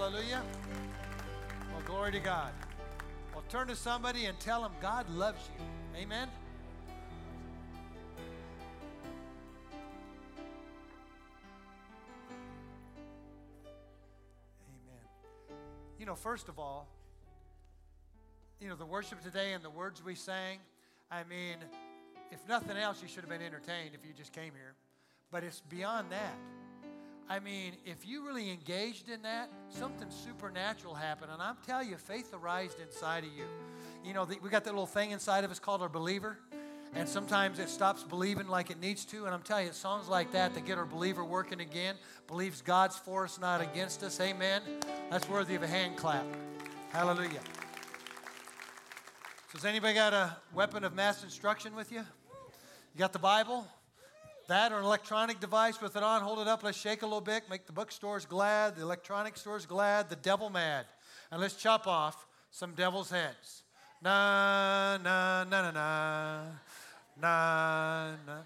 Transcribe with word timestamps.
Hallelujah. 0.00 0.42
Well, 1.70 1.82
glory 1.84 2.12
to 2.12 2.20
God. 2.20 2.52
Well, 3.34 3.44
turn 3.50 3.68
to 3.68 3.76
somebody 3.76 4.24
and 4.24 4.40
tell 4.40 4.62
them 4.62 4.72
God 4.80 5.06
loves 5.10 5.46
you. 5.54 5.62
Amen. 6.00 6.26
Amen. 14.66 15.02
You 15.98 16.06
know, 16.06 16.14
first 16.14 16.48
of 16.48 16.58
all, 16.58 16.88
you 18.58 18.70
know, 18.70 18.76
the 18.76 18.86
worship 18.86 19.22
today 19.22 19.52
and 19.52 19.62
the 19.62 19.68
words 19.68 20.02
we 20.02 20.14
sang, 20.14 20.60
I 21.10 21.24
mean, 21.24 21.56
if 22.30 22.38
nothing 22.48 22.78
else, 22.78 23.02
you 23.02 23.08
should 23.08 23.20
have 23.20 23.28
been 23.28 23.42
entertained 23.42 23.90
if 23.92 24.00
you 24.06 24.14
just 24.16 24.32
came 24.32 24.54
here. 24.54 24.72
But 25.30 25.44
it's 25.44 25.60
beyond 25.60 26.10
that. 26.10 26.59
I 27.30 27.38
mean, 27.38 27.74
if 27.86 28.04
you 28.04 28.26
really 28.26 28.50
engaged 28.50 29.08
in 29.08 29.22
that, 29.22 29.50
something 29.68 30.10
supernatural 30.10 30.94
happened. 30.94 31.30
And 31.30 31.40
I'm 31.40 31.56
telling 31.64 31.88
you, 31.88 31.96
faith 31.96 32.34
arised 32.34 32.80
inside 32.80 33.22
of 33.22 33.30
you. 33.30 33.44
You 34.04 34.14
know, 34.14 34.26
we 34.42 34.50
got 34.50 34.64
that 34.64 34.72
little 34.72 34.84
thing 34.84 35.12
inside 35.12 35.44
of 35.44 35.52
us 35.52 35.60
called 35.60 35.80
our 35.80 35.88
believer. 35.88 36.38
And 36.92 37.08
sometimes 37.08 37.60
it 37.60 37.68
stops 37.68 38.02
believing 38.02 38.48
like 38.48 38.72
it 38.72 38.80
needs 38.80 39.04
to. 39.06 39.26
And 39.26 39.32
I'm 39.32 39.42
telling 39.42 39.66
you, 39.66 39.72
songs 39.72 40.08
like 40.08 40.32
that 40.32 40.54
that 40.54 40.66
get 40.66 40.76
our 40.76 40.84
believer 40.84 41.24
working 41.24 41.60
again, 41.60 41.94
believes 42.26 42.62
God's 42.62 42.96
for 42.96 43.22
us, 43.22 43.38
not 43.38 43.60
against 43.60 44.02
us. 44.02 44.20
Amen. 44.20 44.62
That's 45.08 45.28
worthy 45.28 45.54
of 45.54 45.62
a 45.62 45.68
hand 45.68 45.96
clap. 45.96 46.26
Hallelujah. 46.90 47.40
So, 49.52 49.58
has 49.58 49.64
anybody 49.64 49.94
got 49.94 50.12
a 50.12 50.36
weapon 50.52 50.82
of 50.82 50.94
mass 50.94 51.22
instruction 51.22 51.76
with 51.76 51.92
you? 51.92 52.00
You 52.00 52.98
got 52.98 53.12
the 53.12 53.20
Bible? 53.20 53.68
That 54.50 54.72
or 54.72 54.78
an 54.78 54.84
electronic 54.84 55.38
device 55.38 55.80
with 55.80 55.94
it 55.94 56.02
on, 56.02 56.22
hold 56.22 56.40
it 56.40 56.48
up, 56.48 56.64
let's 56.64 56.76
shake 56.76 57.02
a 57.02 57.06
little 57.06 57.20
bit, 57.20 57.44
make 57.48 57.66
the 57.66 57.72
bookstores 57.72 58.26
glad, 58.26 58.74
the 58.74 58.82
electronic 58.82 59.36
stores 59.36 59.64
glad, 59.64 60.10
the 60.10 60.16
devil 60.16 60.50
mad. 60.50 60.86
And 61.30 61.40
let's 61.40 61.54
chop 61.54 61.86
off 61.86 62.26
some 62.50 62.72
devil's 62.74 63.10
heads. 63.10 63.62
Na, 64.02 64.98
na, 65.04 65.44
na, 65.44 65.62
na, 65.62 65.70
na, 65.70 66.42
na, 67.22 68.10
na. 68.26 68.38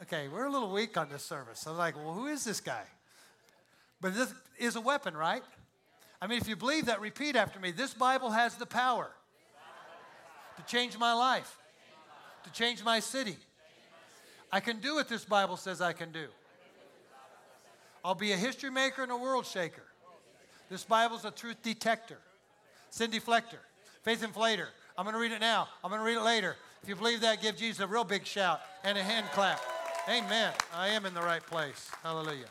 Okay, 0.00 0.28
we're 0.28 0.46
a 0.46 0.50
little 0.50 0.72
weak 0.72 0.96
on 0.96 1.10
this 1.10 1.22
service. 1.22 1.66
I'm 1.66 1.76
like, 1.76 1.96
well, 2.02 2.14
who 2.14 2.28
is 2.28 2.44
this 2.44 2.62
guy? 2.62 2.84
But 4.00 4.14
this 4.14 4.32
is 4.58 4.76
a 4.76 4.80
weapon, 4.80 5.14
right? 5.14 5.42
I 6.22 6.28
mean, 6.28 6.38
if 6.38 6.48
you 6.48 6.56
believe 6.56 6.86
that, 6.86 7.02
repeat 7.02 7.36
after 7.36 7.60
me. 7.60 7.72
This 7.72 7.92
Bible 7.92 8.30
has 8.30 8.54
the 8.54 8.64
power 8.64 9.10
to 10.56 10.62
change 10.62 10.96
my 10.96 11.12
life, 11.12 11.58
to 12.44 12.52
change 12.52 12.82
my 12.82 13.00
city 13.00 13.36
I 14.52 14.60
can 14.60 14.80
do 14.80 14.96
what 14.96 15.08
this 15.08 15.24
Bible 15.24 15.56
says 15.56 15.80
I 15.80 15.94
can 15.94 16.12
do. 16.12 16.26
I'll 18.04 18.14
be 18.14 18.32
a 18.32 18.36
history 18.36 18.70
maker 18.70 19.02
and 19.02 19.10
a 19.10 19.16
world 19.16 19.46
shaker. 19.46 19.84
This 20.68 20.84
Bible's 20.84 21.24
a 21.24 21.30
truth 21.30 21.56
detector, 21.62 22.18
sin 22.90 23.10
deflector, 23.10 23.60
faith 24.02 24.22
inflator. 24.22 24.66
I'm 24.98 25.04
going 25.04 25.14
to 25.14 25.20
read 25.20 25.32
it 25.32 25.40
now. 25.40 25.68
I'm 25.82 25.90
going 25.90 26.00
to 26.00 26.04
read 26.04 26.18
it 26.18 26.22
later. 26.22 26.56
If 26.82 26.88
you 26.88 26.96
believe 26.96 27.20
that, 27.22 27.40
give 27.40 27.56
Jesus 27.56 27.80
a 27.80 27.86
real 27.86 28.04
big 28.04 28.26
shout 28.26 28.60
and 28.84 28.98
a 28.98 29.02
hand 29.02 29.26
clap. 29.32 29.60
Amen. 30.08 30.52
I 30.74 30.88
am 30.88 31.06
in 31.06 31.14
the 31.14 31.22
right 31.22 31.44
place. 31.46 31.90
Hallelujah. 32.02 32.46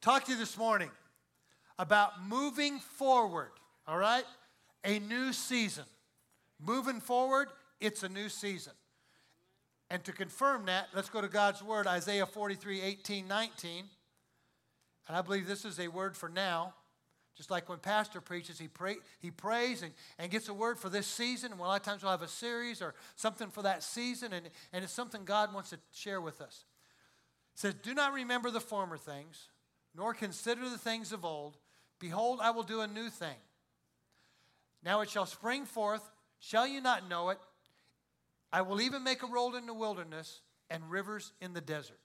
Talk 0.00 0.24
to 0.24 0.32
you 0.32 0.38
this 0.38 0.58
morning 0.58 0.90
about 1.78 2.22
moving 2.22 2.78
forward, 2.78 3.50
all 3.88 3.98
right? 3.98 4.24
A 4.84 4.98
new 4.98 5.32
season. 5.32 5.84
Moving 6.60 7.00
forward, 7.00 7.48
it's 7.80 8.02
a 8.02 8.08
new 8.08 8.28
season. 8.28 8.74
And 9.94 10.02
to 10.06 10.12
confirm 10.12 10.66
that, 10.66 10.88
let's 10.92 11.08
go 11.08 11.20
to 11.20 11.28
God's 11.28 11.62
word, 11.62 11.86
Isaiah 11.86 12.26
43, 12.26 12.80
18, 12.80 13.28
19. 13.28 13.84
And 15.06 15.16
I 15.16 15.22
believe 15.22 15.46
this 15.46 15.64
is 15.64 15.78
a 15.78 15.86
word 15.86 16.16
for 16.16 16.28
now. 16.28 16.74
Just 17.36 17.48
like 17.48 17.68
when 17.68 17.78
Pastor 17.78 18.20
preaches, 18.20 18.58
he, 18.58 18.66
pray, 18.66 18.96
he 19.20 19.30
prays 19.30 19.82
and, 19.82 19.92
and 20.18 20.32
gets 20.32 20.48
a 20.48 20.52
word 20.52 20.80
for 20.80 20.88
this 20.88 21.06
season. 21.06 21.52
And 21.52 21.60
a 21.60 21.62
lot 21.62 21.76
of 21.76 21.84
times 21.84 22.02
we'll 22.02 22.10
have 22.10 22.22
a 22.22 22.28
series 22.28 22.82
or 22.82 22.92
something 23.14 23.50
for 23.50 23.62
that 23.62 23.84
season, 23.84 24.32
and, 24.32 24.48
and 24.72 24.82
it's 24.82 24.92
something 24.92 25.24
God 25.24 25.54
wants 25.54 25.70
to 25.70 25.78
share 25.94 26.20
with 26.20 26.40
us. 26.40 26.64
It 27.54 27.60
says, 27.60 27.74
Do 27.74 27.94
not 27.94 28.12
remember 28.12 28.50
the 28.50 28.60
former 28.60 28.96
things, 28.96 29.46
nor 29.94 30.12
consider 30.12 30.68
the 30.68 30.76
things 30.76 31.12
of 31.12 31.24
old. 31.24 31.56
Behold, 32.00 32.40
I 32.42 32.50
will 32.50 32.64
do 32.64 32.80
a 32.80 32.88
new 32.88 33.10
thing. 33.10 33.38
Now 34.84 35.02
it 35.02 35.10
shall 35.10 35.26
spring 35.26 35.66
forth. 35.66 36.02
Shall 36.40 36.66
you 36.66 36.80
not 36.80 37.08
know 37.08 37.28
it? 37.28 37.38
I 38.54 38.62
will 38.62 38.80
even 38.80 39.02
make 39.02 39.24
a 39.24 39.26
road 39.26 39.56
in 39.56 39.66
the 39.66 39.74
wilderness 39.74 40.40
and 40.70 40.88
rivers 40.88 41.32
in 41.40 41.54
the 41.54 41.60
desert. 41.60 41.98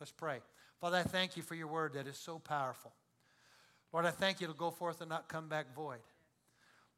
Let's 0.00 0.10
pray. 0.10 0.38
Father, 0.80 0.96
I 0.96 1.02
thank 1.02 1.36
you 1.36 1.42
for 1.42 1.54
your 1.54 1.66
word 1.66 1.92
that 1.92 2.06
is 2.06 2.16
so 2.16 2.38
powerful. 2.38 2.94
Lord, 3.92 4.06
I 4.06 4.10
thank 4.10 4.40
you 4.40 4.46
to 4.46 4.54
go 4.54 4.70
forth 4.70 5.02
and 5.02 5.10
not 5.10 5.28
come 5.28 5.50
back 5.50 5.74
void. 5.74 5.98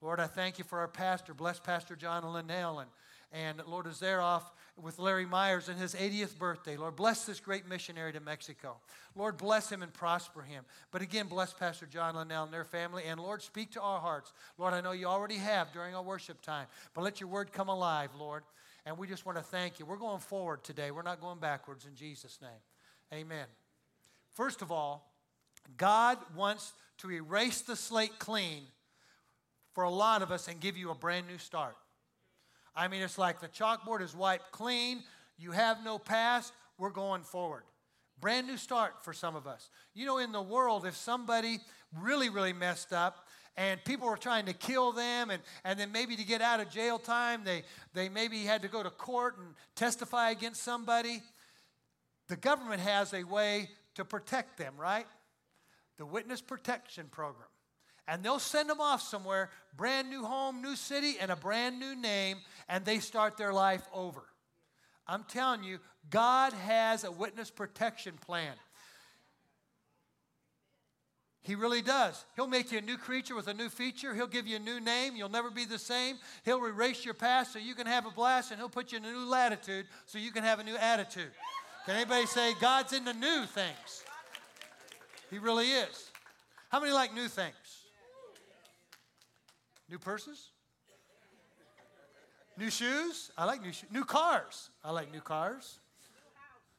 Lord, 0.01 0.21
I 0.21 0.29
thank 0.29 0.59
you 0.59 0.65
for 0.65 0.79
our 0.79 0.87
pastor. 0.87 1.35
Bless 1.35 1.59
Pastor 1.59 1.97
John 1.97 2.23
Linnell 2.33 2.79
and, 2.79 2.91
and 3.33 3.63
Lord, 3.67 3.87
as 3.87 3.99
they're 3.99 4.21
off 4.21 4.53
with 4.81 4.99
Larry 4.99 5.27
Myers 5.27 5.69
and 5.69 5.79
his 5.79 5.95
80th 5.95 6.39
birthday. 6.39 6.77
Lord, 6.77 6.97
bless 6.97 7.25
this 7.25 7.41
great 7.41 7.69
missionary 7.69 8.13
to 8.13 8.21
Mexico. 8.21 8.77
Lord, 9.15 9.37
bless 9.37 9.71
him 9.71 9.83
and 9.83 9.93
prosper 9.93 10.43
him. 10.43 10.65
But 10.91 11.03
again, 11.03 11.27
bless 11.27 11.53
Pastor 11.53 11.87
John 11.87 12.15
Linnell 12.15 12.45
and 12.45 12.53
their 12.53 12.65
family. 12.65 13.05
And 13.07 13.21
Lord, 13.21 13.43
speak 13.43 13.73
to 13.73 13.81
our 13.81 14.01
hearts. 14.01 14.33
Lord, 14.59 14.75
I 14.75 14.81
know 14.81 14.93
you 14.93 15.07
already 15.07 15.37
have 15.37 15.73
during 15.73 15.95
our 15.95 16.03
worship 16.03 16.41
time, 16.43 16.67
but 16.95 17.03
let 17.03 17.21
your 17.21 17.29
word 17.29 17.53
come 17.53 17.69
alive, 17.69 18.11
Lord. 18.19 18.43
And 18.85 18.99
we 18.99 19.07
just 19.07 19.25
want 19.25 19.39
to 19.39 19.45
thank 19.45 19.79
you. 19.79 19.87
We're 19.87 19.97
going 19.97 20.21
forward 20.21 20.65
today. 20.65 20.91
We're 20.91 21.03
not 21.03 21.21
going 21.21 21.39
backwards 21.39 21.87
in 21.87 21.95
Jesus' 21.95 22.39
name. 22.41 22.51
Amen. 23.13 23.47
First 24.35 24.63
of 24.63 24.73
all, 24.73 25.13
God 25.77 26.19
wants 26.35 26.73
to 26.99 27.13
erase 27.13 27.61
the 27.61 27.77
slate 27.77 28.19
clean 28.19 28.63
for 29.75 29.85
a 29.85 29.91
lot 29.91 30.23
of 30.23 30.31
us 30.31 30.49
and 30.49 30.61
give 30.61 30.77
you 30.77 30.91
a 30.91 30.95
brand 30.95 31.27
new 31.29 31.39
start. 31.39 31.77
I 32.75 32.89
mean, 32.89 33.03
it's 33.03 33.19
like 33.19 33.41
the 33.41 33.49
chalkboard 33.49 34.03
is 34.03 34.15
wiped 34.15 34.51
clean. 34.53 35.03
You 35.39 35.53
have 35.53 35.85
no 35.85 35.99
past. 35.99 36.53
We're 36.79 36.91
going 36.91 37.23
forward. 37.23 37.65
Brand 38.21 38.47
new 38.47 38.57
start 38.57 39.05
for 39.05 39.13
some 39.13 39.37
of 39.37 39.47
us. 39.47 39.69
You 39.95 40.07
know, 40.07 40.19
in 40.19 40.33
the 40.33 40.43
world, 40.43 40.87
if 40.87 40.97
somebody 40.97 41.59
really, 42.01 42.29
really 42.29 42.53
messed 42.53 42.93
up 42.93 43.27
and 43.57 43.85
people 43.85 44.09
were 44.09 44.17
trying 44.17 44.47
to 44.47 44.55
kill 44.55 44.93
them, 44.93 45.29
and, 45.31 45.43
and 45.65 45.79
then 45.79 45.93
maybe 45.93 46.17
to 46.17 46.25
get 46.25 46.41
out 46.41 46.61
of 46.61 46.71
jail 46.71 46.99
time, 46.99 47.43
they, 47.45 47.63
they 47.93 48.09
maybe 48.09 48.45
had 48.45 48.63
to 48.63 48.69
go 48.69 48.83
to 48.83 48.91
court 48.91 49.37
and 49.39 49.49
testify 49.75 50.31
against 50.31 50.63
somebody, 50.63 51.21
the 52.29 52.37
government 52.37 52.81
has 52.81 53.13
a 53.13 53.25
way 53.25 53.69
to 53.95 54.05
protect 54.07 54.57
them, 54.57 54.73
right? 54.79 55.07
The 55.99 56.07
Witness 56.07 56.41
Protection 56.41 57.09
Program 57.11 57.49
and 58.09 58.23
they'll 58.23 58.39
send 58.39 58.69
them 58.69 58.81
off 58.81 59.03
somewhere, 59.03 59.51
brand 59.77 60.11
new 60.11 60.25
home, 60.25 60.61
new 60.61 60.77
city, 60.77 61.17
and 61.21 61.31
a 61.31 61.37
brand 61.37 61.79
new 61.79 61.95
name, 61.95 62.39
and 62.69 62.85
they 62.85 62.99
start 62.99 63.37
their 63.37 63.53
life 63.53 63.83
over. 63.95 64.23
I'm 65.07 65.25
telling 65.25 65.63
you, 65.63 65.79
God 66.11 66.53
has 66.53 67.05
a 67.05 67.11
witness 67.11 67.51
protection 67.51 68.15
plan. 68.25 68.55
He 71.45 71.57
really 71.57 71.83
does. 71.83 72.25
He'll 72.37 72.47
make 72.47 72.71
you 72.71 72.79
a 72.79 72.83
new 72.83 72.97
creature 72.97 73.35
with 73.35 73.49
a 73.49 73.55
new 73.55 73.69
feature. 73.69 74.15
He'll 74.15 74.29
give 74.29 74.47
you 74.47 74.57
a 74.57 74.61
new 74.61 74.79
name. 74.79 75.17
You'll 75.17 75.29
never 75.29 75.51
be 75.51 75.65
the 75.65 75.79
same. 75.79 76.19
He'll 76.45 76.65
erase 76.65 77.05
your 77.05 77.15
past 77.15 77.53
so 77.53 77.59
you 77.59 77.75
can 77.75 77.89
have 77.89 78.07
a 78.07 78.11
blast, 78.11 78.53
and 78.53 78.61
He'll 78.61 78.69
put 78.69 78.93
you 78.93 78.99
in 78.99 79.05
a 79.05 79.11
new 79.11 79.27
latitude 79.29 79.87
so 80.07 80.19
you 80.19 80.31
can 80.31 80.45
have 80.45 80.61
a 80.61 80.65
new 80.65 80.77
attitude. 80.77 81.33
Can 81.85 81.97
anybody 81.97 82.27
say 82.27 82.55
God's 82.61 82.93
into 82.93 83.13
new 83.13 83.45
things? 83.47 84.05
He 85.31 85.39
really 85.39 85.67
is. 85.67 86.11
How 86.69 86.79
many 86.79 86.93
like 86.93 87.13
new 87.13 87.27
things? 87.27 87.57
New 89.93 89.99
purses? 89.99 90.49
New 92.57 92.71
shoes? 92.71 93.31
I 93.37 93.45
like 93.45 93.63
new 93.63 93.73
shoes. 93.73 93.91
New 93.93 94.05
cars? 94.05 94.71
I 94.83 94.91
like 94.91 95.13
new 95.13 95.21
cars. 95.21 95.81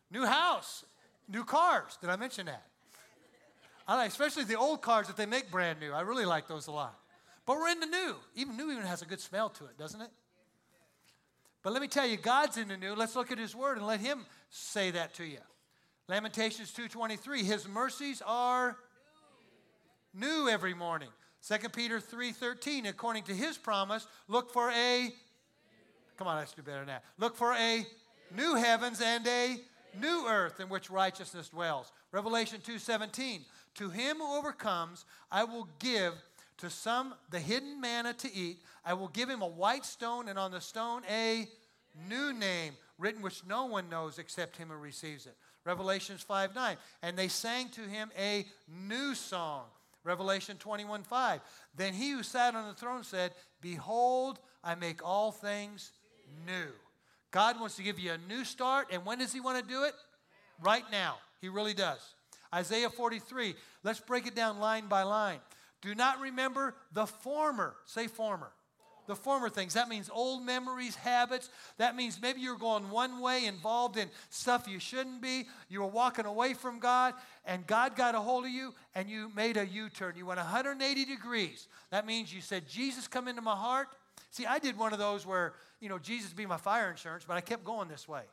New 0.09 0.25
house. 0.25 0.84
New 1.29 1.44
cars. 1.44 1.96
Did 2.01 2.09
I 2.09 2.16
mention 2.16 2.47
that? 2.47 2.63
I 3.88 3.97
like, 3.97 4.09
especially 4.09 4.46
the 4.46 4.57
old 4.57 4.81
cars 4.81 5.06
that 5.07 5.16
they 5.16 5.28
make 5.28 5.51
brand 5.51 5.79
new. 5.79 5.91
I 5.91 6.01
really 6.01 6.25
like 6.25 6.48
those 6.48 6.65
a 6.65 6.71
lot. 6.71 6.98
But 7.45 7.57
we're 7.57 7.69
in 7.69 7.81
the 7.81 7.86
new. 7.86 8.15
Even 8.33 8.57
new 8.57 8.71
even 8.71 8.83
has 8.83 9.04
a 9.04 9.06
good 9.06 9.21
smell 9.21 9.50
to 9.50 9.65
it, 9.65 9.77
doesn't 9.77 10.01
it? 10.01 10.10
But 11.62 11.74
let 11.74 11.83
me 11.83 11.88
tell 11.88 12.07
you, 12.07 12.18
God's 12.18 12.57
in 12.57 12.68
the 12.68 12.77
new. 12.77 12.95
Let's 12.95 13.15
look 13.15 13.31
at 13.31 13.38
His 13.38 13.56
Word 13.56 13.77
and 13.77 13.86
let 13.86 14.00
Him 14.00 14.25
say 14.50 14.89
that 14.89 15.13
to 15.15 15.24
you. 15.24 15.38
Lamentations 16.07 16.74
2:23. 16.74 17.44
His 17.44 17.68
mercies 17.68 18.24
are 18.25 18.75
new 20.15 20.50
every 20.50 20.74
morning. 20.74 21.10
2 21.48 21.69
Peter 21.69 22.00
3:13, 22.00 22.88
according 22.88 23.24
to 23.24 23.34
his 23.34 23.57
promise, 23.57 24.07
look 24.28 24.51
for 24.51 24.69
a 24.72 25.13
Come 26.16 26.28
on, 26.28 26.38
let's 26.38 26.54
do 26.54 26.62
better 26.62 26.80
than 26.80 26.88
that. 26.88 27.04
Look 27.18 27.36
for 27.36 27.54
a 27.54 27.86
new 28.36 28.56
heavens 28.56 29.01
and 29.01 29.25
a 29.28 29.60
new 30.00 30.28
earth 30.28 30.60
in 30.60 30.69
which 30.69 30.90
righteousness 30.90 31.50
dwells. 31.50 31.92
Revelation 32.12 32.62
2:17, 32.62 33.45
to 33.75 33.90
him 33.90 34.18
who 34.18 34.38
overcomes, 34.38 35.06
I 35.31 35.44
will 35.44 35.68
give 35.80 36.13
to 36.57 36.69
some 36.69 37.16
the 37.30 37.40
hidden 37.40 37.81
manna 37.81 38.13
to 38.13 38.31
eat. 38.31 38.63
I 38.86 38.94
will 38.94 39.07
give 39.07 39.30
him 39.30 39.42
a 39.42 39.48
white 39.48 39.86
stone 39.86 40.30
and 40.30 40.38
on 40.38 40.51
the 40.51 40.62
stone 40.62 41.04
a 41.10 41.50
new 42.07 42.31
name 42.31 42.78
written 42.98 43.22
which 43.22 43.44
no 43.46 43.66
one 43.66 43.89
knows 43.89 44.19
except 44.19 44.57
him 44.57 44.69
who 44.69 44.75
receives 44.75 45.25
it. 45.25 45.36
Revelations 45.66 46.22
5 46.22 46.54
9. 46.54 46.78
And 47.01 47.18
they 47.18 47.28
sang 47.28 47.69
to 47.69 47.81
him 47.81 48.12
a 48.18 48.46
new 48.68 49.16
song 49.16 49.66
Revelation 50.03 50.57
21 50.57 51.03
5. 51.03 51.41
Then 51.75 51.94
he 51.94 52.11
who 52.11 52.23
sat 52.23 52.55
on 52.55 52.67
the 52.67 52.73
throne 52.73 53.03
said, 53.03 53.31
Behold, 53.61 54.39
I 54.63 54.75
make 54.75 55.03
all 55.03 55.31
things 55.31 55.91
new. 56.45 56.71
God 57.31 57.59
wants 57.59 57.75
to 57.77 57.83
give 57.83 58.00
you 58.00 58.11
a 58.11 58.17
new 58.29 58.44
start, 58.45 58.88
and 58.91 59.05
when 59.05 59.19
does 59.19 59.33
he 59.33 59.39
want 59.39 59.61
to 59.61 59.67
do 59.67 59.83
it? 59.83 59.94
Right 60.61 60.83
now. 60.91 61.17
He 61.41 61.50
really 61.50 61.73
does. 61.73 62.00
Isaiah 62.53 62.89
43, 62.89 63.55
let's 63.83 64.00
break 64.00 64.27
it 64.27 64.35
down 64.35 64.59
line 64.59 64.88
by 64.88 65.03
line. 65.03 65.39
Do 65.81 65.94
not 65.95 66.21
remember 66.21 66.75
the 66.94 67.05
former, 67.05 67.75
say 67.85 68.07
former 68.07 68.51
the 69.07 69.15
former 69.15 69.50
things. 69.50 69.73
That 69.73 69.89
means 69.89 70.09
old 70.13 70.44
memories, 70.44 70.95
habits. 70.95 71.50
That 71.77 71.95
means 71.95 72.21
maybe 72.21 72.41
you're 72.41 72.57
going 72.57 72.89
one 72.89 73.19
way, 73.19 73.45
involved 73.45 73.97
in 73.97 74.09
stuff 74.29 74.67
you 74.67 74.79
shouldn't 74.79 75.21
be. 75.21 75.47
You 75.69 75.81
were 75.81 75.88
walking 75.88 76.25
away 76.25 76.53
from 76.53 76.79
God, 76.79 77.13
and 77.45 77.65
God 77.67 77.95
got 77.95 78.15
a 78.15 78.19
hold 78.19 78.45
of 78.45 78.51
you, 78.51 78.73
and 78.95 79.09
you 79.09 79.31
made 79.35 79.57
a 79.57 79.65
U 79.65 79.89
turn. 79.89 80.15
You 80.15 80.25
went 80.25 80.39
180 80.39 81.05
degrees. 81.05 81.67
That 81.91 82.05
means 82.05 82.33
you 82.33 82.41
said, 82.41 82.67
Jesus, 82.67 83.07
come 83.07 83.27
into 83.27 83.41
my 83.41 83.55
heart. 83.55 83.88
See, 84.31 84.45
I 84.45 84.59
did 84.59 84.77
one 84.77 84.94
of 84.94 85.00
those 85.00 85.25
where, 85.25 85.53
you 85.79 85.89
know, 85.89 86.00
Jesus 86.00 86.33
be 86.33 86.45
my 86.45 86.57
fire 86.57 86.89
insurance, 86.89 87.23
but 87.27 87.38
I 87.38 87.41
kept 87.41 87.63
going 87.63 87.88
this 87.88 88.07
way. 88.07 88.23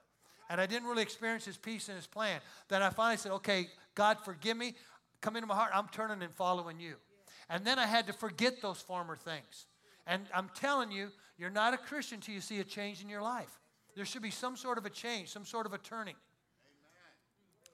And 0.49 0.61
I 0.61 0.67
didn't 0.67 0.88
really 0.88 1.02
experience 1.02 1.44
his 1.44 1.56
peace 1.56 1.88
and 1.88 1.96
his 1.96 2.06
plan. 2.06 2.40
Then 2.69 2.82
I 2.82 2.90
finally 2.90 3.19
said, 3.19 3.32
okay, 3.32 3.69
God, 3.94 4.19
forgive 4.25 4.56
me. 4.56 4.75
Come 5.20 5.37
into 5.37 5.46
my 5.46 5.55
heart. 5.55 5.70
I'm 5.75 5.88
turning 5.88 6.22
and 6.22 6.34
following 6.34 6.81
you. 6.81 6.94
And 7.49 7.64
then 7.64 7.78
I 7.78 7.87
had 7.87 8.06
to 8.06 8.12
forget 8.12 8.62
those 8.62 8.81
former 8.81 9.17
things. 9.17 9.67
And 10.11 10.25
I'm 10.35 10.51
telling 10.57 10.91
you, 10.91 11.11
you're 11.39 11.51
not 11.51 11.73
a 11.73 11.79
Christian 11.79 12.17
until 12.17 12.35
you 12.35 12.41
see 12.41 12.59
a 12.59 12.65
change 12.65 13.01
in 13.01 13.09
your 13.09 13.23
life. 13.23 13.61
There 13.95 14.05
should 14.05 14.23
be 14.23 14.33
some 14.33 14.57
sort 14.57 14.77
of 14.77 14.85
a 14.85 14.91
change, 14.91 15.29
some 15.29 15.45
sort 15.45 15.67
of 15.67 15.73
a 15.73 15.79
turning. 15.79 16.17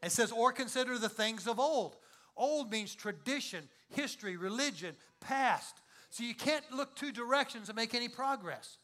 It 0.02 0.12
says, 0.12 0.30
or 0.30 0.52
consider 0.52 0.98
the 0.98 1.08
things 1.08 1.46
of 1.46 1.58
old. 1.58 1.96
Old 2.36 2.70
means 2.70 2.94
tradition, 2.94 3.66
history, 3.88 4.36
religion, 4.36 4.94
past. 5.18 5.80
So 6.10 6.24
you 6.24 6.34
can't 6.34 6.62
look 6.70 6.94
two 6.94 7.10
directions 7.10 7.70
and 7.70 7.76
make 7.76 7.94
any 7.94 8.08
progress. 8.10 8.76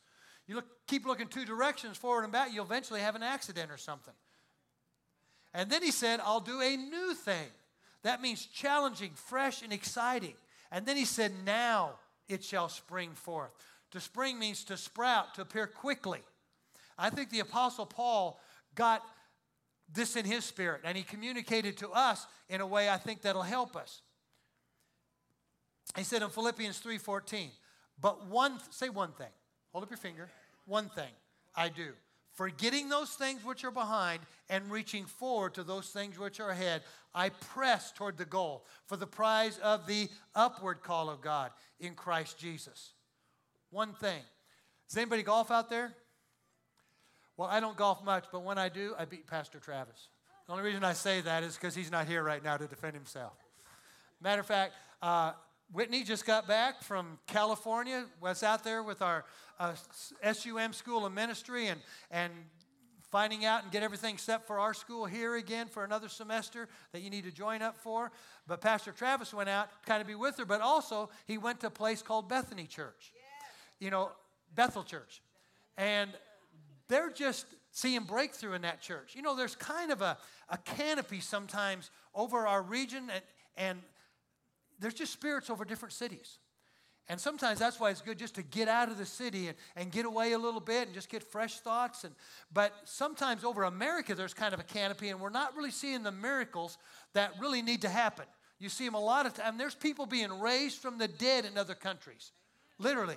You 0.46 0.54
look, 0.54 0.86
keep 0.86 1.04
looking 1.04 1.28
two 1.28 1.44
directions, 1.44 1.98
forward 1.98 2.22
and 2.22 2.32
back, 2.32 2.54
you'll 2.54 2.64
eventually 2.64 3.00
have 3.00 3.16
an 3.16 3.22
accident 3.22 3.70
or 3.70 3.76
something. 3.76 4.14
And 5.52 5.68
then 5.68 5.82
he 5.82 5.90
said, 5.90 6.20
I'll 6.24 6.40
do 6.40 6.62
a 6.62 6.74
new 6.74 7.12
thing. 7.12 7.48
That 8.02 8.22
means 8.22 8.46
challenging, 8.46 9.10
fresh, 9.14 9.60
and 9.60 9.74
exciting. 9.74 10.36
And 10.70 10.86
then 10.86 10.96
he 10.96 11.04
said, 11.04 11.32
Now 11.44 11.96
it 12.32 12.42
shall 12.44 12.68
spring 12.68 13.10
forth. 13.14 13.50
To 13.92 14.00
spring 14.00 14.38
means 14.38 14.64
to 14.64 14.76
sprout, 14.76 15.34
to 15.34 15.42
appear 15.42 15.66
quickly. 15.66 16.20
I 16.98 17.10
think 17.10 17.30
the 17.30 17.40
Apostle 17.40 17.86
Paul 17.86 18.40
got 18.74 19.02
this 19.92 20.16
in 20.16 20.24
his 20.24 20.44
spirit, 20.44 20.80
and 20.84 20.96
he 20.96 21.02
communicated 21.02 21.76
to 21.78 21.90
us 21.90 22.26
in 22.48 22.60
a 22.60 22.66
way 22.66 22.88
I 22.88 22.96
think 22.96 23.22
that'll 23.22 23.42
help 23.42 23.76
us. 23.76 24.00
He 25.96 26.04
said 26.04 26.22
in 26.22 26.30
Philippians 26.30 26.80
3:14, 26.80 27.50
but 28.00 28.26
one 28.26 28.58
say 28.70 28.88
one 28.88 29.12
thing. 29.12 29.32
Hold 29.72 29.84
up 29.84 29.90
your 29.90 29.98
finger. 29.98 30.30
One 30.64 30.88
thing 30.88 31.10
I 31.54 31.68
do 31.68 31.92
forgetting 32.32 32.88
those 32.88 33.10
things 33.10 33.44
which 33.44 33.64
are 33.64 33.70
behind 33.70 34.20
and 34.48 34.70
reaching 34.70 35.04
forward 35.04 35.54
to 35.54 35.62
those 35.62 35.88
things 35.88 36.18
which 36.18 36.40
are 36.40 36.50
ahead, 36.50 36.82
I 37.14 37.28
press 37.28 37.92
toward 37.92 38.16
the 38.16 38.24
goal 38.24 38.64
for 38.86 38.96
the 38.96 39.06
prize 39.06 39.58
of 39.58 39.86
the 39.86 40.08
upward 40.34 40.82
call 40.82 41.10
of 41.10 41.20
God 41.20 41.50
in 41.78 41.94
Christ 41.94 42.38
Jesus. 42.38 42.92
One 43.70 43.92
thing. 43.94 44.20
Does 44.88 44.96
anybody 44.96 45.22
golf 45.22 45.50
out 45.50 45.70
there? 45.70 45.94
Well, 47.36 47.48
I 47.48 47.60
don't 47.60 47.76
golf 47.76 48.04
much, 48.04 48.24
but 48.30 48.44
when 48.44 48.58
I 48.58 48.68
do, 48.68 48.94
I 48.98 49.04
beat 49.04 49.26
Pastor 49.26 49.58
Travis. 49.58 50.08
The 50.46 50.52
only 50.52 50.64
reason 50.64 50.84
I 50.84 50.92
say 50.92 51.20
that 51.22 51.42
is 51.42 51.54
because 51.54 51.74
he's 51.74 51.90
not 51.90 52.06
here 52.06 52.22
right 52.22 52.42
now 52.42 52.56
to 52.56 52.66
defend 52.66 52.94
himself. 52.94 53.32
Matter 54.20 54.40
of 54.40 54.46
fact, 54.46 54.74
uh, 55.00 55.32
Whitney 55.72 56.02
just 56.04 56.26
got 56.26 56.46
back 56.46 56.82
from 56.82 57.18
California, 57.26 58.04
was 58.20 58.42
out 58.42 58.62
there 58.62 58.82
with 58.82 59.00
our 59.00 59.24
uh, 59.58 59.72
SUM 60.32 60.74
School 60.74 61.06
of 61.06 61.14
Ministry 61.14 61.68
and, 61.68 61.80
and 62.10 62.30
finding 63.10 63.46
out 63.46 63.62
and 63.62 63.72
get 63.72 63.82
everything 63.82 64.18
set 64.18 64.46
for 64.46 64.58
our 64.58 64.74
school 64.74 65.06
here 65.06 65.36
again 65.36 65.68
for 65.68 65.84
another 65.84 66.08
semester 66.08 66.68
that 66.92 67.00
you 67.00 67.08
need 67.08 67.24
to 67.24 67.30
join 67.30 67.62
up 67.62 67.78
for. 67.78 68.10
But 68.46 68.60
Pastor 68.60 68.92
Travis 68.92 69.32
went 69.32 69.48
out 69.48 69.68
kind 69.86 70.02
of 70.02 70.06
be 70.06 70.14
with 70.14 70.36
her, 70.38 70.44
but 70.44 70.60
also 70.60 71.08
he 71.26 71.38
went 71.38 71.60
to 71.60 71.68
a 71.68 71.70
place 71.70 72.02
called 72.02 72.28
Bethany 72.28 72.66
Church, 72.66 73.12
you 73.80 73.90
know, 73.90 74.10
Bethel 74.54 74.82
Church. 74.82 75.22
And 75.78 76.10
they're 76.88 77.10
just 77.10 77.46
seeing 77.70 78.02
breakthrough 78.02 78.52
in 78.52 78.62
that 78.62 78.82
church. 78.82 79.14
You 79.14 79.22
know, 79.22 79.34
there's 79.34 79.56
kind 79.56 79.90
of 79.90 80.02
a, 80.02 80.18
a 80.50 80.58
canopy 80.58 81.20
sometimes 81.20 81.90
over 82.14 82.46
our 82.46 82.60
region, 82.60 83.10
and, 83.10 83.22
and 83.56 83.78
there's 84.82 84.94
just 84.94 85.12
spirits 85.12 85.50
over 85.50 85.64
different 85.64 85.92
cities. 85.92 86.38
And 87.08 87.20
sometimes 87.20 87.58
that's 87.58 87.80
why 87.80 87.90
it's 87.90 88.00
good 88.00 88.18
just 88.18 88.36
to 88.36 88.42
get 88.42 88.68
out 88.68 88.88
of 88.88 88.96
the 88.96 89.04
city 89.04 89.48
and, 89.48 89.56
and 89.76 89.90
get 89.90 90.06
away 90.06 90.32
a 90.32 90.38
little 90.38 90.60
bit 90.60 90.86
and 90.86 90.94
just 90.94 91.08
get 91.08 91.22
fresh 91.22 91.58
thoughts. 91.58 92.04
And, 92.04 92.14
but 92.52 92.72
sometimes 92.84 93.44
over 93.44 93.64
America, 93.64 94.14
there's 94.14 94.34
kind 94.34 94.54
of 94.54 94.60
a 94.60 94.64
canopy, 94.64 95.08
and 95.08 95.20
we're 95.20 95.30
not 95.30 95.56
really 95.56 95.72
seeing 95.72 96.04
the 96.04 96.12
miracles 96.12 96.78
that 97.14 97.32
really 97.40 97.60
need 97.60 97.82
to 97.82 97.88
happen. 97.88 98.24
You 98.60 98.68
see 98.68 98.84
them 98.84 98.94
a 98.94 99.00
lot 99.00 99.26
of 99.26 99.34
times. 99.34 99.58
There's 99.58 99.74
people 99.74 100.06
being 100.06 100.38
raised 100.38 100.78
from 100.78 100.96
the 100.96 101.08
dead 101.08 101.44
in 101.44 101.58
other 101.58 101.74
countries, 101.74 102.30
literally. 102.78 103.16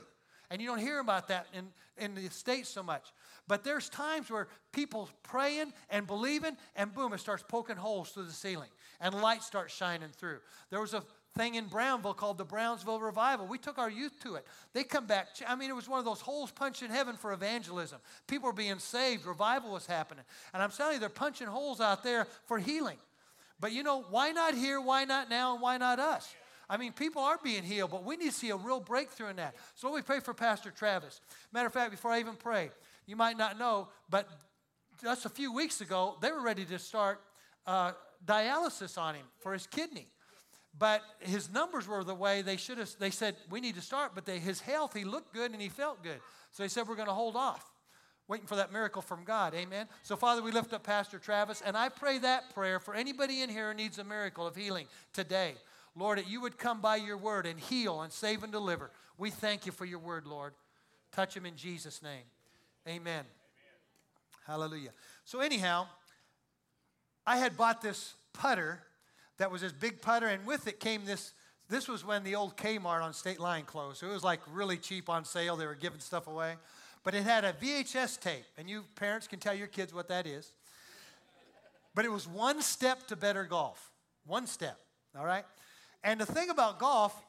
And 0.50 0.62
you 0.62 0.68
don't 0.68 0.80
hear 0.80 1.00
about 1.00 1.28
that 1.28 1.48
in, 1.54 1.68
in 1.98 2.16
the 2.16 2.30
States 2.32 2.70
so 2.70 2.82
much. 2.82 3.14
But 3.48 3.64
there's 3.64 3.90
times 3.90 4.32
where 4.32 4.48
people 4.72 5.10
praying 5.22 5.72
and 5.92 6.08
believing, 6.08 6.58
and 6.76 6.94
boom, 6.94 7.14
it 7.14 7.20
starts 7.20 7.44
poking 7.48 7.76
holes 7.76 8.10
through 8.10 8.26
the 8.26 8.32
ceiling, 8.32 8.70
and 9.00 9.14
light 9.14 9.44
starts 9.44 9.76
shining 9.76 10.10
through. 10.10 10.40
There 10.72 10.82
was 10.82 10.96
a 10.96 11.04
thing 11.38 11.56
in 11.56 11.66
Brownsville 11.66 12.14
called 12.14 12.38
the 12.38 12.46
Brownsville 12.46 13.00
Revival. 13.00 13.46
We 13.46 13.58
took 13.58 13.78
our 13.78 13.90
youth 13.90 14.14
to 14.24 14.36
it. 14.36 14.46
They 14.74 14.84
come 14.84 15.06
back. 15.06 15.28
I 15.48 15.56
mean, 15.56 15.70
it 15.70 15.76
was 15.76 15.90
one 15.90 16.00
of 16.00 16.06
those 16.06 16.22
holes 16.22 16.52
punched 16.52 16.82
in 16.82 16.90
heaven 16.90 17.16
for 17.16 17.34
evangelism. 17.34 18.00
People 18.28 18.48
were 18.48 18.54
being 18.54 18.80
saved. 18.80 19.26
Revival 19.26 19.72
was 19.72 19.86
happening. 19.86 20.24
And 20.54 20.64
I'm 20.64 20.72
telling 20.72 20.94
you, 20.94 21.00
they're 21.00 21.10
punching 21.10 21.48
holes 21.48 21.82
out 21.82 22.04
there 22.04 22.28
for 22.46 22.58
healing. 22.58 22.98
But 23.60 23.74
you 23.74 23.84
know, 23.84 24.06
why 24.10 24.32
not 24.32 24.54
here? 24.54 24.80
Why 24.80 25.06
not 25.06 25.30
now? 25.30 25.54
And 25.54 25.62
why 25.62 25.78
not 25.78 26.00
us? 26.00 26.34
I 26.70 26.78
mean, 26.78 26.94
people 26.94 27.22
are 27.22 27.40
being 27.44 27.64
healed, 27.64 27.92
but 27.92 28.04
we 28.04 28.18
need 28.18 28.32
to 28.32 28.36
see 28.36 28.50
a 28.50 28.56
real 28.56 28.80
breakthrough 28.80 29.28
in 29.28 29.36
that. 29.36 29.56
So 29.76 29.94
we 29.94 30.02
pray 30.02 30.20
for 30.20 30.34
Pastor 30.34 30.72
Travis. 30.72 31.22
Matter 31.52 31.68
of 31.68 31.74
fact, 31.74 31.92
before 31.92 32.12
I 32.12 32.20
even 32.20 32.36
pray, 32.36 32.72
you 33.06 33.16
might 33.16 33.38
not 33.38 33.60
know, 33.60 33.90
but 34.10 34.28
just 35.02 35.26
a 35.26 35.30
few 35.30 35.54
weeks 35.54 35.82
ago, 35.82 36.18
they 36.22 36.32
were 36.32 36.42
ready 36.42 36.66
to 36.66 36.80
start 36.80 37.22
uh, 37.68 37.92
dialysis 38.26 38.98
on 38.98 39.16
him 39.16 39.26
for 39.40 39.54
his 39.54 39.68
kidney. 39.68 40.08
But 40.78 41.02
his 41.20 41.50
numbers 41.52 41.88
were 41.88 42.04
the 42.04 42.16
way 42.16 42.42
they 42.42 42.58
should 42.58 42.78
have. 42.80 42.94
They 43.00 43.10
said, 43.10 43.36
we 43.50 43.62
need 43.62 43.76
to 43.76 43.82
start, 43.82 44.12
but 44.14 44.26
they, 44.26 44.40
his 44.40 44.60
health, 44.60 44.94
he 44.94 45.06
looked 45.06 45.34
good 45.34 45.52
and 45.52 45.62
he 45.62 45.70
felt 45.70 46.04
good. 46.04 46.20
So 46.52 46.64
they 46.64 46.70
said, 46.70 46.88
we're 46.88 46.96
going 46.96 47.08
to 47.08 47.14
hold 47.14 47.38
off, 47.38 47.64
waiting 48.28 48.48
for 48.48 48.58
that 48.58 48.74
miracle 48.74 49.02
from 49.02 49.24
God. 49.24 49.54
Amen. 49.54 49.88
So, 50.04 50.18
Father, 50.18 50.42
we 50.42 50.52
lift 50.52 50.74
up 50.74 50.84
Pastor 50.84 51.18
Travis, 51.18 51.62
and 51.66 51.78
I 51.78 51.88
pray 51.88 52.18
that 52.20 52.54
prayer 52.54 52.80
for 52.80 52.94
anybody 52.94 53.42
in 53.42 53.50
here 53.50 53.70
who 53.70 53.78
needs 53.78 54.00
a 54.00 54.04
miracle 54.04 54.46
of 54.46 54.56
healing 54.56 54.88
today. 55.14 55.56
Lord, 55.96 56.18
that 56.18 56.30
you 56.30 56.42
would 56.42 56.58
come 56.58 56.82
by 56.82 56.98
your 56.98 57.16
word 57.16 57.46
and 57.46 57.58
heal 57.58 58.02
and 58.02 58.12
save 58.12 58.44
and 58.44 58.52
deliver. 58.52 58.92
We 59.18 59.30
thank 59.30 59.66
you 59.66 59.72
for 59.72 59.86
your 59.86 60.00
word, 60.00 60.28
Lord. 60.28 60.54
Touch 61.14 61.38
him 61.38 61.46
in 61.46 61.56
Jesus' 61.56 62.04
name. 62.04 62.24
Amen. 62.86 63.00
Amen. 63.00 63.26
Hallelujah. 64.46 64.92
So, 65.24 65.40
anyhow, 65.40 65.88
I 67.26 67.38
had 67.38 67.56
bought 67.56 67.82
this 67.82 68.16
putter 68.34 68.82
that 69.38 69.52
was 69.52 69.62
this 69.62 69.72
big 69.72 70.02
putter, 70.02 70.28
and 70.28 70.46
with 70.46 70.68
it 70.68 70.80
came 70.80 71.06
this. 71.06 71.34
This 71.68 71.88
was 71.88 72.06
when 72.06 72.24
the 72.24 72.36
old 72.36 72.58
Kmart 72.58 73.02
on 73.02 73.14
State 73.14 73.40
Line 73.40 73.64
closed, 73.64 73.98
so 73.98 74.08
it 74.08 74.14
was 74.14 74.24
like 74.24 74.40
really 74.52 74.78
cheap 74.78 75.10
on 75.10 75.26
sale. 75.26 75.56
They 75.56 75.66
were 75.66 75.76
giving 75.76 76.00
stuff 76.00 76.28
away, 76.28 76.56
but 77.04 77.16
it 77.16 77.24
had 77.24 77.44
a 77.44 77.54
VHS 77.54 78.20
tape, 78.20 78.46
and 78.58 78.70
you 78.70 78.84
parents 78.96 79.28
can 79.28 79.40
tell 79.40 79.56
your 79.56 79.68
kids 79.68 79.94
what 79.94 80.08
that 80.10 80.28
is. 80.28 80.52
But 81.96 82.06
it 82.06 82.12
was 82.12 82.28
one 82.28 82.62
step 82.62 83.08
to 83.08 83.16
better 83.16 83.46
golf, 83.46 83.92
one 84.26 84.48
step. 84.48 84.80
All 85.18 85.26
right, 85.26 85.46
and 86.04 86.20
the 86.20 86.26
thing 86.26 86.50
about 86.50 86.78
golf, 86.78 87.20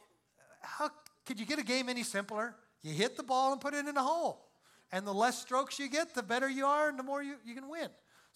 how 0.60 0.90
could 1.25 1.40
you 1.40 1.46
get 1.46 1.58
a 1.58 1.64
game 1.64 1.88
any 1.88 2.02
simpler? 2.02 2.54
You 2.82 2.92
hit 2.92 3.16
the 3.16 3.22
ball 3.22 3.52
and 3.52 3.60
put 3.60 3.75
it 3.75 3.86
in 3.86 3.96
a 3.96 4.02
hole. 4.02 4.46
And 4.92 5.06
the 5.06 5.14
less 5.14 5.40
strokes 5.40 5.78
you 5.78 5.88
get, 5.88 6.14
the 6.14 6.22
better 6.22 6.48
you 6.48 6.66
are 6.66 6.88
and 6.88 6.98
the 6.98 7.02
more 7.02 7.22
you, 7.22 7.34
you 7.44 7.54
can 7.54 7.68
win. 7.68 7.88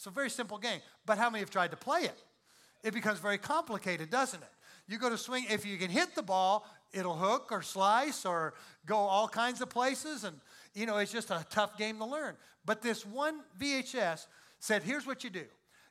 A 0.07 0.11
very 0.11 0.31
simple 0.31 0.57
game. 0.57 0.81
But 1.05 1.19
how 1.19 1.29
many 1.29 1.41
have 1.41 1.51
tried 1.51 1.71
to 1.73 1.77
play 1.77 2.01
it? 2.01 2.23
It 2.83 2.95
becomes 2.95 3.19
very 3.19 3.39
complicated, 3.39 4.11
doesn't 4.11 4.43
it? 4.43 4.49
You 4.89 4.99
go 4.99 5.09
to 5.09 5.19
swing, 5.19 5.47
if 5.49 5.65
you 5.65 5.77
can 5.77 5.91
hit 5.91 6.15
the 6.15 6.23
ball, 6.23 6.67
it'll 6.93 7.17
hook 7.17 7.49
or 7.53 7.63
slice 7.63 8.27
or 8.27 8.55
go 8.87 8.97
all 8.97 9.29
kinds 9.29 9.61
of 9.61 9.69
places. 9.69 10.25
And, 10.25 10.41
you 10.75 10.87
know, 10.87 10.97
it's 10.97 11.13
just 11.13 11.31
a 11.31 11.47
tough 11.51 11.79
game 11.79 11.99
to 11.99 12.05
learn. 12.05 12.37
But 12.65 12.83
this 12.83 13.07
one 13.07 13.41
VHS 13.59 14.27
said, 14.59 14.83
here's 14.83 15.07
what 15.07 15.25
you 15.25 15.31
do 15.31 15.45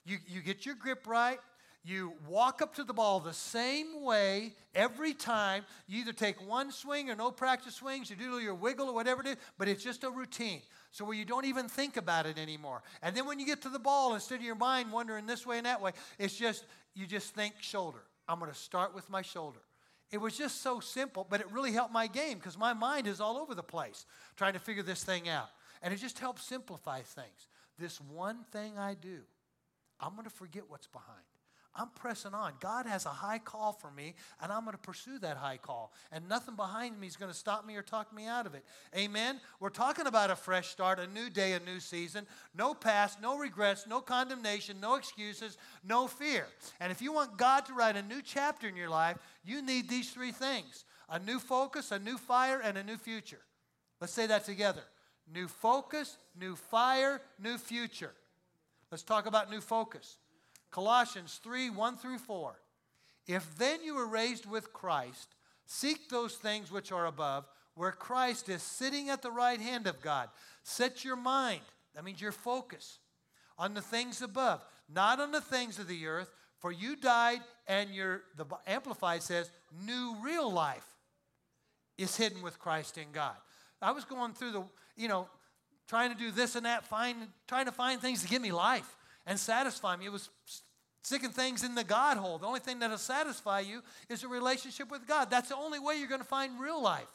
you, 0.05 0.17
you 0.27 0.41
get 0.41 0.65
your 0.65 0.75
grip 0.75 1.07
right, 1.07 1.39
you 1.83 2.13
walk 2.27 2.61
up 2.61 2.75
to 2.75 2.83
the 2.83 2.93
ball 2.93 3.19
the 3.19 3.33
same 3.33 4.03
way 4.03 4.53
every 4.75 5.13
time. 5.13 5.63
You 5.87 6.01
either 6.01 6.13
take 6.13 6.45
one 6.45 6.71
swing 6.71 7.09
or 7.09 7.15
no 7.15 7.31
practice 7.31 7.75
swings, 7.75 8.09
you 8.09 8.15
do 8.15 8.39
your 8.39 8.55
wiggle 8.55 8.89
or 8.89 8.93
whatever 8.93 9.21
it 9.21 9.27
is, 9.27 9.37
but 9.57 9.67
it's 9.67 9.83
just 9.83 10.03
a 10.03 10.09
routine. 10.09 10.61
So 10.91 11.05
where 11.05 11.15
you 11.15 11.25
don't 11.25 11.45
even 11.45 11.69
think 11.69 11.97
about 11.97 12.25
it 12.25 12.37
anymore. 12.37 12.81
And 13.01 13.15
then 13.15 13.25
when 13.25 13.39
you 13.39 13.45
get 13.45 13.61
to 13.61 13.69
the 13.69 13.79
ball, 13.79 14.15
instead 14.15 14.35
of 14.35 14.41
your 14.41 14.55
mind 14.55 14.91
wandering 14.91 15.27
this 15.27 15.45
way 15.45 15.57
and 15.57 15.65
that 15.65 15.81
way, 15.81 15.91
it's 16.17 16.35
just, 16.35 16.65
you 16.95 17.05
just 17.05 17.35
think 17.35 17.53
shoulder. 17.61 17.99
I'm 18.27 18.39
going 18.39 18.51
to 18.51 18.57
start 18.57 18.95
with 18.95 19.09
my 19.09 19.21
shoulder. 19.21 19.59
It 20.11 20.19
was 20.19 20.35
just 20.35 20.61
so 20.61 20.79
simple, 20.79 21.27
but 21.29 21.39
it 21.39 21.51
really 21.51 21.71
helped 21.71 21.93
my 21.93 22.07
game 22.07 22.39
because 22.39 22.57
my 22.57 22.73
mind 22.73 23.05
is 23.05 23.21
all 23.21 23.37
over 23.37 23.53
the 23.53 23.63
place 23.63 24.05
trying 24.35 24.53
to 24.53 24.59
figure 24.59 24.81
this 24.81 25.03
thing 25.03 25.29
out. 25.29 25.49
And 25.81 25.93
it 25.93 25.97
just 25.97 26.17
helps 26.17 26.43
simplify 26.43 27.01
things. 27.01 27.47
This 27.77 28.01
one 28.01 28.43
thing 28.51 28.77
I 28.77 28.95
do, 28.95 29.19
I'm 29.99 30.13
going 30.13 30.25
to 30.25 30.29
forget 30.29 30.63
what's 30.67 30.87
behind. 30.87 31.28
I'm 31.79 31.87
pressing 31.95 32.33
on. 32.33 32.53
God 32.59 32.85
has 32.85 33.05
a 33.05 33.09
high 33.09 33.39
call 33.39 33.71
for 33.71 33.89
me, 33.89 34.13
and 34.41 34.51
I'm 34.51 34.65
going 34.65 34.73
to 34.73 34.81
pursue 34.81 35.17
that 35.19 35.37
high 35.37 35.55
call. 35.55 35.93
And 36.11 36.27
nothing 36.27 36.55
behind 36.55 36.99
me 36.99 37.07
is 37.07 37.15
going 37.15 37.31
to 37.31 37.37
stop 37.37 37.65
me 37.65 37.77
or 37.77 37.81
talk 37.81 38.13
me 38.13 38.27
out 38.27 38.45
of 38.45 38.53
it. 38.53 38.65
Amen? 38.97 39.39
We're 39.61 39.69
talking 39.69 40.05
about 40.05 40.29
a 40.29 40.35
fresh 40.35 40.67
start, 40.67 40.99
a 40.99 41.07
new 41.07 41.29
day, 41.29 41.53
a 41.53 41.59
new 41.61 41.79
season. 41.79 42.27
No 42.53 42.73
past, 42.73 43.21
no 43.21 43.37
regrets, 43.37 43.87
no 43.87 44.01
condemnation, 44.01 44.81
no 44.81 44.95
excuses, 44.95 45.57
no 45.87 46.07
fear. 46.07 46.47
And 46.81 46.91
if 46.91 47.01
you 47.01 47.13
want 47.13 47.37
God 47.37 47.65
to 47.67 47.73
write 47.73 47.95
a 47.95 48.01
new 48.01 48.21
chapter 48.21 48.67
in 48.67 48.75
your 48.75 48.89
life, 48.89 49.17
you 49.45 49.61
need 49.61 49.87
these 49.87 50.11
three 50.11 50.33
things 50.33 50.83
a 51.07 51.17
new 51.17 51.39
focus, 51.39 51.93
a 51.93 51.99
new 51.99 52.17
fire, 52.17 52.59
and 52.61 52.77
a 52.77 52.83
new 52.83 52.97
future. 52.97 53.39
Let's 54.01 54.13
say 54.13 54.27
that 54.27 54.43
together 54.43 54.83
new 55.33 55.47
focus, 55.47 56.17
new 56.37 56.55
fire, 56.55 57.21
new 57.41 57.57
future. 57.57 58.11
Let's 58.91 59.03
talk 59.03 59.27
about 59.27 59.49
new 59.49 59.61
focus. 59.61 60.17
Colossians 60.71 61.39
3 61.43 61.69
1 61.69 61.97
through 61.97 62.19
4. 62.19 62.59
If 63.27 63.57
then 63.57 63.83
you 63.83 63.95
were 63.95 64.07
raised 64.07 64.45
with 64.45 64.73
Christ, 64.73 65.35
seek 65.65 66.09
those 66.09 66.35
things 66.35 66.71
which 66.71 66.91
are 66.91 67.05
above, 67.05 67.47
where 67.75 67.91
Christ 67.91 68.49
is 68.49 68.63
sitting 68.63 69.09
at 69.09 69.21
the 69.21 69.31
right 69.31 69.59
hand 69.59 69.87
of 69.87 70.01
God. 70.01 70.29
Set 70.63 71.03
your 71.03 71.15
mind, 71.15 71.61
that 71.93 72.03
means 72.03 72.21
your 72.21 72.31
focus, 72.31 72.99
on 73.57 73.73
the 73.73 73.81
things 73.81 74.21
above, 74.21 74.63
not 74.91 75.19
on 75.19 75.31
the 75.31 75.41
things 75.41 75.79
of 75.79 75.87
the 75.87 76.07
earth, 76.07 76.31
for 76.57 76.71
you 76.71 76.95
died, 76.95 77.39
and 77.67 77.91
your, 77.91 78.23
the 78.35 78.45
Amplified 78.67 79.23
says, 79.23 79.51
new 79.85 80.15
real 80.23 80.51
life 80.51 80.85
is 81.97 82.17
hidden 82.17 82.41
with 82.41 82.59
Christ 82.59 82.97
in 82.97 83.11
God. 83.13 83.35
I 83.81 83.91
was 83.91 84.03
going 84.03 84.33
through 84.33 84.51
the, 84.51 84.63
you 84.97 85.07
know, 85.07 85.27
trying 85.87 86.11
to 86.11 86.17
do 86.17 86.31
this 86.31 86.55
and 86.55 86.65
that, 86.65 86.85
find, 86.85 87.27
trying 87.47 87.65
to 87.65 87.71
find 87.71 88.01
things 88.01 88.21
to 88.23 88.27
give 88.27 88.41
me 88.41 88.51
life 88.51 88.95
and 89.29 89.39
satisfy 89.39 89.95
me. 89.95 90.07
It 90.07 90.11
was 90.11 90.29
sticking 91.03 91.29
things 91.29 91.63
in 91.63 91.75
the 91.75 91.83
God 91.83 92.17
hole. 92.17 92.39
The 92.39 92.47
only 92.47 92.59
thing 92.59 92.79
that'll 92.79 92.97
satisfy 92.97 93.61
you 93.61 93.83
is 94.09 94.23
a 94.23 94.27
relationship 94.27 94.91
with 94.91 95.07
God. 95.07 95.29
That's 95.29 95.49
the 95.49 95.55
only 95.55 95.79
way 95.79 95.95
you're 95.97 96.09
going 96.09 96.19
to 96.19 96.27
find 96.27 96.59
real 96.59 96.81
life. 96.81 97.07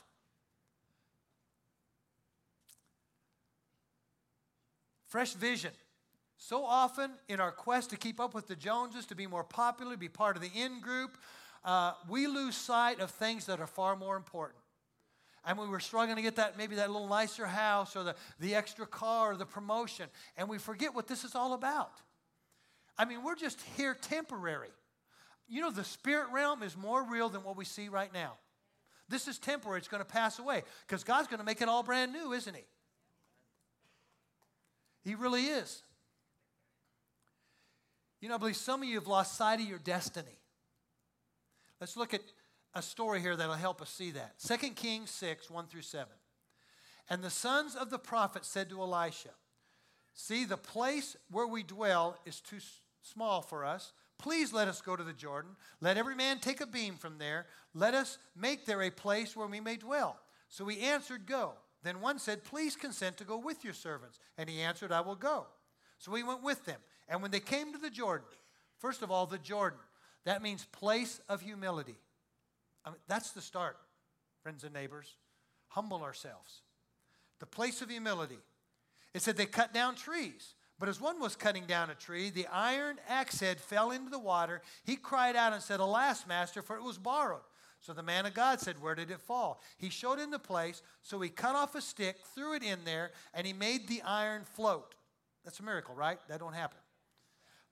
Fresh 5.08 5.34
vision. 5.34 5.72
So 6.38 6.64
often 6.64 7.10
in 7.28 7.40
our 7.40 7.52
quest 7.52 7.90
to 7.90 7.96
keep 7.96 8.20
up 8.20 8.32
with 8.32 8.46
the 8.46 8.56
Joneses, 8.56 9.06
to 9.06 9.16
be 9.16 9.26
more 9.26 9.44
popular, 9.44 9.96
be 9.96 10.08
part 10.08 10.36
of 10.36 10.42
the 10.42 10.50
in 10.54 10.80
group, 10.80 11.18
uh, 11.64 11.94
we 12.08 12.28
lose 12.28 12.54
sight 12.54 13.00
of 13.00 13.10
things 13.10 13.46
that 13.46 13.60
are 13.60 13.66
far 13.66 13.96
more 13.96 14.16
important. 14.16 14.58
And 15.46 15.58
we 15.58 15.66
were 15.66 15.80
struggling 15.80 16.16
to 16.16 16.22
get 16.22 16.36
that, 16.36 16.56
maybe 16.56 16.76
that 16.76 16.90
little 16.90 17.08
nicer 17.08 17.46
house 17.46 17.96
or 17.96 18.02
the, 18.02 18.16
the 18.40 18.54
extra 18.54 18.86
car 18.86 19.32
or 19.32 19.36
the 19.36 19.44
promotion. 19.44 20.08
And 20.36 20.48
we 20.48 20.58
forget 20.58 20.94
what 20.94 21.06
this 21.06 21.24
is 21.24 21.34
all 21.34 21.52
about. 21.52 21.92
I 22.96 23.04
mean, 23.04 23.22
we're 23.22 23.34
just 23.34 23.60
here 23.76 23.94
temporary. 23.94 24.70
You 25.48 25.60
know, 25.60 25.70
the 25.70 25.84
spirit 25.84 26.28
realm 26.32 26.62
is 26.62 26.76
more 26.76 27.04
real 27.04 27.28
than 27.28 27.42
what 27.42 27.56
we 27.56 27.64
see 27.64 27.88
right 27.88 28.12
now. 28.12 28.34
This 29.08 29.28
is 29.28 29.38
temporary, 29.38 29.78
it's 29.78 29.88
going 29.88 30.02
to 30.02 30.08
pass 30.08 30.38
away 30.38 30.62
because 30.86 31.04
God's 31.04 31.28
going 31.28 31.40
to 31.40 31.44
make 31.44 31.60
it 31.60 31.68
all 31.68 31.82
brand 31.82 32.12
new, 32.12 32.32
isn't 32.32 32.54
He? 32.54 32.64
He 35.04 35.14
really 35.14 35.42
is. 35.42 35.82
You 38.22 38.30
know, 38.30 38.36
I 38.36 38.38
believe 38.38 38.56
some 38.56 38.82
of 38.82 38.88
you 38.88 38.94
have 38.94 39.06
lost 39.06 39.36
sight 39.36 39.60
of 39.60 39.66
your 39.66 39.78
destiny. 39.78 40.38
Let's 41.78 41.98
look 41.98 42.14
at 42.14 42.22
a 42.74 42.82
story 42.82 43.20
here 43.20 43.36
that'll 43.36 43.54
help 43.54 43.80
us 43.80 43.90
see 43.90 44.10
that. 44.12 44.34
2 44.40 44.70
Kings 44.70 45.10
6, 45.10 45.50
1 45.50 45.66
through 45.66 45.82
7. 45.82 46.06
And 47.08 47.22
the 47.22 47.30
sons 47.30 47.74
of 47.74 47.90
the 47.90 47.98
prophet 47.98 48.44
said 48.44 48.70
to 48.70 48.80
Elisha, 48.80 49.30
See, 50.14 50.44
the 50.44 50.56
place 50.56 51.16
where 51.30 51.46
we 51.46 51.62
dwell 51.62 52.16
is 52.24 52.40
too 52.40 52.58
small 53.02 53.42
for 53.42 53.64
us. 53.64 53.92
Please 54.18 54.52
let 54.52 54.68
us 54.68 54.80
go 54.80 54.94
to 54.94 55.02
the 55.02 55.12
Jordan. 55.12 55.50
Let 55.80 55.98
every 55.98 56.14
man 56.14 56.38
take 56.38 56.60
a 56.60 56.66
beam 56.66 56.94
from 56.94 57.18
there. 57.18 57.46
Let 57.74 57.94
us 57.94 58.18
make 58.36 58.64
there 58.64 58.82
a 58.82 58.90
place 58.90 59.36
where 59.36 59.48
we 59.48 59.60
may 59.60 59.76
dwell. 59.76 60.18
So 60.48 60.66
he 60.66 60.80
answered, 60.80 61.26
Go. 61.26 61.54
Then 61.82 62.00
one 62.00 62.18
said, 62.18 62.44
Please 62.44 62.76
consent 62.76 63.18
to 63.18 63.24
go 63.24 63.36
with 63.36 63.64
your 63.64 63.74
servants. 63.74 64.20
And 64.38 64.48
he 64.48 64.60
answered, 64.60 64.92
I 64.92 65.00
will 65.00 65.16
go. 65.16 65.46
So 65.98 66.14
he 66.14 66.22
went 66.22 66.42
with 66.42 66.64
them. 66.64 66.78
And 67.08 67.20
when 67.20 67.32
they 67.32 67.40
came 67.40 67.72
to 67.72 67.78
the 67.78 67.90
Jordan, 67.90 68.26
first 68.78 69.02
of 69.02 69.10
all, 69.10 69.26
the 69.26 69.38
Jordan, 69.38 69.80
that 70.24 70.42
means 70.42 70.64
place 70.66 71.20
of 71.28 71.42
humility. 71.42 71.96
I 72.84 72.90
mean, 72.90 72.98
that's 73.08 73.30
the 73.32 73.40
start, 73.40 73.76
friends 74.42 74.64
and 74.64 74.74
neighbors. 74.74 75.16
Humble 75.68 76.02
ourselves. 76.02 76.62
The 77.40 77.46
place 77.46 77.82
of 77.82 77.90
humility. 77.90 78.38
It 79.12 79.22
said 79.22 79.36
they 79.36 79.46
cut 79.46 79.72
down 79.72 79.94
trees. 79.94 80.54
But 80.78 80.88
as 80.88 81.00
one 81.00 81.20
was 81.20 81.36
cutting 81.36 81.66
down 81.66 81.90
a 81.90 81.94
tree, 81.94 82.30
the 82.30 82.48
iron 82.48 82.98
axe 83.08 83.40
head 83.40 83.60
fell 83.60 83.92
into 83.92 84.10
the 84.10 84.18
water. 84.18 84.60
He 84.82 84.96
cried 84.96 85.36
out 85.36 85.52
and 85.52 85.62
said, 85.62 85.80
Alas, 85.80 86.26
master, 86.26 86.62
for 86.62 86.76
it 86.76 86.82
was 86.82 86.98
borrowed. 86.98 87.42
So 87.80 87.92
the 87.92 88.02
man 88.02 88.26
of 88.26 88.34
God 88.34 88.60
said, 88.60 88.82
Where 88.82 88.94
did 88.94 89.10
it 89.10 89.20
fall? 89.20 89.60
He 89.76 89.90
showed 89.90 90.18
him 90.18 90.30
the 90.30 90.38
place, 90.38 90.82
so 91.02 91.20
he 91.20 91.28
cut 91.28 91.54
off 91.54 91.74
a 91.74 91.80
stick, 91.80 92.16
threw 92.34 92.54
it 92.54 92.62
in 92.62 92.78
there, 92.84 93.12
and 93.34 93.46
he 93.46 93.52
made 93.52 93.86
the 93.86 94.02
iron 94.02 94.42
float. 94.44 94.94
That's 95.44 95.60
a 95.60 95.62
miracle, 95.62 95.94
right? 95.94 96.18
That 96.28 96.40
don't 96.40 96.54
happen. 96.54 96.78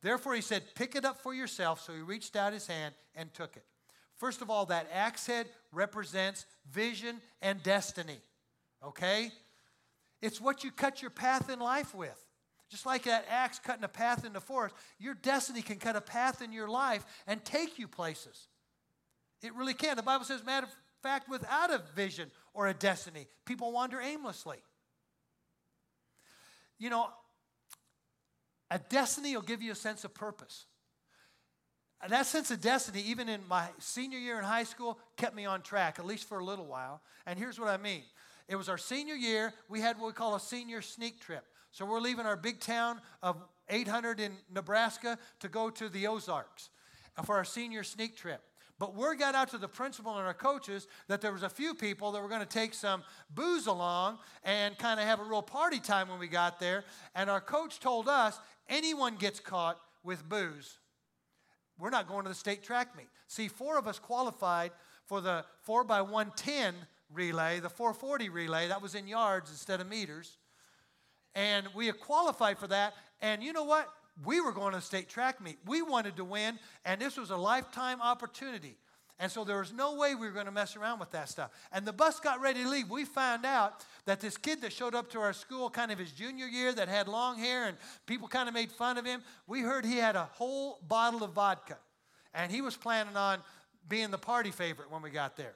Therefore 0.02 0.35
he 0.35 0.42
said, 0.42 0.62
Pick 0.75 0.95
it 0.95 1.04
up 1.04 1.23
for 1.23 1.35
yourself. 1.35 1.81
So 1.81 1.95
he 1.95 2.00
reached 2.00 2.37
out 2.37 2.52
his 2.52 2.66
hand 2.66 2.95
and 3.14 3.33
took 3.33 3.57
it. 3.57 3.64
First 4.23 4.41
of 4.41 4.50
all, 4.50 4.67
that 4.67 4.88
axe 4.93 5.26
head 5.26 5.49
represents 5.73 6.47
vision 6.71 7.21
and 7.41 7.61
destiny. 7.61 8.21
Okay? 8.87 9.33
It's 10.21 10.41
what 10.41 10.62
you 10.62 10.71
cut 10.71 11.02
your 11.02 11.11
path 11.11 11.50
in 11.50 11.59
life 11.59 11.93
with. 11.93 12.25
Just 12.71 12.87
like 12.87 13.02
that 13.02 13.26
axe 13.29 13.59
cutting 13.59 13.83
a 13.83 13.88
path 13.88 14.25
in 14.25 14.33
the 14.33 14.41
forest, 14.41 14.76
your 15.00 15.14
destiny 15.14 15.61
can 15.61 15.79
cut 15.79 15.97
a 15.97 16.00
path 16.00 16.41
in 16.41 16.52
your 16.52 16.69
life 16.69 17.05
and 17.26 17.45
take 17.45 17.81
you 17.81 17.88
places. 17.88 18.47
It 19.43 19.57
really 19.57 19.75
can. 19.75 19.97
The 19.97 20.05
Bible 20.05 20.25
says, 20.25 20.45
matter 20.47 20.69
of 20.69 20.73
fact, 21.02 21.29
without 21.29 21.73
a 21.73 21.83
vision 21.97 22.31
or 22.55 22.69
a 22.69 22.75
destiny, 22.75 23.26
people 23.45 23.73
wander 23.73 24.00
aimlessly. 24.00 24.59
You 26.79 26.91
know, 26.91 27.09
a 28.71 28.79
destiny 28.79 29.35
will 29.35 29.43
give 29.43 29.62
you 29.62 29.73
a 29.73 29.75
sense 29.75 30.05
of 30.05 30.14
purpose. 30.14 30.67
That 32.09 32.26
sense 32.26 32.50
of 32.50 32.61
destiny, 32.61 33.00
even 33.02 33.28
in 33.28 33.40
my 33.49 33.68
senior 33.78 34.18
year 34.18 34.38
in 34.38 34.44
high 34.44 34.64
school, 34.64 34.99
kept 35.16 35.37
me 35.37 35.44
on 35.44 35.62
track, 35.62 35.99
at 35.99 36.04
least 36.04 36.28
for 36.28 36.40
a 36.40 36.44
little 36.44 36.66
while. 36.66 37.00
And 37.26 37.38
here's 37.38 37.61
what 37.61 37.68
I 37.68 37.76
mean 37.76 38.02
it 38.49 38.56
was 38.56 38.68
our 38.68 38.78
senior 38.78 39.14
year. 39.14 39.54
We 39.68 39.80
had 39.80 39.99
what 39.99 40.09
we 40.09 40.12
call 40.12 40.35
a 40.35 40.40
senior 40.40 40.82
sneak 40.82 41.21
trip. 41.21 41.44
So 41.71 41.87
we're 41.87 42.00
leaving 42.00 42.26
our 42.26 42.37
big 42.37 42.61
town 42.61 43.00
of 43.23 43.37
800 43.68 44.21
in 44.21 44.32
Nebraska 44.52 45.18
to 45.40 45.49
go 45.49 45.71
to 45.71 45.88
the 45.88 46.06
Ozarks 46.06 46.68
for 47.25 47.37
our 47.37 47.44
senior 47.44 47.82
sneak 47.82 48.16
trip. 48.16 48.42
But 48.78 48.97
word 48.97 49.18
got 49.21 49.35
out 49.35 49.49
to 49.50 49.59
the 49.59 49.68
principal 49.68 50.16
and 50.18 50.26
our 50.26 50.35
coaches 50.35 50.88
that 51.06 51.21
there 51.21 51.32
was 51.32 51.44
a 51.44 51.49
few 51.49 51.73
people 51.73 52.11
that 52.12 52.21
were 52.21 52.28
going 52.28 52.40
to 52.40 52.47
take 52.47 52.75
some 52.75 53.04
booze 53.32 53.68
along 53.68 54.18
and 54.42 54.76
kind 54.76 54.99
of 54.99 55.06
have 55.06 55.21
a 55.21 55.25
real 55.25 55.40
party 55.40 55.78
time 55.78 56.09
when 56.09 56.18
we 56.18 56.26
got 56.26 56.59
there. 56.59 56.85
And 57.14 57.30
our 57.30 57.40
coach 57.40 57.78
told 57.78 58.09
us 58.09 58.38
anyone 58.68 59.16
gets 59.16 59.38
caught 59.38 59.78
with 60.02 60.28
booze, 60.28 60.78
we're 61.83 61.91
not 61.91 62.07
going 62.07 62.23
to 62.23 62.29
the 62.29 62.35
state 62.35 62.62
track 62.62 62.97
meet. 62.97 63.09
See, 63.27 63.49
four 63.49 63.77
of 63.77 63.89
us 63.89 63.99
qualified 63.99 64.71
for 65.07 65.21
the 65.21 65.45
4 65.62 65.83
by 65.83 66.01
110 66.01 66.75
relay, 67.12 67.59
the 67.59 67.69
440 67.69 68.29
relay. 68.29 68.69
That 68.69 68.81
was 68.81 68.95
in 68.95 69.09
yards 69.09 69.51
instead 69.51 69.81
of 69.81 69.89
meters. 69.89 70.39
And 71.35 71.67
we 71.75 71.91
qualified 71.91 72.59
for 72.59 72.69
that. 72.69 72.95
And 73.21 73.43
you 73.43 73.53
know 73.53 73.65
what? 73.65 73.89
We 74.25 74.41
were 74.41 74.53
going 74.53 74.73
to 74.73 74.79
the 74.79 74.85
state 74.85 75.09
track 75.09 75.43
meet. 75.43 75.59
We 75.67 75.83
wanted 75.83 76.17
to 76.17 76.25
win, 76.25 76.59
and 76.85 77.01
this 77.01 77.17
was 77.17 77.31
a 77.31 77.37
lifetime 77.37 78.01
opportunity. 78.01 78.77
And 79.19 79.31
so 79.31 79.45
there 79.45 79.59
was 79.59 79.73
no 79.73 79.95
way 79.95 80.14
we 80.14 80.26
were 80.26 80.33
going 80.33 80.47
to 80.47 80.52
mess 80.52 80.76
around 80.76 80.99
with 80.99 81.12
that 81.12 81.28
stuff. 81.28 81.50
And 81.71 81.87
the 81.87 81.92
bus 81.92 82.19
got 82.19 82.40
ready 82.40 82.64
to 82.64 82.69
leave. 82.69 82.90
We 82.90 83.04
found 83.04 83.47
out 83.47 83.85
that 84.04 84.21
this 84.21 84.37
kid 84.37 84.61
that 84.62 84.73
showed 84.73 84.95
up 84.95 85.11
to 85.12 85.21
our 85.21 85.33
school 85.33 85.71
kind 85.71 85.92
of 85.92 85.99
his 85.99 86.11
junior 86.11 86.47
year 86.47 86.73
that 86.73 86.88
had 86.88 87.07
long 87.07 87.38
hair 87.38 87.66
and 87.66 87.76
people 88.07 88.26
kind 88.26 88.49
of 88.49 88.54
made 88.54 88.73
fun 88.73 88.99
of 88.99 89.04
him, 89.04 89.23
we 89.47 89.61
heard 89.61 89.85
he 89.85 89.97
had 89.97 90.16
a 90.16 90.28
whole 90.33 90.81
bottle 90.88 91.23
of 91.23 91.33
vodka. 91.33 91.78
And 92.35 92.50
he 92.50 92.61
was 92.62 92.76
planning 92.76 93.16
on 93.16 93.38
being 93.88 94.11
the 94.11 94.19
party 94.19 94.50
favorite 94.50 94.90
when 94.90 95.02
we 95.02 95.11
got 95.11 95.37
there. 95.37 95.54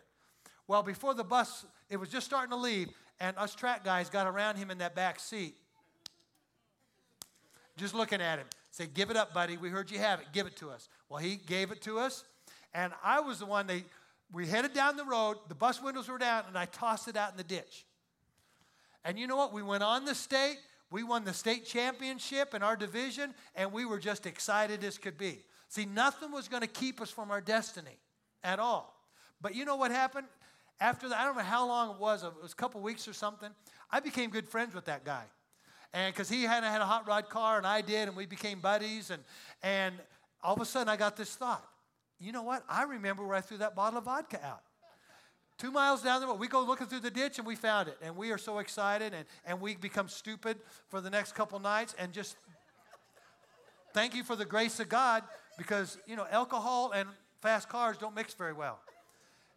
Well, 0.69 0.83
before 0.83 1.15
the 1.15 1.25
bus, 1.25 1.65
it 1.89 1.97
was 1.97 2.09
just 2.09 2.27
starting 2.27 2.51
to 2.51 2.57
leave, 2.57 2.89
and 3.19 3.37
us 3.39 3.55
track 3.55 3.85
guys 3.85 4.11
got 4.11 4.27
around 4.27 4.57
him 4.57 4.71
in 4.71 4.79
that 4.79 4.95
back 4.95 5.19
seat 5.19 5.55
just 7.77 7.95
looking 7.95 8.21
at 8.21 8.39
him. 8.39 8.47
Say, 8.71 8.87
give 8.87 9.11
it 9.11 9.17
up, 9.17 9.33
buddy. 9.33 9.57
We 9.57 9.69
heard 9.69 9.91
you 9.91 9.99
have 9.99 10.21
it. 10.21 10.27
Give 10.33 10.47
it 10.47 10.57
to 10.57 10.71
us. 10.71 10.89
Well, 11.09 11.21
he 11.21 11.37
gave 11.37 11.71
it 11.71 11.81
to 11.83 11.99
us, 11.99 12.25
and 12.77 12.93
I 13.03 13.21
was 13.21 13.39
the 13.39 13.47
one 13.47 13.67
they 13.67 13.85
we 14.33 14.47
headed 14.47 14.75
down 14.75 14.97
the 14.97 15.05
road, 15.05 15.37
the 15.49 15.55
bus 15.55 15.81
windows 15.81 16.09
were 16.09 16.19
down, 16.19 16.45
and 16.49 16.59
I 16.59 16.67
tossed 16.67 17.09
it 17.09 17.17
out 17.17 17.31
in 17.31 17.37
the 17.37 17.45
ditch. 17.45 17.87
And 19.05 19.19
you 19.19 19.29
know 19.29 19.37
what? 19.37 19.53
We 19.53 19.63
went 19.63 19.85
on 19.85 20.05
the 20.05 20.17
state, 20.17 20.59
we 20.91 21.05
won 21.05 21.25
the 21.25 21.33
state 21.33 21.65
championship 21.65 22.55
in 22.55 22.63
our 22.63 22.77
division, 22.77 23.35
and 23.55 23.73
we 23.73 23.85
were 23.85 23.99
just 23.99 24.27
excited 24.27 24.83
as 24.85 24.99
could 24.99 25.17
be. 25.17 25.45
See, 25.69 25.87
nothing 25.87 26.33
was 26.33 26.49
going 26.49 26.63
to 26.63 26.69
keep 26.69 27.01
us 27.01 27.09
from 27.09 27.31
our 27.31 27.41
destiny 27.41 27.99
at 28.43 28.59
all. 28.59 29.01
But 29.41 29.55
you 29.55 29.65
know 29.65 29.77
what 29.77 29.91
happened? 29.91 30.27
After 30.81 31.09
that, 31.09 31.19
I 31.19 31.25
don't 31.25 31.37
know 31.37 31.43
how 31.43 31.67
long 31.67 31.95
it 31.95 32.01
was, 32.01 32.25
it 32.25 32.33
was 32.43 32.53
a 32.53 32.57
couple 32.57 32.81
weeks 32.81 33.07
or 33.07 33.13
something. 33.13 33.51
I 33.91 34.01
became 34.01 34.29
good 34.29 34.49
friends 34.49 34.75
with 34.75 34.87
that 34.87 35.05
guy. 35.05 35.25
And 35.95 36.13
because 36.13 36.29
he 36.29 36.43
hadn't 36.43 36.71
had 36.71 36.81
a 36.81 36.87
hot 36.87 37.07
rod 37.07 37.31
car 37.31 37.59
and 37.59 37.67
I 37.67 37.81
did, 37.81 38.09
and 38.09 38.17
we 38.17 38.27
became 38.27 38.61
buddies. 38.61 39.11
And, 39.11 39.23
and 39.63 39.95
all 40.43 40.55
of 40.55 40.61
a 40.61 40.65
sudden, 40.65 40.89
I 40.89 40.97
got 40.97 41.17
this 41.17 41.37
thought 41.37 41.65
you 42.19 42.33
know 42.33 42.43
what? 42.43 42.65
I 42.69 42.85
remember 42.85 43.27
where 43.27 43.37
I 43.37 43.41
threw 43.41 43.59
that 43.59 43.75
bottle 43.75 43.99
of 43.99 44.05
vodka 44.05 44.45
out. 44.45 44.63
Two 45.59 45.71
miles 45.71 46.03
down 46.03 46.21
the 46.21 46.27
road, 46.27 46.39
we 46.39 46.49
go 46.49 46.63
looking 46.63 46.87
through 46.87 47.01
the 47.01 47.11
ditch 47.11 47.39
and 47.39 47.47
we 47.47 47.57
found 47.57 47.89
it. 47.89 47.97
And 48.03 48.15
we 48.17 48.31
are 48.31 48.39
so 48.39 48.59
excited 48.59 49.15
and, 49.15 49.25
and 49.47 49.61
we 49.61 49.75
become 49.75 50.09
stupid 50.09 50.59
for 50.89 51.01
the 51.01 51.09
next 51.09 51.35
couple 51.35 51.59
nights 51.59 51.95
and 51.99 52.13
just 52.13 52.37
thank 53.95 54.15
you 54.15 54.23
for 54.23 54.37
the 54.37 54.45
grace 54.45 54.81
of 54.81 54.91
God 54.91 55.23
because, 55.57 55.97
you 56.07 56.15
know, 56.15 56.27
alcohol 56.31 56.93
and 56.93 57.09
fast 57.41 57.71
cars 57.71 57.97
don't 57.97 58.15
mix 58.15 58.35
very 58.35 58.53
well. 58.53 58.81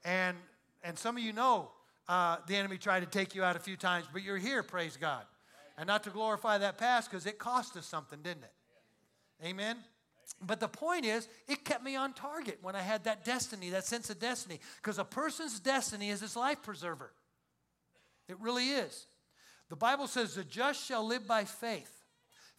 And, 0.06 0.38
and 0.84 0.98
some 0.98 1.18
of 1.18 1.24
you 1.24 1.34
know 1.34 1.72
uh, 2.08 2.38
the 2.48 2.56
enemy 2.56 2.78
tried 2.78 3.02
to 3.02 3.06
take 3.06 3.36
you 3.36 3.44
out 3.44 3.58
a 3.58 3.60
few 3.60 3.76
times, 3.76 4.06
but 4.12 4.24
you're 4.24 4.38
here, 4.38 4.64
praise 4.64 4.96
God. 4.96 5.24
And 5.78 5.88
not 5.88 6.04
to 6.06 6.10
glorify 6.10 6.58
that 6.60 6.78
past 6.78 7.10
because 7.10 7.26
it 7.26 7.40
cost 7.40 7.76
us 7.76 7.86
something, 7.86 8.20
didn't 8.22 8.44
it? 8.44 8.54
Amen? 9.46 9.78
But 10.42 10.60
the 10.60 10.68
point 10.68 11.06
is, 11.06 11.28
it 11.48 11.66
kept 11.66 11.84
me 11.84 11.96
on 11.96 12.14
target 12.14 12.60
when 12.62 12.76
I 12.76 12.82
had 12.82 13.04
that 13.04 13.26
destiny, 13.26 13.70
that 13.72 13.86
sense 13.86 14.10
of 14.10 14.20
destiny. 14.20 14.60
Because 14.78 14.98
a 14.98 15.04
person's 15.04 15.60
destiny 15.60 16.10
is 16.10 16.22
his 16.22 16.36
life 16.36 16.62
preserver. 16.64 17.12
It 18.28 18.40
really 18.40 18.70
is. 18.70 19.08
The 19.70 19.76
Bible 19.76 20.08
says, 20.08 20.36
the 20.36 20.44
just 20.44 20.86
shall 20.86 21.06
live 21.06 21.28
by 21.28 21.44
faith. 21.44 21.92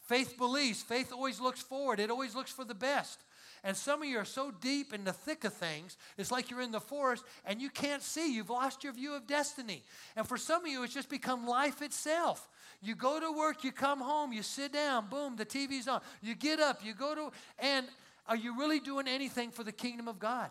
Faith 0.02 0.37
believes. 0.37 0.82
Faith 0.82 1.12
always 1.12 1.40
looks 1.40 1.60
forward, 1.60 2.00
it 2.00 2.10
always 2.10 2.34
looks 2.34 2.50
for 2.50 2.64
the 2.64 2.75
best. 2.75 3.20
And 3.62 3.76
some 3.76 4.02
of 4.02 4.08
you 4.08 4.18
are 4.18 4.25
so 4.25 4.50
deep 4.50 4.94
in 4.94 5.04
the 5.04 5.12
thick 5.12 5.44
of 5.44 5.52
things, 5.52 5.99
it's 6.16 6.30
like 6.30 6.50
you're 6.50 6.62
in 6.62 6.72
the 6.72 6.80
forest 6.80 7.25
and 7.44 7.60
you 7.60 7.68
can't 7.68 8.02
see. 8.02 8.34
You've 8.34 8.49
lost 8.49 8.82
your 8.82 8.94
view 8.94 9.14
of 9.14 9.26
destiny. 9.26 9.84
And 10.16 10.26
for 10.26 10.38
some 10.38 10.64
of 10.64 10.70
you, 10.70 10.82
it's 10.82 10.94
just 10.94 11.10
become 11.10 11.46
life 11.46 11.82
itself. 11.82 12.49
You 12.82 12.94
go 12.94 13.20
to 13.20 13.30
work, 13.30 13.62
you 13.62 13.72
come 13.72 14.00
home, 14.00 14.32
you 14.32 14.42
sit 14.42 14.72
down, 14.72 15.08
boom, 15.08 15.37
the 15.37 15.44
TV's 15.44 15.87
on. 15.87 16.00
You 16.22 16.34
get 16.34 16.60
up, 16.60 16.80
you 16.82 16.94
go 16.94 17.14
to, 17.14 17.30
and 17.58 17.87
are 18.26 18.37
you 18.37 18.58
really 18.58 18.80
doing 18.80 19.06
anything 19.06 19.50
for 19.50 19.64
the 19.64 19.72
kingdom 19.72 20.08
of 20.08 20.18
God? 20.18 20.50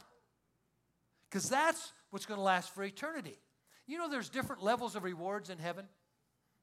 Because 1.29 1.49
that's 1.49 1.91
what's 2.11 2.25
going 2.25 2.37
to 2.37 2.43
last 2.43 2.73
for 2.73 2.83
eternity. 2.83 3.39
You 3.87 3.97
know, 3.97 4.09
there's 4.09 4.29
different 4.29 4.63
levels 4.63 4.95
of 4.95 5.03
rewards 5.03 5.49
in 5.49 5.57
heaven. 5.57 5.85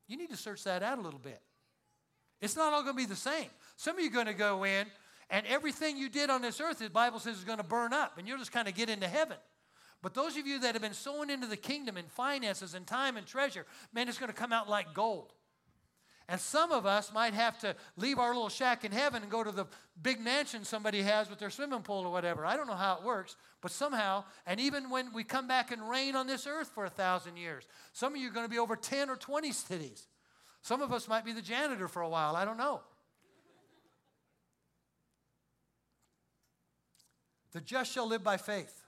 You 0.06 0.16
need 0.16 0.30
to 0.30 0.36
search 0.36 0.62
that 0.64 0.84
out 0.84 0.98
a 0.98 1.00
little 1.00 1.18
bit. 1.18 1.40
It's 2.40 2.54
not 2.54 2.72
all 2.72 2.82
going 2.82 2.94
to 2.94 3.02
be 3.02 3.06
the 3.06 3.16
same. 3.16 3.48
Some 3.76 3.96
of 3.96 4.04
you 4.04 4.10
are 4.10 4.12
going 4.12 4.26
to 4.26 4.34
go 4.34 4.64
in, 4.64 4.86
and 5.30 5.44
everything 5.46 5.96
you 5.96 6.08
did 6.08 6.30
on 6.30 6.42
this 6.42 6.60
earth, 6.60 6.78
the 6.78 6.90
Bible 6.90 7.18
says, 7.18 7.38
is 7.38 7.44
going 7.44 7.58
to 7.58 7.64
burn 7.64 7.92
up, 7.92 8.18
and 8.18 8.28
you'll 8.28 8.38
just 8.38 8.52
kind 8.52 8.68
of 8.68 8.74
get 8.74 8.88
into 8.88 9.08
heaven. 9.08 9.36
But 10.02 10.14
those 10.14 10.36
of 10.36 10.46
you 10.46 10.60
that 10.60 10.74
have 10.74 10.82
been 10.82 10.94
sowing 10.94 11.30
into 11.30 11.48
the 11.48 11.56
kingdom 11.56 11.96
in 11.96 12.04
finances 12.04 12.74
and 12.74 12.86
time 12.86 13.16
and 13.16 13.26
treasure, 13.26 13.66
man, 13.92 14.08
it's 14.08 14.18
going 14.18 14.30
to 14.30 14.36
come 14.36 14.52
out 14.52 14.68
like 14.68 14.94
gold. 14.94 15.32
And 16.28 16.40
some 16.40 16.72
of 16.72 16.86
us 16.86 17.12
might 17.12 17.34
have 17.34 17.56
to 17.60 17.76
leave 17.96 18.18
our 18.18 18.34
little 18.34 18.48
shack 18.48 18.84
in 18.84 18.90
heaven 18.90 19.22
and 19.22 19.30
go 19.30 19.44
to 19.44 19.52
the 19.52 19.66
big 20.02 20.18
mansion 20.20 20.64
somebody 20.64 21.02
has 21.02 21.30
with 21.30 21.38
their 21.38 21.50
swimming 21.50 21.82
pool 21.82 22.04
or 22.04 22.10
whatever. 22.10 22.44
I 22.44 22.56
don't 22.56 22.66
know 22.66 22.74
how 22.74 22.96
it 22.96 23.04
works, 23.04 23.36
but 23.60 23.70
somehow, 23.70 24.24
and 24.44 24.58
even 24.58 24.90
when 24.90 25.12
we 25.12 25.22
come 25.22 25.46
back 25.46 25.70
and 25.70 25.88
reign 25.88 26.16
on 26.16 26.26
this 26.26 26.46
earth 26.46 26.70
for 26.74 26.84
a 26.84 26.90
thousand 26.90 27.36
years, 27.36 27.64
some 27.92 28.14
of 28.14 28.20
you 28.20 28.28
are 28.28 28.32
going 28.32 28.44
to 28.44 28.50
be 28.50 28.58
over 28.58 28.74
10 28.74 29.08
or 29.08 29.14
20 29.14 29.52
cities. 29.52 30.08
Some 30.62 30.82
of 30.82 30.92
us 30.92 31.06
might 31.06 31.24
be 31.24 31.32
the 31.32 31.42
janitor 31.42 31.86
for 31.86 32.02
a 32.02 32.08
while. 32.08 32.34
I 32.34 32.44
don't 32.44 32.58
know. 32.58 32.80
The 37.52 37.60
just 37.60 37.92
shall 37.92 38.08
live 38.08 38.24
by 38.24 38.36
faith. 38.36 38.82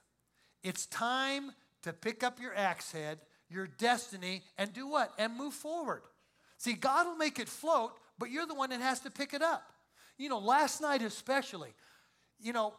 It's 0.64 0.86
time 0.86 1.52
to 1.82 1.92
pick 1.92 2.24
up 2.24 2.40
your 2.40 2.54
axe 2.54 2.90
head, 2.90 3.20
your 3.48 3.68
destiny, 3.68 4.42
and 4.58 4.72
do 4.72 4.88
what? 4.88 5.12
And 5.18 5.36
move 5.36 5.54
forward. 5.54 6.02
See, 6.58 6.74
God 6.74 7.06
will 7.06 7.16
make 7.16 7.38
it 7.38 7.48
float, 7.48 7.92
but 8.18 8.30
you're 8.30 8.46
the 8.46 8.54
one 8.54 8.70
that 8.70 8.80
has 8.80 9.00
to 9.00 9.10
pick 9.10 9.32
it 9.32 9.42
up. 9.42 9.72
You 10.18 10.28
know, 10.28 10.38
last 10.38 10.80
night 10.80 11.02
especially, 11.02 11.72
you 12.40 12.52
know, 12.52 12.74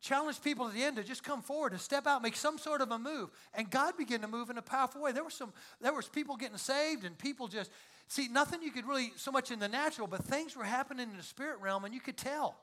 challenge 0.00 0.42
people 0.42 0.66
at 0.66 0.74
the 0.74 0.82
end 0.82 0.96
to 0.96 1.04
just 1.04 1.22
come 1.22 1.40
forward 1.40 1.72
and 1.72 1.80
step 1.80 2.06
out, 2.06 2.20
make 2.20 2.36
some 2.36 2.58
sort 2.58 2.80
of 2.80 2.90
a 2.90 2.98
move. 2.98 3.30
And 3.54 3.70
God 3.70 3.96
began 3.96 4.20
to 4.20 4.28
move 4.28 4.50
in 4.50 4.58
a 4.58 4.62
powerful 4.62 5.00
way. 5.00 5.12
There 5.12 5.24
were 5.24 5.30
some, 5.30 5.52
there 5.80 5.94
was 5.94 6.08
people 6.08 6.36
getting 6.36 6.58
saved 6.58 7.04
and 7.04 7.16
people 7.16 7.48
just, 7.48 7.70
see, 8.08 8.28
nothing 8.28 8.60
you 8.62 8.70
could 8.70 8.86
really, 8.86 9.12
so 9.16 9.30
much 9.30 9.50
in 9.50 9.60
the 9.60 9.68
natural, 9.68 10.06
but 10.06 10.22
things 10.24 10.56
were 10.56 10.64
happening 10.64 11.08
in 11.08 11.16
the 11.16 11.22
spirit 11.22 11.60
realm 11.60 11.84
and 11.84 11.94
you 11.94 12.00
could 12.00 12.16
tell. 12.16 12.56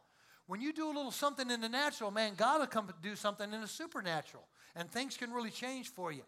When 0.45 0.59
you 0.59 0.73
do 0.73 0.87
a 0.87 0.93
little 0.93 1.11
something 1.11 1.49
in 1.49 1.61
the 1.61 1.69
natural, 1.69 2.11
man, 2.11 2.33
God 2.35 2.59
will 2.59 2.67
come 2.67 2.89
do 3.01 3.15
something 3.15 3.51
in 3.51 3.61
the 3.61 3.67
supernatural. 3.67 4.43
And 4.75 4.91
things 4.91 5.17
can 5.17 5.31
really 5.31 5.49
change 5.49 5.87
for 5.89 6.11
you. 6.11 6.23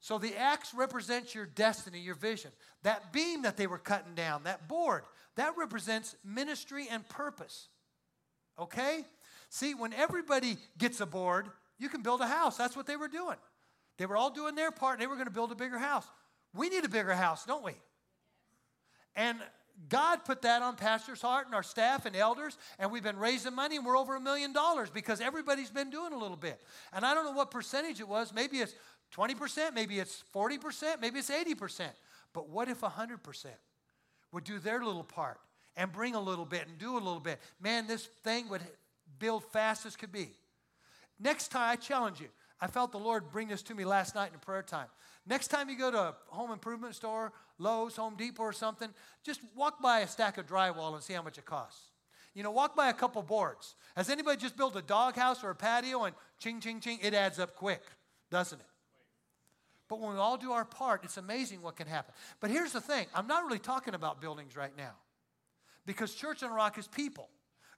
So 0.00 0.18
the 0.18 0.36
axe 0.36 0.72
represents 0.74 1.34
your 1.34 1.46
destiny, 1.46 1.98
your 1.98 2.14
vision. 2.14 2.52
That 2.82 3.12
beam 3.12 3.42
that 3.42 3.56
they 3.56 3.66
were 3.66 3.78
cutting 3.78 4.14
down, 4.14 4.44
that 4.44 4.68
board, 4.68 5.02
that 5.36 5.56
represents 5.56 6.14
ministry 6.24 6.86
and 6.90 7.08
purpose. 7.08 7.68
Okay? 8.58 9.04
See, 9.50 9.74
when 9.74 9.92
everybody 9.92 10.56
gets 10.76 11.00
a 11.00 11.06
board, 11.06 11.48
you 11.78 11.88
can 11.88 12.02
build 12.02 12.20
a 12.20 12.26
house. 12.26 12.56
That's 12.56 12.76
what 12.76 12.86
they 12.86 12.96
were 12.96 13.08
doing. 13.08 13.36
They 13.98 14.06
were 14.06 14.16
all 14.16 14.30
doing 14.30 14.54
their 14.54 14.70
part, 14.70 14.94
and 14.94 15.02
they 15.02 15.06
were 15.06 15.16
going 15.16 15.26
to 15.26 15.32
build 15.32 15.50
a 15.52 15.56
bigger 15.56 15.78
house. 15.78 16.06
We 16.54 16.68
need 16.68 16.84
a 16.84 16.88
bigger 16.88 17.14
house, 17.14 17.44
don't 17.44 17.64
we? 17.64 17.74
And 19.16 19.38
God 19.88 20.24
put 20.24 20.42
that 20.42 20.62
on 20.62 20.76
pastor's 20.76 21.20
heart 21.20 21.46
and 21.46 21.54
our 21.54 21.62
staff 21.62 22.04
and 22.04 22.16
elders, 22.16 22.58
and 22.78 22.90
we've 22.90 23.02
been 23.02 23.18
raising 23.18 23.54
money, 23.54 23.76
and 23.76 23.86
we're 23.86 23.98
over 23.98 24.16
a 24.16 24.20
million 24.20 24.52
dollars 24.52 24.90
because 24.90 25.20
everybody's 25.20 25.70
been 25.70 25.90
doing 25.90 26.12
a 26.12 26.18
little 26.18 26.36
bit. 26.36 26.60
And 26.92 27.04
I 27.04 27.14
don't 27.14 27.24
know 27.24 27.32
what 27.32 27.50
percentage 27.50 28.00
it 28.00 28.08
was. 28.08 28.32
Maybe 28.32 28.58
it's 28.58 28.74
20%, 29.14 29.74
maybe 29.74 29.98
it's 29.98 30.24
40%, 30.34 31.00
maybe 31.00 31.18
it's 31.18 31.30
80%. 31.30 31.88
But 32.32 32.48
what 32.48 32.68
if 32.68 32.80
100% 32.80 33.46
would 34.32 34.44
do 34.44 34.58
their 34.58 34.84
little 34.84 35.04
part 35.04 35.40
and 35.76 35.90
bring 35.92 36.14
a 36.14 36.20
little 36.20 36.44
bit 36.44 36.66
and 36.68 36.78
do 36.78 36.92
a 36.92 37.00
little 37.00 37.20
bit? 37.20 37.40
Man, 37.60 37.86
this 37.86 38.06
thing 38.22 38.48
would 38.48 38.62
build 39.18 39.44
fast 39.44 39.86
as 39.86 39.96
could 39.96 40.12
be. 40.12 40.30
Next 41.18 41.48
time, 41.48 41.70
I 41.70 41.76
challenge 41.76 42.20
you. 42.20 42.28
I 42.60 42.66
felt 42.66 42.92
the 42.92 42.98
Lord 42.98 43.30
bring 43.30 43.48
this 43.48 43.62
to 43.62 43.74
me 43.74 43.84
last 43.84 44.14
night 44.14 44.32
in 44.32 44.38
prayer 44.40 44.62
time. 44.62 44.88
Next 45.26 45.48
time 45.48 45.68
you 45.68 45.76
go 45.76 45.90
to 45.90 45.98
a 45.98 46.14
home 46.28 46.50
improvement 46.50 46.94
store, 46.94 47.32
Lowe's, 47.58 47.96
Home 47.96 48.14
Depot, 48.16 48.42
or 48.42 48.52
something, 48.52 48.88
just 49.24 49.40
walk 49.54 49.80
by 49.82 50.00
a 50.00 50.06
stack 50.06 50.38
of 50.38 50.46
drywall 50.46 50.94
and 50.94 51.02
see 51.02 51.12
how 51.12 51.22
much 51.22 51.38
it 51.38 51.44
costs. 51.44 51.80
You 52.34 52.42
know, 52.42 52.50
walk 52.50 52.76
by 52.76 52.88
a 52.88 52.92
couple 52.92 53.22
boards. 53.22 53.74
Has 53.96 54.10
anybody 54.10 54.40
just 54.40 54.56
built 54.56 54.76
a 54.76 54.82
doghouse 54.82 55.42
or 55.42 55.50
a 55.50 55.54
patio 55.54 56.04
and 56.04 56.14
ching, 56.38 56.60
ching, 56.60 56.80
ching? 56.80 56.98
It 57.02 57.14
adds 57.14 57.38
up 57.38 57.56
quick, 57.56 57.82
doesn't 58.30 58.60
it? 58.60 58.66
But 59.88 60.00
when 60.00 60.12
we 60.12 60.18
all 60.18 60.36
do 60.36 60.52
our 60.52 60.64
part, 60.64 61.02
it's 61.04 61.16
amazing 61.16 61.62
what 61.62 61.76
can 61.76 61.86
happen. 61.86 62.14
But 62.40 62.50
here's 62.50 62.72
the 62.72 62.80
thing 62.80 63.06
I'm 63.14 63.26
not 63.26 63.44
really 63.44 63.58
talking 63.58 63.94
about 63.94 64.20
buildings 64.20 64.56
right 64.56 64.76
now 64.76 64.92
because 65.86 66.14
Church 66.14 66.42
on 66.42 66.52
Rock 66.52 66.78
is 66.78 66.86
people. 66.86 67.28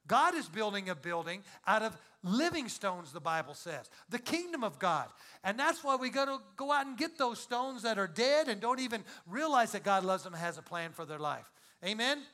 God 0.06 0.34
is 0.34 0.48
building 0.48 0.88
a 0.88 0.94
building 0.96 1.42
out 1.66 1.82
of 1.82 1.96
living 2.24 2.68
stones, 2.68 3.12
the 3.12 3.20
Bible 3.20 3.54
says, 3.54 3.88
the 4.08 4.18
kingdom 4.18 4.64
of 4.64 4.78
God. 4.78 5.06
And 5.44 5.56
that's 5.56 5.84
why 5.84 5.94
we 5.94 6.10
got 6.10 6.24
to 6.24 6.38
go 6.56 6.72
out 6.72 6.86
and 6.86 6.96
get 6.96 7.16
those 7.16 7.38
stones 7.38 7.82
that 7.82 7.98
are 7.98 8.08
dead 8.08 8.48
and 8.48 8.60
don't 8.60 8.80
even 8.80 9.04
realize 9.28 9.70
that 9.72 9.84
God 9.84 10.04
loves 10.04 10.24
them 10.24 10.32
and 10.34 10.42
has 10.42 10.58
a 10.58 10.62
plan 10.62 10.90
for 10.90 11.04
their 11.04 11.20
life. 11.20 11.48
Amen? 11.84 12.18
Amen? 12.18 12.24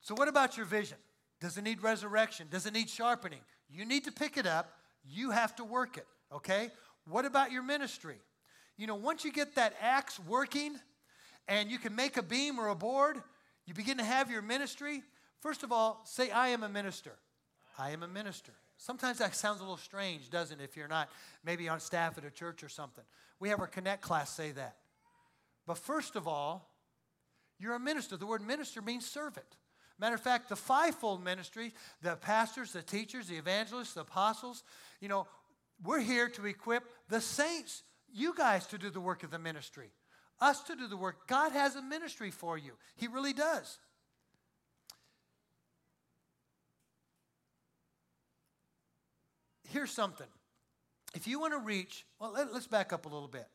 So, 0.00 0.14
what 0.14 0.28
about 0.28 0.56
your 0.56 0.66
vision? 0.66 0.98
Does 1.40 1.58
it 1.58 1.62
need 1.62 1.82
resurrection? 1.82 2.46
Does 2.50 2.66
it 2.66 2.72
need 2.72 2.88
sharpening? 2.88 3.40
You 3.68 3.84
need 3.84 4.04
to 4.04 4.12
pick 4.12 4.36
it 4.36 4.46
up, 4.46 4.78
you 5.04 5.30
have 5.30 5.56
to 5.56 5.64
work 5.64 5.96
it, 5.96 6.06
okay? 6.32 6.70
What 7.06 7.24
about 7.24 7.52
your 7.52 7.62
ministry? 7.62 8.16
You 8.76 8.86
know, 8.86 8.94
once 8.94 9.24
you 9.24 9.32
get 9.32 9.54
that 9.54 9.74
axe 9.80 10.18
working 10.20 10.76
and 11.48 11.70
you 11.70 11.78
can 11.78 11.94
make 11.94 12.16
a 12.16 12.22
beam 12.22 12.58
or 12.58 12.68
a 12.68 12.74
board, 12.74 13.22
you 13.66 13.74
begin 13.74 13.98
to 13.98 14.04
have 14.04 14.30
your 14.30 14.42
ministry. 14.42 15.02
First 15.40 15.62
of 15.62 15.72
all, 15.72 16.00
say, 16.04 16.30
I 16.30 16.48
am 16.48 16.62
a 16.62 16.68
minister. 16.68 17.12
I 17.78 17.90
am 17.90 18.02
a 18.02 18.08
minister. 18.08 18.52
Sometimes 18.76 19.18
that 19.18 19.34
sounds 19.34 19.60
a 19.60 19.62
little 19.62 19.76
strange, 19.76 20.30
doesn't 20.30 20.60
it, 20.60 20.64
if 20.64 20.76
you're 20.76 20.88
not 20.88 21.08
maybe 21.44 21.68
on 21.68 21.80
staff 21.80 22.18
at 22.18 22.24
a 22.24 22.30
church 22.30 22.62
or 22.62 22.68
something. 22.68 23.04
We 23.38 23.48
have 23.50 23.60
our 23.60 23.66
Connect 23.66 24.02
class 24.02 24.30
say 24.30 24.52
that. 24.52 24.76
But 25.66 25.78
first 25.78 26.16
of 26.16 26.26
all, 26.28 26.70
you're 27.58 27.74
a 27.74 27.80
minister. 27.80 28.16
The 28.16 28.26
word 28.26 28.42
minister 28.42 28.82
means 28.82 29.06
servant. 29.06 29.46
Matter 29.98 30.16
of 30.16 30.20
fact, 30.20 30.48
the 30.48 30.56
fivefold 30.56 31.22
ministry, 31.22 31.72
the 32.02 32.16
pastors, 32.16 32.72
the 32.72 32.82
teachers, 32.82 33.28
the 33.28 33.36
evangelists, 33.36 33.94
the 33.94 34.00
apostles, 34.00 34.64
you 35.00 35.08
know, 35.08 35.26
we're 35.84 36.00
here 36.00 36.28
to 36.30 36.46
equip 36.46 36.84
the 37.08 37.20
saints, 37.20 37.82
you 38.12 38.34
guys, 38.34 38.66
to 38.68 38.78
do 38.78 38.90
the 38.90 39.00
work 39.00 39.22
of 39.22 39.30
the 39.30 39.38
ministry, 39.38 39.90
us 40.40 40.62
to 40.64 40.76
do 40.76 40.88
the 40.88 40.96
work. 40.96 41.28
God 41.28 41.52
has 41.52 41.76
a 41.76 41.82
ministry 41.82 42.30
for 42.30 42.56
you, 42.58 42.72
He 42.96 43.06
really 43.06 43.32
does. 43.32 43.78
Here's 49.70 49.90
something. 49.90 50.28
If 51.16 51.26
you 51.26 51.40
want 51.40 51.52
to 51.52 51.58
reach, 51.58 52.06
well, 52.20 52.32
let, 52.32 52.48
us 52.48 52.66
back 52.66 52.92
up 52.92 53.06
a 53.06 53.08
little 53.08 53.28
bit. 53.28 53.46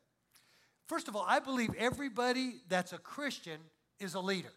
First 0.86 1.08
of 1.08 1.16
all, 1.16 1.24
I 1.26 1.38
believe 1.38 1.70
everybody 1.78 2.56
that's 2.68 2.92
a 2.92 2.98
Christian 2.98 3.58
is 3.98 4.14
a 4.14 4.20
leader. 4.20 4.52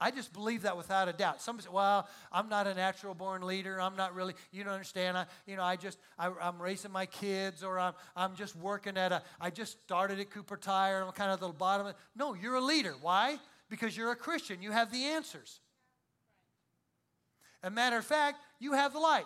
I 0.00 0.10
just 0.10 0.32
believe 0.32 0.62
that 0.62 0.76
without 0.76 1.08
a 1.08 1.12
doubt. 1.12 1.40
Some 1.40 1.60
say, 1.60 1.68
well, 1.72 2.08
I'm 2.32 2.48
not 2.48 2.66
a 2.66 2.74
natural 2.74 3.14
born 3.14 3.42
leader. 3.42 3.80
I'm 3.80 3.96
not 3.96 4.14
really, 4.14 4.34
you 4.50 4.64
don't 4.64 4.72
understand. 4.72 5.16
I, 5.16 5.26
you 5.46 5.56
know, 5.56 5.62
I 5.62 5.76
just, 5.76 5.98
I, 6.18 6.30
am 6.42 6.60
raising 6.60 6.90
my 6.90 7.06
kids 7.06 7.62
or 7.62 7.78
I'm, 7.78 7.94
I'm 8.16 8.34
just 8.34 8.56
working 8.56 8.96
at 8.96 9.12
a, 9.12 9.22
I 9.40 9.50
just 9.50 9.80
started 9.84 10.18
at 10.18 10.30
Cooper 10.30 10.56
Tire. 10.56 11.02
I'm 11.02 11.12
kind 11.12 11.30
of 11.30 11.40
the 11.40 11.48
bottom. 11.48 11.92
No, 12.16 12.34
you're 12.34 12.56
a 12.56 12.60
leader. 12.60 12.94
Why? 13.00 13.38
Because 13.70 13.96
you're 13.96 14.10
a 14.10 14.16
Christian. 14.16 14.60
You 14.60 14.72
have 14.72 14.90
the 14.90 15.04
answers. 15.04 15.60
A 17.62 17.70
matter 17.70 17.96
of 17.96 18.04
fact, 18.04 18.38
you 18.58 18.72
have 18.72 18.92
the 18.92 18.98
light. 18.98 19.24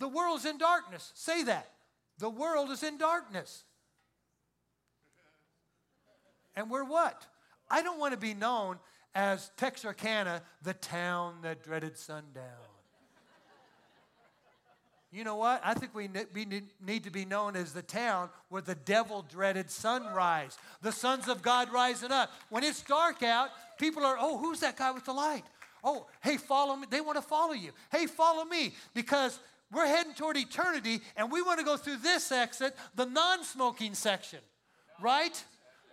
The 0.00 0.08
world's 0.08 0.44
in 0.44 0.58
darkness. 0.58 1.12
Say 1.14 1.44
that. 1.44 1.70
The 2.18 2.28
world 2.28 2.70
is 2.70 2.82
in 2.82 2.98
darkness. 2.98 3.64
And 6.56 6.68
we're 6.68 6.84
what? 6.84 7.26
I 7.70 7.82
don't 7.82 7.98
want 7.98 8.12
to 8.12 8.20
be 8.20 8.34
known 8.34 8.78
as 9.14 9.50
Texarkana, 9.56 10.42
the 10.62 10.74
town 10.74 11.36
that 11.42 11.62
dreaded 11.62 11.96
sundown. 11.96 12.44
You 15.12 15.22
know 15.22 15.36
what? 15.36 15.60
I 15.64 15.74
think 15.74 15.94
we 15.94 16.08
need 16.84 17.04
to 17.04 17.10
be 17.10 17.24
known 17.24 17.54
as 17.54 17.72
the 17.72 17.82
town 17.82 18.30
where 18.48 18.62
the 18.62 18.74
devil 18.74 19.22
dreaded 19.22 19.70
sunrise. 19.70 20.58
The 20.82 20.90
sons 20.90 21.28
of 21.28 21.40
God 21.40 21.72
rising 21.72 22.10
up. 22.10 22.32
When 22.50 22.64
it's 22.64 22.82
dark 22.82 23.22
out, 23.22 23.50
people 23.78 24.04
are, 24.04 24.16
oh, 24.18 24.38
who's 24.38 24.58
that 24.60 24.76
guy 24.76 24.90
with 24.90 25.04
the 25.04 25.12
light? 25.12 25.44
Oh, 25.84 26.06
hey, 26.20 26.36
follow 26.36 26.74
me. 26.74 26.88
They 26.90 27.00
want 27.00 27.16
to 27.16 27.22
follow 27.22 27.52
you. 27.52 27.70
Hey, 27.92 28.06
follow 28.06 28.44
me. 28.44 28.74
Because 28.92 29.38
we're 29.70 29.86
heading 29.86 30.14
toward 30.14 30.36
eternity 30.36 31.00
and 31.16 31.30
we 31.30 31.42
want 31.42 31.60
to 31.60 31.64
go 31.64 31.76
through 31.76 31.98
this 31.98 32.32
exit, 32.32 32.74
the 32.96 33.06
non 33.06 33.44
smoking 33.44 33.94
section, 33.94 34.40
right? 35.00 35.44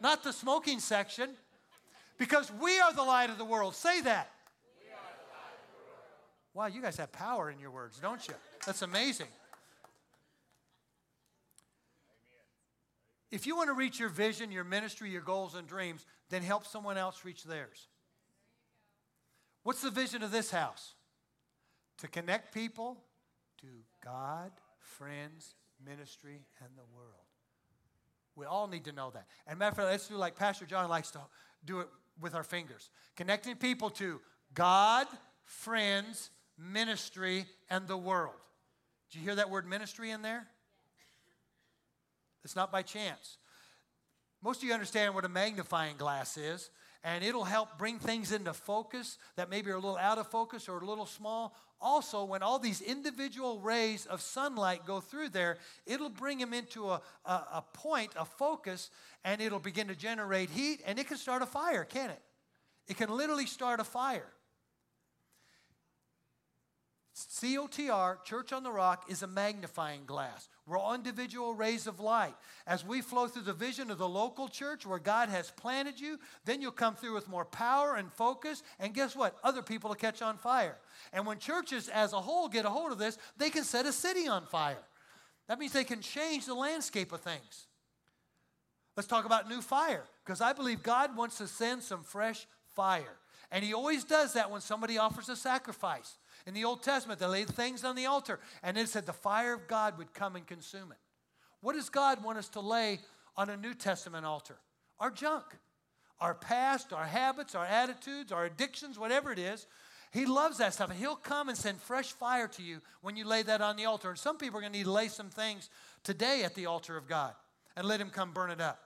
Not 0.02 0.24
the 0.24 0.34
smoking 0.34 0.80
section. 0.80 1.30
Because 2.22 2.52
we 2.62 2.80
are 2.80 2.94
the 2.94 3.02
light 3.02 3.32
of 3.32 3.40
the 3.40 3.46
world. 3.46 3.74
Say 3.74 4.00
that. 4.02 4.30
Wow, 6.54 6.68
you 6.68 6.80
guys 6.80 6.98
have 6.98 7.12
power 7.12 7.50
in 7.50 7.58
your 7.58 7.72
words, 7.72 7.98
don't 7.98 8.28
you? 8.28 8.36
That's 8.64 8.84
amazing. 8.84 9.26
If 13.32 13.48
you 13.48 13.56
want 13.56 13.70
to 13.70 13.74
reach 13.74 14.00
your 14.00 14.10
vision, 14.10 14.52
your 14.52 14.64
ministry, 14.64 15.10
your 15.10 15.24
goals, 15.24 15.56
and 15.56 15.68
dreams, 15.68 16.06
then 16.30 16.44
help 16.44 16.68
someone 16.68 16.96
else 16.96 17.26
reach 17.26 17.44
theirs. 17.44 17.88
What's 19.64 19.82
the 19.82 19.90
vision 19.90 20.22
of 20.22 20.30
this 20.30 20.52
house? 20.52 20.94
To 21.98 22.08
connect 22.08 22.54
people 22.54 22.98
to 23.62 23.68
God, 24.06 24.52
friends, 24.78 25.56
ministry, 25.84 26.44
and 26.60 26.70
the 26.76 26.96
world. 26.96 27.16
We 28.36 28.46
all 28.46 28.68
need 28.68 28.86
to 28.86 28.92
know 28.92 29.10
that. 29.10 29.26
And 29.48 29.58
matter 29.58 29.72
of 29.72 29.78
fact, 29.78 29.88
let's 29.90 30.08
do 30.08 30.18
like 30.18 30.36
Pastor 30.36 30.68
John 30.68 30.88
likes 30.88 31.10
to 31.12 31.22
do 31.66 31.80
it 31.80 31.88
with 32.19 32.36
our 32.36 32.43
fingers. 32.43 32.89
Connecting 33.15 33.56
people 33.56 33.89
to 33.91 34.19
God, 34.54 35.08
friends, 35.43 36.30
ministry, 36.58 37.45
and 37.69 37.88
the 37.88 37.97
world. 37.97 38.36
Do 39.12 39.19
you 39.19 39.26
hear 39.26 39.36
that 39.36 39.50
word 39.50 39.67
ministry 39.67 40.12
in 40.12 40.21
there? 40.21 40.47
It's 42.43 42.56
not 42.56 42.71
by 42.71 42.82
chance. 42.82 43.38
Most 44.41 44.62
of 44.62 44.67
you 44.67 44.74
understand 44.74 45.13
what 45.13 45.26
a 45.26 45.30
magnifying 45.30 45.97
glass 45.97 46.38
is, 46.38 46.69
and 47.04 47.24
it'll 47.24 47.43
help 47.43 47.78
bring 47.78 48.00
things 48.00 48.32
into 48.32 48.54
focus 48.54 49.17
that 49.36 49.50
maybe 49.50 49.69
are 49.69 49.76
a 49.76 49.80
little 49.80 49.97
out 49.97 50.17
of 50.17 50.28
focus 50.28 50.67
or 50.67 50.80
a 50.80 50.86
little 50.86 51.06
small. 51.06 51.56
Also, 51.82 52.24
when 52.24 52.44
all 52.44 52.60
these 52.60 52.80
individual 52.82 53.60
rays 53.60 54.06
of 54.06 54.22
sunlight 54.22 54.86
go 54.86 55.00
through 55.00 55.30
there, 55.30 55.58
it'll 55.86 56.10
bring 56.10 56.38
them 56.38 56.54
into 56.54 56.89
a, 56.89 57.02
a, 57.26 57.32
a 57.32 57.63
point, 57.74 58.12
a 58.15 58.26
focus, 58.26 58.91
and 59.24 59.41
it'll 59.41 59.60
begin 59.60 59.88
to 59.88 59.96
generate 59.96 60.50
heat, 60.50 60.82
and 60.86 61.00
it 61.00 61.08
can 61.08 61.17
start 61.17 61.41
a 61.41 61.46
fire, 61.48 61.84
can 61.84 62.12
it? 62.12 62.22
It 62.88 62.98
can 62.98 63.10
literally 63.10 63.46
start 63.46 63.80
a 63.80 63.84
fire. 63.84 64.28
COTR, 67.26 68.24
Church 68.24 68.54
on 68.54 68.64
the 68.64 68.72
Rock, 68.72 69.06
is 69.10 69.24
a 69.24 69.28
magnifying 69.28 70.06
glass. 70.06 70.48
We're 70.66 70.78
all 70.78 70.94
individual 70.94 71.54
rays 71.54 71.88
of 71.88 72.00
light. 72.00 72.36
As 72.66 72.86
we 72.86 73.02
flow 73.02 73.28
through 73.28 73.44
the 73.44 73.54
vision 73.54 73.92
of 73.92 73.98
the 73.98 74.08
local 74.08 74.48
church 74.48 74.86
where 74.86 75.00
God 75.00 75.30
has 75.30 75.52
planted 75.52 76.00
you, 76.00 76.20
then 76.46 76.62
you'll 76.62 76.72
come 76.72 76.96
through 76.96 77.14
with 77.14 77.28
more 77.28 77.46
power 77.46 77.96
and 77.96 78.12
focus. 78.14 78.64
And 78.80 78.94
guess 78.94 79.16
what? 79.16 79.38
Other 79.44 79.62
people 79.62 79.90
will 79.90 79.96
catch 79.96 80.22
on 80.22 80.38
fire. 80.38 80.78
And 81.12 81.26
when 81.26 81.40
churches 81.40 81.90
as 81.90 82.14
a 82.14 82.22
whole 82.22 82.48
get 82.48 82.66
a 82.66 82.70
hold 82.70 82.92
of 82.92 82.98
this, 82.98 83.18
they 83.38 83.50
can 83.50 83.64
set 83.64 83.86
a 83.86 83.92
city 83.92 84.28
on 84.28 84.46
fire. 84.46 84.84
That 85.48 85.60
means 85.60 85.74
they 85.74 85.84
can 85.84 86.02
change 86.02 86.46
the 86.46 86.54
landscape 86.54 87.12
of 87.12 87.22
things. 87.22 87.68
Let's 88.96 89.08
talk 89.08 89.26
about 89.26 89.50
new 89.50 89.62
fire, 89.62 90.04
because 90.26 90.42
I 90.42 90.54
believe 90.54 90.84
God 90.84 91.16
wants 91.16 91.38
to 91.38 91.48
send 91.48 91.82
some 91.82 92.04
fresh 92.04 92.46
fire. 92.76 93.18
And 93.52 93.64
He 93.64 93.74
always 93.74 94.04
does 94.04 94.34
that 94.34 94.52
when 94.52 94.62
somebody 94.62 94.98
offers 94.98 95.28
a 95.30 95.36
sacrifice. 95.36 96.18
In 96.46 96.54
the 96.54 96.66
Old 96.66 96.84
Testament, 96.84 97.20
they 97.20 97.26
laid 97.26 97.50
things 97.50 97.84
on 97.84 97.96
the 97.96 98.06
altar, 98.06 98.40
and 98.64 98.78
it 98.78 98.90
said 98.90 99.06
the 99.06 99.14
fire 99.14 99.54
of 99.54 99.68
God 99.68 99.98
would 99.98 100.14
come 100.14 100.36
and 100.36 100.46
consume 100.46 100.92
it. 100.92 100.98
What 101.62 101.74
does 101.74 101.90
God 101.90 102.24
want 102.24 102.38
us 102.38 102.50
to 102.50 102.60
lay 102.60 103.00
on 103.38 103.50
a 103.50 103.58
New 103.58 103.74
Testament 103.74 104.26
altar? 104.26 104.58
Our 105.00 105.12
junk, 105.12 105.46
our 106.20 106.34
past, 106.34 106.94
our 106.94 107.06
habits, 107.06 107.56
our 107.56 107.66
attitudes, 107.66 108.32
our 108.32 108.46
addictions, 108.46 108.98
whatever 108.98 109.32
it 109.32 109.40
is. 109.40 109.68
He 110.12 110.26
loves 110.26 110.58
that 110.58 110.74
stuff, 110.74 110.92
He'll 110.92 111.16
come 111.16 111.50
and 111.50 111.58
send 111.58 111.80
fresh 111.80 112.12
fire 112.12 112.48
to 112.50 112.62
you 112.62 112.82
when 113.02 113.16
you 113.16 113.26
lay 113.26 113.44
that 113.44 113.62
on 113.62 113.78
the 113.78 113.86
altar. 113.86 114.10
And 114.10 114.20
some 114.20 114.38
people 114.38 114.58
are 114.58 114.62
going 114.62 114.74
to 114.74 114.78
need 114.78 114.86
to 114.86 114.92
lay 114.92 115.08
some 115.08 115.30
things 115.30 115.70
today 116.04 116.44
at 116.44 116.54
the 116.54 116.66
altar 116.66 116.98
of 116.98 117.08
God 117.08 117.34
and 117.76 117.88
let 117.88 118.02
Him 118.02 118.10
come 118.10 118.34
burn 118.34 118.52
it 118.52 118.60
up. 118.60 118.80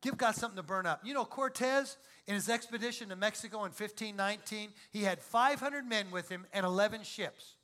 Give 0.00 0.16
God 0.16 0.34
something 0.34 0.56
to 0.56 0.62
burn 0.62 0.86
up. 0.86 1.00
You 1.04 1.14
know, 1.14 1.24
Cortez, 1.24 1.96
in 2.26 2.34
his 2.34 2.48
expedition 2.48 3.10
to 3.10 3.16
Mexico 3.16 3.58
in 3.58 3.72
1519, 3.72 4.70
he 4.90 5.02
had 5.02 5.20
500 5.20 5.84
men 5.86 6.10
with 6.10 6.28
him 6.28 6.46
and 6.52 6.64
11 6.64 7.02
ships. 7.02 7.56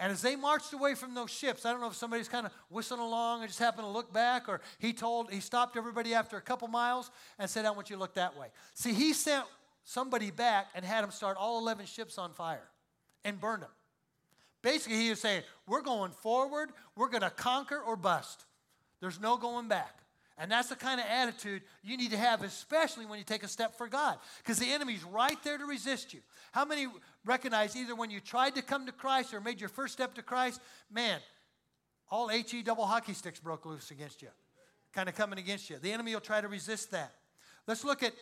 And 0.00 0.12
as 0.12 0.22
they 0.22 0.36
marched 0.36 0.72
away 0.72 0.94
from 0.94 1.14
those 1.14 1.30
ships, 1.30 1.66
I 1.66 1.72
don't 1.72 1.80
know 1.80 1.88
if 1.88 1.96
somebody's 1.96 2.28
kind 2.28 2.46
of 2.46 2.52
whistling 2.70 3.00
along 3.00 3.40
and 3.40 3.48
just 3.48 3.58
happened 3.58 3.84
to 3.84 3.90
look 3.90 4.12
back, 4.12 4.48
or 4.48 4.60
he 4.78 4.92
told, 4.92 5.30
he 5.32 5.40
stopped 5.40 5.76
everybody 5.76 6.14
after 6.14 6.36
a 6.36 6.40
couple 6.40 6.68
miles 6.68 7.10
and 7.38 7.50
said, 7.50 7.64
I 7.64 7.70
want 7.72 7.90
you 7.90 7.96
to 7.96 8.00
look 8.00 8.14
that 8.14 8.36
way. 8.36 8.48
See, 8.74 8.92
he 8.92 9.12
sent 9.12 9.44
somebody 9.84 10.30
back 10.30 10.68
and 10.74 10.84
had 10.84 11.02
them 11.02 11.10
start 11.10 11.36
all 11.36 11.58
11 11.58 11.86
ships 11.86 12.16
on 12.16 12.32
fire 12.32 12.68
and 13.24 13.40
burn 13.40 13.60
them. 13.60 13.70
Basically, 14.62 14.98
he 14.98 15.10
was 15.10 15.20
saying, 15.20 15.42
We're 15.66 15.82
going 15.82 16.12
forward, 16.12 16.70
we're 16.96 17.08
going 17.08 17.22
to 17.22 17.30
conquer 17.30 17.78
or 17.78 17.96
bust. 17.96 18.44
There's 19.00 19.20
no 19.20 19.36
going 19.36 19.68
back. 19.68 19.98
And 20.40 20.50
that's 20.52 20.68
the 20.68 20.76
kind 20.76 21.00
of 21.00 21.06
attitude 21.06 21.62
you 21.82 21.96
need 21.96 22.12
to 22.12 22.16
have, 22.16 22.42
especially 22.42 23.06
when 23.06 23.18
you 23.18 23.24
take 23.24 23.42
a 23.42 23.48
step 23.48 23.76
for 23.76 23.88
God, 23.88 24.18
because 24.38 24.58
the 24.58 24.70
enemy's 24.70 25.02
right 25.02 25.36
there 25.42 25.58
to 25.58 25.64
resist 25.64 26.14
you. 26.14 26.20
How 26.52 26.64
many 26.64 26.86
recognize 27.24 27.74
either 27.74 27.96
when 27.96 28.10
you 28.10 28.20
tried 28.20 28.54
to 28.54 28.62
come 28.62 28.86
to 28.86 28.92
Christ 28.92 29.34
or 29.34 29.40
made 29.40 29.60
your 29.60 29.68
first 29.68 29.94
step 29.94 30.14
to 30.14 30.22
Christ, 30.22 30.60
man, 30.92 31.18
all 32.08 32.28
HE 32.28 32.62
double 32.62 32.86
hockey 32.86 33.14
sticks 33.14 33.40
broke 33.40 33.66
loose 33.66 33.90
against 33.90 34.22
you, 34.22 34.28
kind 34.92 35.08
of 35.08 35.16
coming 35.16 35.40
against 35.40 35.68
you. 35.70 35.76
The 35.76 35.92
enemy 35.92 36.14
will 36.14 36.20
try 36.20 36.40
to 36.40 36.48
resist 36.48 36.92
that. 36.92 37.12
Let's 37.66 37.84
look 37.84 38.04
at 38.04 38.12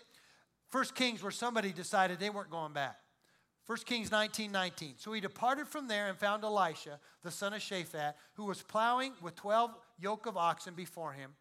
1 0.73 0.85
Kings 0.95 1.23
where 1.23 1.31
somebody 1.31 1.71
decided 1.71 2.19
they 2.19 2.31
weren't 2.31 2.51
going 2.51 2.73
back. 2.73 2.97
1 3.67 3.79
Kings 3.85 4.11
19 4.11 4.51
19. 4.51 4.95
So 4.97 5.13
he 5.13 5.21
departed 5.21 5.69
from 5.69 5.87
there 5.87 6.09
and 6.09 6.17
found 6.17 6.45
Elisha, 6.45 6.99
the 7.23 7.31
son 7.31 7.53
of 7.53 7.61
Shaphat, 7.61 8.15
who 8.35 8.47
was 8.47 8.63
plowing 8.63 9.13
with 9.21 9.35
12 9.37 9.75
yoke 9.99 10.25
of 10.25 10.37
oxen 10.39 10.73
before 10.75 11.13
him 11.13 11.33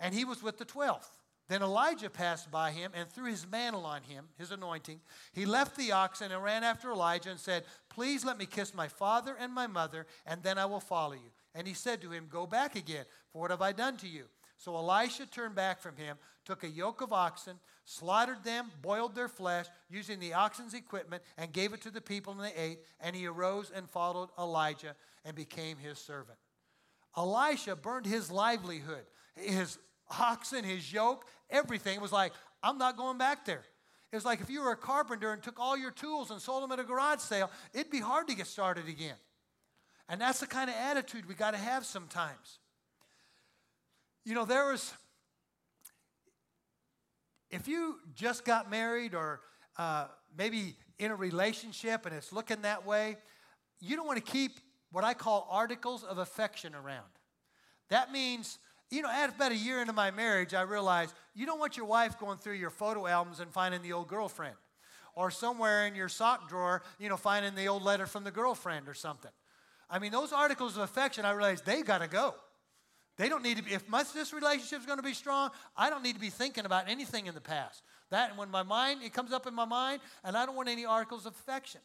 and 0.00 0.14
he 0.14 0.24
was 0.24 0.42
with 0.42 0.58
the 0.58 0.64
twelfth. 0.64 1.18
Then 1.48 1.62
Elijah 1.62 2.08
passed 2.08 2.50
by 2.50 2.70
him 2.70 2.92
and 2.94 3.08
threw 3.08 3.26
his 3.30 3.46
mantle 3.46 3.84
on 3.84 4.02
him, 4.02 4.28
his 4.38 4.50
anointing. 4.50 5.00
He 5.32 5.44
left 5.44 5.76
the 5.76 5.92
oxen 5.92 6.32
and 6.32 6.42
ran 6.42 6.64
after 6.64 6.90
Elijah 6.90 7.30
and 7.30 7.38
said, 7.38 7.64
Please 7.90 8.24
let 8.24 8.38
me 8.38 8.46
kiss 8.46 8.72
my 8.74 8.88
father 8.88 9.36
and 9.38 9.52
my 9.52 9.66
mother, 9.66 10.06
and 10.24 10.42
then 10.42 10.56
I 10.56 10.64
will 10.64 10.80
follow 10.80 11.12
you. 11.12 11.30
And 11.54 11.68
he 11.68 11.74
said 11.74 12.00
to 12.00 12.10
him, 12.10 12.28
Go 12.30 12.46
back 12.46 12.76
again, 12.76 13.04
for 13.30 13.42
what 13.42 13.50
have 13.50 13.60
I 13.60 13.72
done 13.72 13.98
to 13.98 14.08
you? 14.08 14.24
So 14.56 14.74
Elisha 14.74 15.26
turned 15.26 15.54
back 15.54 15.80
from 15.80 15.96
him, 15.96 16.16
took 16.46 16.64
a 16.64 16.68
yoke 16.68 17.02
of 17.02 17.12
oxen, 17.12 17.58
slaughtered 17.84 18.42
them, 18.44 18.70
boiled 18.80 19.14
their 19.14 19.28
flesh, 19.28 19.66
using 19.90 20.20
the 20.20 20.32
oxen's 20.32 20.72
equipment, 20.72 21.22
and 21.36 21.52
gave 21.52 21.74
it 21.74 21.82
to 21.82 21.90
the 21.90 22.00
people, 22.00 22.32
and 22.32 22.42
they 22.42 22.54
ate. 22.56 22.78
And 23.00 23.14
he 23.14 23.26
arose 23.26 23.70
and 23.74 23.90
followed 23.90 24.30
Elijah 24.38 24.96
and 25.26 25.36
became 25.36 25.76
his 25.76 25.98
servant. 25.98 26.38
Elisha 27.16 27.76
burned 27.76 28.06
his 28.06 28.30
livelihood 28.30 29.04
his 29.36 29.78
oxen, 30.18 30.64
his 30.64 30.92
yoke, 30.92 31.26
everything. 31.50 31.96
It 31.96 32.02
was 32.02 32.12
like, 32.12 32.32
I'm 32.62 32.78
not 32.78 32.96
going 32.96 33.18
back 33.18 33.44
there. 33.44 33.64
It 34.12 34.16
was 34.16 34.24
like 34.24 34.40
if 34.40 34.48
you 34.48 34.62
were 34.62 34.70
a 34.70 34.76
carpenter 34.76 35.32
and 35.32 35.42
took 35.42 35.58
all 35.58 35.76
your 35.76 35.90
tools 35.90 36.30
and 36.30 36.40
sold 36.40 36.62
them 36.62 36.70
at 36.72 36.78
a 36.78 36.84
garage 36.84 37.18
sale, 37.18 37.50
it'd 37.72 37.90
be 37.90 38.00
hard 38.00 38.28
to 38.28 38.36
get 38.36 38.46
started 38.46 38.88
again. 38.88 39.16
And 40.08 40.20
that's 40.20 40.40
the 40.40 40.46
kind 40.46 40.70
of 40.70 40.76
attitude 40.76 41.26
we 41.26 41.34
got 41.34 41.52
to 41.52 41.56
have 41.56 41.84
sometimes. 41.84 42.58
You 44.24 44.34
know, 44.34 44.44
there 44.44 44.70
was, 44.70 44.92
if 47.50 47.66
you 47.66 47.96
just 48.14 48.44
got 48.44 48.70
married 48.70 49.14
or 49.14 49.40
uh, 49.76 50.06
maybe 50.36 50.76
in 50.98 51.10
a 51.10 51.16
relationship 51.16 52.06
and 52.06 52.14
it's 52.14 52.32
looking 52.32 52.62
that 52.62 52.86
way, 52.86 53.16
you 53.80 53.96
don't 53.96 54.06
want 54.06 54.24
to 54.24 54.32
keep 54.32 54.60
what 54.92 55.04
I 55.04 55.14
call 55.14 55.48
articles 55.50 56.04
of 56.04 56.18
affection 56.18 56.74
around. 56.74 57.02
That 57.90 58.12
means 58.12 58.58
you 58.94 59.02
know, 59.02 59.28
about 59.28 59.52
a 59.52 59.56
year 59.56 59.80
into 59.80 59.92
my 59.92 60.10
marriage, 60.10 60.54
I 60.54 60.62
realized 60.62 61.14
you 61.34 61.46
don't 61.46 61.58
want 61.58 61.76
your 61.76 61.86
wife 61.86 62.18
going 62.18 62.38
through 62.38 62.54
your 62.54 62.70
photo 62.70 63.06
albums 63.06 63.40
and 63.40 63.50
finding 63.52 63.82
the 63.82 63.92
old 63.92 64.08
girlfriend. 64.08 64.54
Or 65.16 65.30
somewhere 65.30 65.86
in 65.86 65.94
your 65.94 66.08
sock 66.08 66.48
drawer, 66.48 66.82
you 66.98 67.08
know, 67.08 67.16
finding 67.16 67.54
the 67.54 67.68
old 67.68 67.82
letter 67.82 68.06
from 68.06 68.24
the 68.24 68.30
girlfriend 68.30 68.88
or 68.88 68.94
something. 68.94 69.30
I 69.88 69.98
mean, 69.98 70.12
those 70.12 70.32
articles 70.32 70.76
of 70.76 70.82
affection, 70.82 71.24
I 71.24 71.32
realized 71.32 71.64
they 71.64 71.82
got 71.82 71.98
to 71.98 72.08
go. 72.08 72.34
They 73.16 73.28
don't 73.28 73.44
need 73.44 73.58
to 73.58 73.62
be, 73.62 73.72
if 73.72 73.88
my, 73.88 74.02
this 74.02 74.32
relationship 74.32 74.80
is 74.80 74.86
going 74.86 74.98
to 74.98 75.04
be 75.04 75.14
strong, 75.14 75.50
I 75.76 75.88
don't 75.88 76.02
need 76.02 76.14
to 76.14 76.20
be 76.20 76.30
thinking 76.30 76.64
about 76.64 76.88
anything 76.88 77.26
in 77.26 77.34
the 77.34 77.40
past. 77.40 77.82
That, 78.10 78.36
when 78.36 78.50
my 78.50 78.64
mind, 78.64 79.02
it 79.04 79.12
comes 79.12 79.32
up 79.32 79.46
in 79.46 79.54
my 79.54 79.64
mind, 79.64 80.00
and 80.24 80.36
I 80.36 80.46
don't 80.46 80.56
want 80.56 80.68
any 80.68 80.84
articles 80.84 81.26
of 81.26 81.34
affection. 81.34 81.80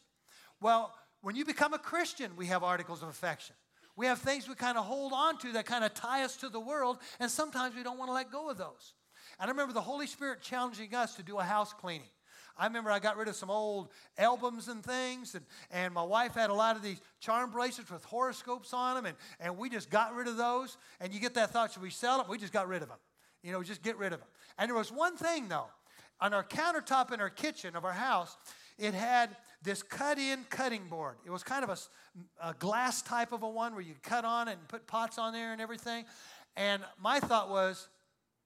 Well, 0.60 0.92
when 1.22 1.36
you 1.36 1.44
become 1.44 1.72
a 1.72 1.78
Christian, 1.78 2.32
we 2.36 2.46
have 2.46 2.64
articles 2.64 3.02
of 3.02 3.08
affection. 3.08 3.54
We 3.96 4.06
have 4.06 4.18
things 4.18 4.48
we 4.48 4.54
kind 4.54 4.78
of 4.78 4.84
hold 4.84 5.12
on 5.12 5.38
to 5.38 5.52
that 5.52 5.66
kind 5.66 5.84
of 5.84 5.94
tie 5.94 6.24
us 6.24 6.36
to 6.38 6.48
the 6.48 6.60
world, 6.60 6.98
and 7.18 7.30
sometimes 7.30 7.74
we 7.74 7.82
don't 7.82 7.98
want 7.98 8.08
to 8.08 8.14
let 8.14 8.30
go 8.30 8.50
of 8.50 8.58
those. 8.58 8.94
And 9.38 9.48
I 9.48 9.50
remember 9.50 9.72
the 9.72 9.80
Holy 9.80 10.06
Spirit 10.06 10.40
challenging 10.40 10.94
us 10.94 11.14
to 11.16 11.22
do 11.22 11.38
a 11.38 11.42
house 11.42 11.72
cleaning. 11.72 12.08
I 12.56 12.66
remember 12.66 12.90
I 12.90 12.98
got 12.98 13.16
rid 13.16 13.28
of 13.28 13.36
some 13.36 13.50
old 13.50 13.88
albums 14.18 14.68
and 14.68 14.84
things, 14.84 15.34
and, 15.34 15.44
and 15.70 15.94
my 15.94 16.02
wife 16.02 16.34
had 16.34 16.50
a 16.50 16.54
lot 16.54 16.76
of 16.76 16.82
these 16.82 17.00
charm 17.18 17.50
bracelets 17.50 17.90
with 17.90 18.04
horoscopes 18.04 18.74
on 18.74 18.96
them, 18.96 19.06
and, 19.06 19.16
and 19.40 19.56
we 19.56 19.70
just 19.70 19.88
got 19.88 20.14
rid 20.14 20.28
of 20.28 20.36
those. 20.36 20.76
And 21.00 21.14
you 21.14 21.20
get 21.20 21.34
that 21.34 21.52
thought, 21.52 21.72
should 21.72 21.82
we 21.82 21.90
sell 21.90 22.18
them? 22.18 22.26
We 22.28 22.36
just 22.36 22.52
got 22.52 22.68
rid 22.68 22.82
of 22.82 22.88
them. 22.88 22.98
You 23.42 23.52
know, 23.52 23.62
just 23.62 23.82
get 23.82 23.96
rid 23.96 24.12
of 24.12 24.18
them. 24.18 24.28
And 24.58 24.68
there 24.68 24.76
was 24.76 24.92
one 24.92 25.16
thing, 25.16 25.48
though. 25.48 25.68
On 26.20 26.34
our 26.34 26.44
countertop 26.44 27.12
in 27.12 27.20
our 27.20 27.30
kitchen 27.30 27.74
of 27.76 27.86
our 27.86 27.92
house, 27.92 28.36
it 28.80 28.94
had 28.94 29.36
this 29.62 29.82
cut 29.82 30.18
in 30.18 30.44
cutting 30.48 30.88
board. 30.88 31.16
It 31.24 31.30
was 31.30 31.42
kind 31.42 31.62
of 31.62 31.70
a, 31.70 32.48
a, 32.48 32.54
glass 32.54 33.02
type 33.02 33.32
of 33.32 33.42
a 33.42 33.48
one 33.48 33.74
where 33.74 33.82
you 33.82 33.94
cut 34.02 34.24
on 34.24 34.48
it 34.48 34.52
and 34.52 34.68
put 34.68 34.86
pots 34.86 35.18
on 35.18 35.32
there 35.34 35.52
and 35.52 35.60
everything. 35.60 36.04
And 36.56 36.82
my 36.98 37.20
thought 37.20 37.50
was, 37.50 37.88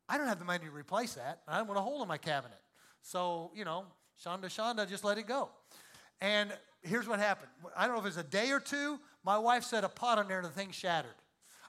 I 0.08 0.18
don't 0.18 0.26
have 0.26 0.40
the 0.40 0.44
money 0.44 0.64
to 0.66 0.70
replace 0.70 1.14
that. 1.14 1.40
I 1.46 1.58
don't 1.58 1.68
want 1.68 1.78
a 1.78 1.82
hole 1.82 2.02
in 2.02 2.08
my 2.08 2.18
cabinet. 2.18 2.58
So, 3.00 3.52
you 3.54 3.64
know, 3.64 3.84
Shonda, 4.22 4.46
Shonda, 4.46 4.88
just 4.88 5.04
let 5.04 5.16
it 5.18 5.26
go. 5.26 5.50
And 6.20 6.52
here's 6.82 7.06
what 7.06 7.20
happened. 7.20 7.50
I 7.76 7.86
don't 7.86 7.94
know 7.94 8.00
if 8.00 8.06
it 8.06 8.08
was 8.08 8.16
a 8.16 8.24
day 8.24 8.50
or 8.50 8.60
two. 8.60 8.98
My 9.24 9.38
wife 9.38 9.62
set 9.62 9.84
a 9.84 9.88
pot 9.88 10.18
on 10.18 10.26
there 10.26 10.38
and 10.38 10.46
the 10.46 10.50
thing 10.50 10.72
shattered. 10.72 11.14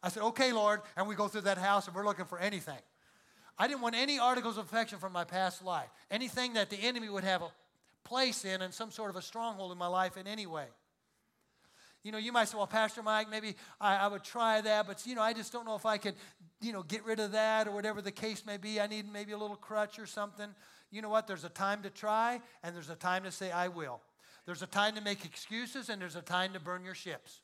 I 0.01 0.10
said, 0.10 0.23
okay, 0.23 0.51
Lord. 0.51 0.82
And 0.97 1.08
we 1.08 1.15
go 1.15 1.28
through 1.28 1.41
that 1.41 1.58
house 1.58 1.88
and 1.88 1.95
we're 1.95 2.06
looking 2.06 2.25
for 2.25 2.39
anything. 2.39 2.80
I 3.58 3.67
didn't 3.67 3.82
want 3.82 3.95
any 3.95 4.19
articles 4.19 4.58
of 4.58 4.65
affection 4.65 4.99
from 4.99 5.13
my 5.13 5.23
past 5.23 5.63
life, 5.63 5.88
anything 6.12 6.54
that 6.54 6.69
the 6.69 6.78
enemy 6.78 7.10
would 7.10 7.23
have 7.23 7.41
place 8.05 8.45
in 8.45 8.61
and 8.61 8.73
some 8.73 8.89
sort 8.89 9.09
of 9.09 9.17
a 9.17 9.21
stronghold 9.21 9.73
in 9.73 9.77
my 9.77 9.87
life 9.87 10.15
in 10.15 10.27
any 10.27 10.45
way. 10.45 10.67
You 12.03 12.11
know, 12.11 12.17
you 12.19 12.31
might 12.31 12.47
say, 12.47 12.55
well, 12.55 12.67
Pastor 12.67 13.03
Mike, 13.03 13.29
maybe 13.29 13.55
I, 13.81 13.97
I, 13.97 14.07
would 14.07 14.23
try 14.23 14.61
that, 14.61 14.85
but, 14.85 15.05
you 15.05 15.15
know, 15.15 15.23
I 15.23 15.33
just 15.33 15.51
don't 15.51 15.65
know 15.65 15.75
if 15.75 15.87
I 15.87 15.97
could, 15.97 16.13
you 16.61 16.71
know, 16.71 16.83
get 16.83 17.03
rid 17.03 17.19
of 17.19 17.31
that 17.31 17.67
or 17.67 17.71
whatever 17.71 17.99
the 17.99 18.11
case 18.11 18.45
may 18.45 18.57
be. 18.57 18.79
I 18.79 18.85
need 18.85 19.11
maybe 19.11 19.31
a 19.31 19.37
little 19.37 19.55
crutch 19.55 19.97
or 19.97 20.05
something 20.05 20.53
you 20.95 21.01
know 21.01 21.09
what? 21.09 21.27
There's 21.27 21.43
a 21.43 21.49
time 21.49 21.81
to 21.83 21.89
try, 21.89 22.39
and 22.63 22.73
there's 22.73 22.89
a 22.89 22.95
time 22.95 23.23
to 23.23 23.31
say, 23.31 23.51
I 23.51 23.67
will. 23.67 23.99
There's 24.45 24.61
a 24.61 24.67
time 24.67 24.95
to 24.95 25.01
make 25.01 25.25
excuses, 25.25 25.89
and 25.89 26.01
there's 26.01 26.15
a 26.15 26.21
time 26.21 26.53
to 26.53 26.59
burn 26.59 26.85
your 26.85 26.95
ships. 26.95 27.41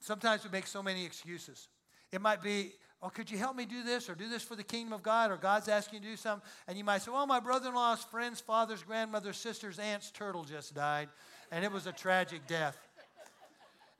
Sometimes 0.00 0.44
we 0.44 0.50
make 0.50 0.66
so 0.66 0.82
many 0.82 1.06
excuses. 1.06 1.68
It 2.12 2.20
might 2.20 2.42
be, 2.42 2.72
oh, 3.02 3.08
could 3.08 3.30
you 3.30 3.38
help 3.38 3.56
me 3.56 3.64
do 3.64 3.82
this 3.82 4.10
or 4.10 4.14
do 4.14 4.28
this 4.28 4.42
for 4.42 4.56
the 4.56 4.62
kingdom 4.62 4.92
of 4.92 5.02
God? 5.02 5.30
Or 5.30 5.36
God's 5.36 5.68
asking 5.68 6.02
you 6.02 6.04
to 6.06 6.10
do 6.12 6.16
something. 6.16 6.46
And 6.68 6.76
you 6.76 6.84
might 6.84 7.02
say, 7.02 7.10
well, 7.10 7.26
my 7.26 7.40
brother 7.40 7.68
in 7.68 7.74
law's 7.74 8.04
friends, 8.04 8.40
fathers, 8.40 8.82
grandmothers, 8.82 9.36
sisters, 9.36 9.78
aunts' 9.78 10.10
turtle 10.10 10.44
just 10.44 10.74
died. 10.74 11.08
And 11.50 11.64
it 11.64 11.72
was 11.72 11.86
a 11.86 11.92
tragic 11.92 12.46
death. 12.46 12.76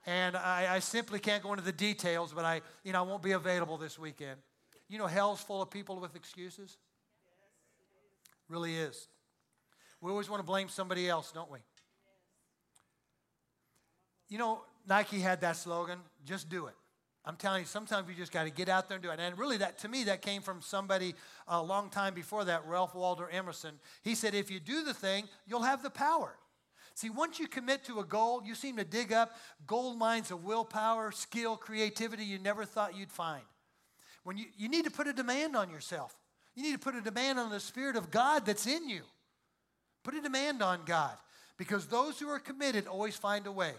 And 0.07 0.37
I, 0.37 0.77
I 0.77 0.79
simply 0.79 1.19
can't 1.19 1.43
go 1.43 1.53
into 1.53 1.65
the 1.65 1.73
details, 1.73 2.33
but 2.33 2.45
I, 2.45 2.63
you 2.85 2.93
know, 2.93 3.01
I 3.01 3.03
won't 3.03 3.23
be 3.23 3.33
available 3.33 3.77
this 3.77 3.99
weekend. 3.99 4.39
You 4.89 4.99
know, 4.99 5.07
hell's 5.07 5.41
full 5.41 5.63
of 5.63 5.71
people 5.71 5.99
with 6.01 6.17
excuses. 6.17 6.77
Really 8.49 8.77
is. 8.77 9.09
We 10.01 10.11
always 10.11 10.29
want 10.29 10.41
to 10.41 10.47
blame 10.47 10.69
somebody 10.69 11.09
else, 11.09 11.31
don't 11.33 11.51
we? 11.51 11.59
You 14.29 14.39
know, 14.39 14.63
Nike 14.89 15.21
had 15.21 15.43
that 15.43 15.57
slogan 15.57 15.99
just 16.25 16.49
do 16.49 16.67
it. 16.67 16.75
I'm 17.25 17.37
telling 17.37 17.61
you, 17.61 17.67
sometimes 17.67 18.09
you 18.09 18.15
just 18.15 18.33
got 18.33 18.45
to 18.45 18.51
get 18.51 18.69
out 18.69 18.89
there 18.89 18.97
and 18.97 19.03
do 19.03 19.11
it. 19.11 19.21
And 19.21 19.39
really, 19.39 19.59
that 19.59 19.79
to 19.81 19.89
me, 19.89 20.05
that 20.05 20.23
came 20.23 20.41
from 20.41 20.63
somebody 20.63 21.15
a 21.47 21.63
long 21.63 21.91
time 21.91 22.15
before 22.15 22.45
that, 22.47 22.67
Ralph 22.67 22.95
Waldo 22.95 23.27
Emerson. 23.31 23.75
He 24.03 24.15
said, 24.15 24.35
if 24.35 24.51
you 24.51 24.59
do 24.59 24.83
the 24.85 24.95
thing, 24.95 25.25
you'll 25.47 25.63
have 25.63 25.83
the 25.83 25.91
power. 25.91 26.35
See, 26.95 27.11
once 27.11 27.39
you 27.39 27.47
commit 27.47 27.85
to 27.85 28.01
a 28.01 28.05
goal, 28.05 28.43
you 28.45 28.55
seem 28.55 28.77
to 28.77 28.85
dig 28.85 29.13
up 29.13 29.33
gold 29.67 29.99
mines 29.99 30.31
of 30.31 30.45
willpower, 30.45 31.13
skill, 31.13 31.57
creativity 31.57 32.25
you 32.25 32.39
never 32.39 32.65
thought 32.65 32.97
you'd 32.97 33.13
find. 33.13 33.43
When 34.25 34.37
you, 34.37 34.47
you 34.57 34.69
need 34.69 34.85
to 34.85 34.91
put 34.91 35.07
a 35.07 35.13
demand 35.13 35.57
on 35.57 35.71
yourself. 35.71 36.15
You 36.55 36.63
need 36.63 36.73
to 36.73 36.79
put 36.79 36.95
a 36.95 37.01
demand 37.01 37.39
on 37.39 37.51
the 37.51 37.61
Spirit 37.61 37.97
of 37.97 38.11
God 38.11 38.45
that's 38.45 38.67
in 38.67 38.89
you. 38.89 39.03
Put 40.03 40.15
a 40.15 40.21
demand 40.21 40.63
on 40.63 40.81
God 40.85 41.17
because 41.59 41.87
those 41.87 42.19
who 42.19 42.29
are 42.29 42.39
committed 42.39 42.87
always 42.87 43.17
find 43.17 43.47
a 43.47 43.53
way. 43.53 43.73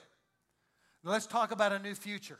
Now 1.04 1.12
let's 1.12 1.26
talk 1.26 1.52
about 1.52 1.72
a 1.72 1.80
new 1.80 1.96
future. 1.96 2.40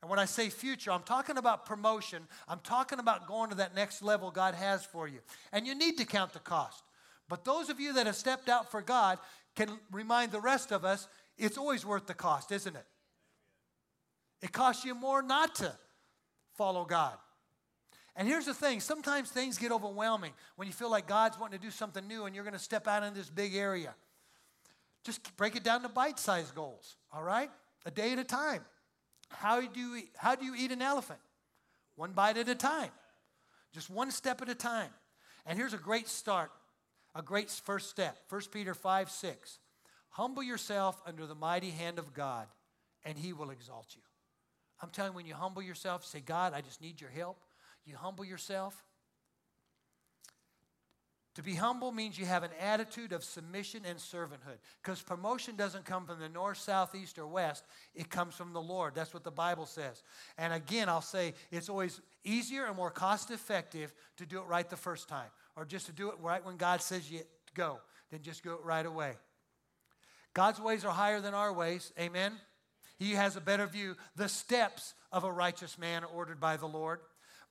And 0.00 0.08
when 0.08 0.18
I 0.18 0.26
say 0.26 0.48
future, 0.48 0.92
I'm 0.92 1.02
talking 1.02 1.38
about 1.38 1.66
promotion. 1.66 2.22
I'm 2.46 2.60
talking 2.60 2.98
about 2.98 3.26
going 3.26 3.50
to 3.50 3.56
that 3.56 3.74
next 3.74 4.02
level 4.02 4.30
God 4.30 4.54
has 4.54 4.84
for 4.84 5.08
you. 5.08 5.18
And 5.52 5.66
you 5.66 5.74
need 5.74 5.98
to 5.98 6.04
count 6.04 6.32
the 6.32 6.38
cost. 6.38 6.84
But 7.28 7.44
those 7.44 7.68
of 7.68 7.80
you 7.80 7.92
that 7.94 8.06
have 8.06 8.16
stepped 8.16 8.48
out 8.48 8.70
for 8.70 8.80
God 8.80 9.18
can 9.56 9.68
remind 9.90 10.30
the 10.30 10.40
rest 10.40 10.72
of 10.72 10.84
us 10.84 11.08
it's 11.36 11.58
always 11.58 11.84
worth 11.84 12.06
the 12.06 12.14
cost, 12.14 12.52
isn't 12.52 12.76
it? 12.76 12.86
It 14.40 14.52
costs 14.52 14.84
you 14.84 14.94
more 14.94 15.20
not 15.20 15.56
to 15.56 15.72
follow 16.56 16.84
God. 16.84 17.14
And 18.16 18.26
here's 18.26 18.46
the 18.46 18.54
thing 18.54 18.80
sometimes 18.80 19.30
things 19.30 19.58
get 19.58 19.70
overwhelming 19.70 20.32
when 20.56 20.66
you 20.66 20.74
feel 20.74 20.90
like 20.90 21.06
God's 21.06 21.38
wanting 21.38 21.58
to 21.58 21.64
do 21.64 21.70
something 21.70 22.06
new 22.06 22.24
and 22.24 22.34
you're 22.34 22.44
going 22.44 22.54
to 22.54 22.58
step 22.58 22.88
out 22.88 23.02
in 23.02 23.14
this 23.14 23.30
big 23.30 23.54
area. 23.54 23.94
Just 25.04 25.36
break 25.36 25.54
it 25.54 25.62
down 25.62 25.82
to 25.82 25.88
bite 25.88 26.18
sized 26.18 26.54
goals, 26.54 26.96
all 27.12 27.22
right? 27.22 27.50
A 27.86 27.90
day 27.90 28.12
at 28.12 28.18
a 28.18 28.24
time. 28.24 28.64
How 29.30 29.60
do, 29.60 29.80
you 29.80 29.96
eat, 29.96 30.10
how 30.16 30.34
do 30.34 30.44
you 30.44 30.54
eat 30.56 30.72
an 30.72 30.82
elephant? 30.82 31.20
One 31.96 32.12
bite 32.12 32.36
at 32.36 32.48
a 32.48 32.54
time, 32.54 32.90
just 33.72 33.90
one 33.90 34.10
step 34.10 34.40
at 34.42 34.48
a 34.48 34.54
time. 34.54 34.90
And 35.46 35.58
here's 35.58 35.74
a 35.74 35.78
great 35.78 36.08
start, 36.08 36.50
a 37.14 37.22
great 37.22 37.50
first 37.50 37.90
step 37.90 38.16
1 38.28 38.42
Peter 38.52 38.74
5 38.74 39.10
6. 39.10 39.58
Humble 40.10 40.42
yourself 40.42 41.00
under 41.06 41.26
the 41.26 41.34
mighty 41.34 41.70
hand 41.70 41.98
of 41.98 42.12
God, 42.12 42.46
and 43.04 43.16
he 43.16 43.32
will 43.32 43.50
exalt 43.50 43.94
you. 43.94 44.02
I'm 44.80 44.90
telling 44.90 45.12
you, 45.12 45.16
when 45.16 45.26
you 45.26 45.34
humble 45.34 45.62
yourself, 45.62 46.04
say, 46.04 46.20
God, 46.20 46.54
I 46.54 46.60
just 46.60 46.80
need 46.80 47.00
your 47.00 47.10
help. 47.10 47.38
You 47.84 47.96
humble 47.96 48.24
yourself. 48.24 48.84
To 51.38 51.44
be 51.44 51.54
humble 51.54 51.92
means 51.92 52.18
you 52.18 52.26
have 52.26 52.42
an 52.42 52.50
attitude 52.60 53.12
of 53.12 53.22
submission 53.22 53.82
and 53.88 53.96
servanthood. 53.96 54.58
Because 54.82 55.00
promotion 55.00 55.54
doesn't 55.54 55.84
come 55.84 56.04
from 56.04 56.18
the 56.18 56.28
north, 56.28 56.58
south, 56.58 56.96
east, 56.96 57.16
or 57.16 57.28
west. 57.28 57.62
It 57.94 58.10
comes 58.10 58.34
from 58.34 58.52
the 58.52 58.60
Lord. 58.60 58.96
That's 58.96 59.14
what 59.14 59.22
the 59.22 59.30
Bible 59.30 59.64
says. 59.64 60.02
And 60.36 60.52
again, 60.52 60.88
I'll 60.88 61.00
say 61.00 61.34
it's 61.52 61.68
always 61.68 62.00
easier 62.24 62.66
and 62.66 62.74
more 62.74 62.90
cost 62.90 63.30
effective 63.30 63.94
to 64.16 64.26
do 64.26 64.40
it 64.40 64.46
right 64.48 64.68
the 64.68 64.76
first 64.76 65.08
time, 65.08 65.28
or 65.54 65.64
just 65.64 65.86
to 65.86 65.92
do 65.92 66.08
it 66.08 66.16
right 66.20 66.44
when 66.44 66.56
God 66.56 66.82
says 66.82 67.08
you 67.08 67.20
go, 67.54 67.78
than 68.10 68.20
just 68.20 68.42
go 68.42 68.54
it 68.54 68.64
right 68.64 68.84
away. 68.84 69.12
God's 70.34 70.58
ways 70.58 70.84
are 70.84 70.92
higher 70.92 71.20
than 71.20 71.34
our 71.34 71.52
ways. 71.52 71.92
Amen. 72.00 72.32
He 72.98 73.12
has 73.12 73.36
a 73.36 73.40
better 73.40 73.68
view. 73.68 73.94
The 74.16 74.28
steps 74.28 74.92
of 75.12 75.22
a 75.22 75.30
righteous 75.30 75.78
man 75.78 76.02
are 76.02 76.08
ordered 76.08 76.40
by 76.40 76.56
the 76.56 76.66
Lord. 76.66 76.98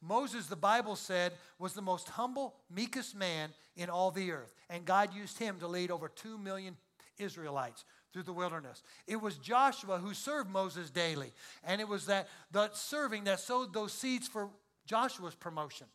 Moses, 0.01 0.47
the 0.47 0.55
Bible 0.55 0.95
said, 0.95 1.33
was 1.57 1.73
the 1.73 1.81
most 1.81 2.09
humble, 2.09 2.55
meekest 2.69 3.15
man 3.15 3.49
in 3.75 3.89
all 3.89 4.11
the 4.11 4.31
earth. 4.31 4.53
And 4.69 4.85
God 4.85 5.13
used 5.13 5.39
him 5.39 5.59
to 5.59 5.67
lead 5.67 5.91
over 5.91 6.07
two 6.07 6.37
million 6.37 6.77
Israelites 7.17 7.83
through 8.13 8.23
the 8.23 8.33
wilderness. 8.33 8.83
It 9.07 9.21
was 9.21 9.37
Joshua 9.37 9.97
who 9.97 10.13
served 10.13 10.49
Moses 10.49 10.89
daily. 10.89 11.33
And 11.63 11.81
it 11.81 11.87
was 11.87 12.05
that, 12.05 12.27
that 12.51 12.77
serving 12.77 13.25
that 13.25 13.39
sowed 13.39 13.73
those 13.73 13.91
seeds 13.91 14.27
for 14.27 14.49
Joshua's 14.85 15.35
promotion. 15.35 15.87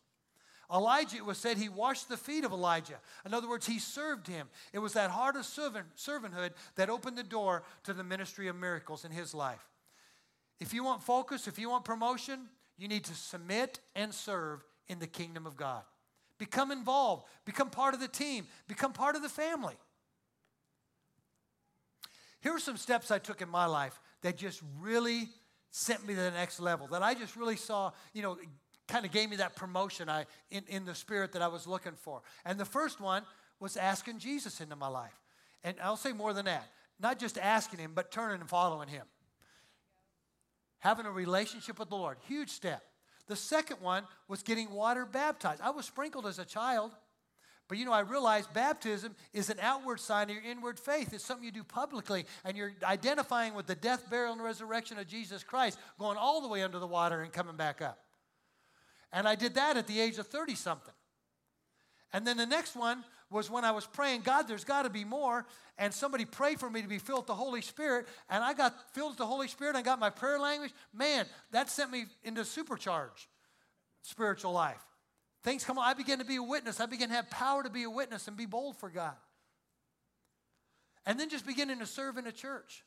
Elijah, 0.71 1.17
it 1.17 1.25
was 1.25 1.37
said 1.37 1.57
he 1.57 1.69
washed 1.69 2.09
the 2.09 2.17
feet 2.17 2.43
of 2.43 2.51
Elijah. 2.51 2.99
In 3.25 3.33
other 3.33 3.49
words, 3.49 3.65
he 3.65 3.79
served 3.79 4.27
him. 4.27 4.47
It 4.71 4.79
was 4.79 4.93
that 4.93 5.11
heart 5.11 5.35
of 5.35 5.45
servant, 5.45 5.85
servanthood 5.97 6.51
that 6.75 6.89
opened 6.89 7.17
the 7.17 7.23
door 7.23 7.63
to 7.83 7.93
the 7.93 8.03
ministry 8.03 8.47
of 8.47 8.55
miracles 8.55 9.05
in 9.05 9.11
his 9.11 9.33
life. 9.33 9.67
If 10.59 10.73
you 10.73 10.83
want 10.83 11.03
focus, 11.03 11.47
if 11.47 11.59
you 11.59 11.69
want 11.69 11.85
promotion, 11.85 12.47
you 12.77 12.87
need 12.87 13.03
to 13.05 13.13
submit 13.13 13.79
and 13.95 14.13
serve 14.13 14.63
in 14.87 14.99
the 14.99 15.07
kingdom 15.07 15.45
of 15.45 15.55
God. 15.55 15.83
Become 16.37 16.71
involved, 16.71 17.25
become 17.45 17.69
part 17.69 17.93
of 17.93 17.99
the 17.99 18.07
team, 18.07 18.47
become 18.67 18.91
part 18.91 19.15
of 19.15 19.21
the 19.21 19.29
family. 19.29 19.75
Here 22.41 22.53
are 22.53 22.59
some 22.59 22.77
steps 22.77 23.11
I 23.11 23.19
took 23.19 23.41
in 23.41 23.49
my 23.49 23.65
life 23.65 23.99
that 24.21 24.37
just 24.37 24.61
really 24.81 25.29
sent 25.71 26.05
me 26.05 26.13
to 26.13 26.19
the 26.19 26.31
next 26.31 26.59
level, 26.59 26.87
that 26.87 27.01
I 27.01 27.13
just 27.13 27.35
really 27.35 27.55
saw, 27.55 27.91
you 28.13 28.21
know, 28.21 28.37
kind 28.87 29.05
of 29.05 29.11
gave 29.11 29.29
me 29.29 29.37
that 29.37 29.55
promotion 29.55 30.09
I, 30.09 30.25
in, 30.51 30.63
in 30.67 30.85
the 30.85 30.93
spirit 30.93 31.31
that 31.33 31.41
I 31.41 31.47
was 31.47 31.65
looking 31.65 31.93
for. 31.93 32.21
And 32.43 32.59
the 32.59 32.65
first 32.65 32.99
one 32.99 33.23
was 33.59 33.77
asking 33.77 34.19
Jesus 34.19 34.59
into 34.59 34.75
my 34.75 34.87
life. 34.87 35.17
And 35.63 35.77
I'll 35.81 35.95
say 35.95 36.11
more 36.11 36.33
than 36.33 36.45
that 36.45 36.67
not 36.99 37.19
just 37.19 37.37
asking 37.37 37.79
him, 37.79 37.91
but 37.93 38.11
turning 38.11 38.39
and 38.39 38.49
following 38.49 38.87
him. 38.87 39.05
Having 40.83 41.05
a 41.05 41.11
relationship 41.11 41.79
with 41.79 41.89
the 41.89 41.95
Lord. 41.95 42.17
Huge 42.27 42.49
step. 42.49 42.83
The 43.27 43.37
second 43.37 43.77
one 43.79 44.03
was 44.27 44.43
getting 44.43 44.69
water 44.69 45.05
baptized. 45.05 45.61
I 45.61 45.69
was 45.69 45.85
sprinkled 45.85 46.27
as 46.27 46.39
a 46.39 46.45
child. 46.45 46.91
But 47.69 47.77
you 47.77 47.85
know, 47.85 47.93
I 47.93 48.01
realized 48.01 48.53
baptism 48.53 49.15
is 49.31 49.49
an 49.49 49.59
outward 49.61 50.01
sign 50.01 50.29
of 50.29 50.35
your 50.35 50.43
inward 50.43 50.77
faith. 50.77 51.13
It's 51.13 51.23
something 51.23 51.45
you 51.45 51.53
do 51.53 51.63
publicly, 51.63 52.25
and 52.43 52.57
you're 52.57 52.73
identifying 52.83 53.53
with 53.53 53.65
the 53.65 53.75
death, 53.75 54.09
burial, 54.09 54.33
and 54.33 54.43
resurrection 54.43 54.99
of 54.99 55.07
Jesus 55.07 55.41
Christ, 55.41 55.79
going 55.97 56.17
all 56.17 56.41
the 56.41 56.49
way 56.49 56.61
under 56.61 56.79
the 56.79 56.85
water 56.85 57.21
and 57.21 57.31
coming 57.31 57.55
back 57.55 57.81
up. 57.81 57.99
And 59.13 59.25
I 59.25 59.35
did 59.35 59.55
that 59.55 59.77
at 59.77 59.87
the 59.87 60.01
age 60.01 60.17
of 60.17 60.27
30 60.27 60.55
something. 60.55 60.93
And 62.11 62.27
then 62.27 62.35
the 62.35 62.45
next 62.45 62.75
one 62.75 63.05
was 63.33 63.49
when 63.49 63.65
I 63.65 63.71
was 63.71 63.85
praying, 63.85 64.21
God, 64.21 64.47
there's 64.47 64.63
got 64.63 64.83
to 64.83 64.89
be 64.89 65.03
more. 65.03 65.45
And 65.77 65.93
somebody 65.93 66.23
prayed 66.23 66.59
for 66.59 66.69
me 66.69 66.81
to 66.81 66.87
be 66.87 66.99
filled 66.99 67.21
with 67.21 67.27
the 67.27 67.35
Holy 67.35 67.61
Spirit. 67.61 68.07
And 68.29 68.43
I 68.43 68.53
got 68.53 68.93
filled 68.93 69.11
with 69.11 69.17
the 69.17 69.25
Holy 69.25 69.47
Spirit. 69.47 69.75
I 69.75 69.81
got 69.81 69.99
my 69.99 70.11
prayer 70.11 70.39
language. 70.39 70.71
Man, 70.93 71.25
that 71.51 71.69
sent 71.69 71.91
me 71.91 72.05
into 72.23 72.41
supercharge 72.41 73.27
spiritual 74.03 74.51
life. 74.51 74.81
Things 75.43 75.63
come 75.63 75.77
on. 75.77 75.85
I 75.85 75.93
began 75.93 76.19
to 76.19 76.25
be 76.25 76.35
a 76.35 76.43
witness. 76.43 76.79
I 76.79 76.85
began 76.85 77.09
to 77.09 77.15
have 77.15 77.29
power 77.29 77.63
to 77.63 77.69
be 77.69 77.83
a 77.83 77.89
witness 77.89 78.27
and 78.27 78.37
be 78.37 78.45
bold 78.45 78.77
for 78.77 78.89
God. 78.89 79.15
And 81.05 81.19
then 81.19 81.29
just 81.29 81.45
beginning 81.45 81.79
to 81.79 81.85
serve 81.85 82.17
in 82.17 82.27
a 82.27 82.31
church. 82.31 82.83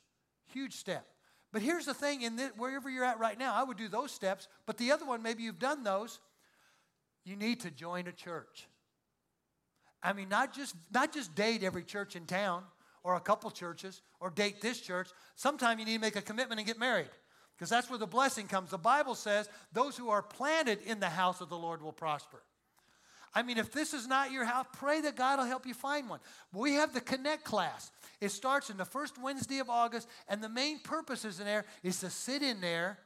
Huge 0.52 0.74
step. 0.74 1.06
But 1.52 1.62
here's 1.62 1.86
the 1.86 1.94
thing 1.94 2.22
in 2.22 2.36
the, 2.36 2.50
wherever 2.56 2.88
you're 2.88 3.04
at 3.04 3.18
right 3.18 3.38
now, 3.38 3.54
I 3.54 3.62
would 3.62 3.76
do 3.76 3.88
those 3.88 4.10
steps. 4.10 4.48
But 4.64 4.78
the 4.78 4.92
other 4.92 5.04
one, 5.04 5.22
maybe 5.22 5.42
you've 5.42 5.58
done 5.58 5.84
those. 5.84 6.20
You 7.24 7.36
need 7.36 7.60
to 7.60 7.70
join 7.70 8.06
a 8.06 8.12
church. 8.12 8.68
I 10.02 10.12
mean, 10.12 10.28
not 10.28 10.54
just, 10.54 10.74
not 10.92 11.12
just 11.12 11.34
date 11.34 11.62
every 11.62 11.84
church 11.84 12.16
in 12.16 12.26
town 12.26 12.62
or 13.02 13.16
a 13.16 13.20
couple 13.20 13.50
churches 13.50 14.02
or 14.20 14.30
date 14.30 14.60
this 14.60 14.80
church. 14.80 15.08
Sometimes 15.36 15.78
you 15.80 15.86
need 15.86 15.94
to 15.94 16.00
make 16.00 16.16
a 16.16 16.22
commitment 16.22 16.58
and 16.60 16.66
get 16.66 16.78
married 16.78 17.08
because 17.56 17.70
that's 17.70 17.88
where 17.88 17.98
the 17.98 18.06
blessing 18.06 18.46
comes. 18.46 18.70
The 18.70 18.78
Bible 18.78 19.14
says 19.14 19.48
those 19.72 19.96
who 19.96 20.10
are 20.10 20.22
planted 20.22 20.80
in 20.82 21.00
the 21.00 21.08
house 21.08 21.40
of 21.40 21.48
the 21.48 21.56
Lord 21.56 21.82
will 21.82 21.92
prosper. 21.92 22.42
I 23.36 23.42
mean, 23.42 23.58
if 23.58 23.70
this 23.70 23.92
is 23.92 24.06
not 24.06 24.32
your 24.32 24.46
house, 24.46 24.66
pray 24.72 25.02
that 25.02 25.14
God 25.14 25.38
will 25.38 25.46
help 25.46 25.66
you 25.66 25.74
find 25.74 26.08
one. 26.08 26.20
We 26.54 26.72
have 26.74 26.94
the 26.94 27.02
Connect 27.02 27.44
class. 27.44 27.90
It 28.18 28.30
starts 28.30 28.70
in 28.70 28.78
the 28.78 28.84
first 28.86 29.20
Wednesday 29.20 29.58
of 29.58 29.68
August, 29.68 30.08
and 30.26 30.42
the 30.42 30.48
main 30.48 30.78
purpose 30.78 31.24
is 31.24 31.38
in 31.38 31.44
there 31.44 31.66
is 31.82 32.00
to 32.00 32.08
sit 32.08 32.42
in 32.42 32.62
there, 32.62 32.98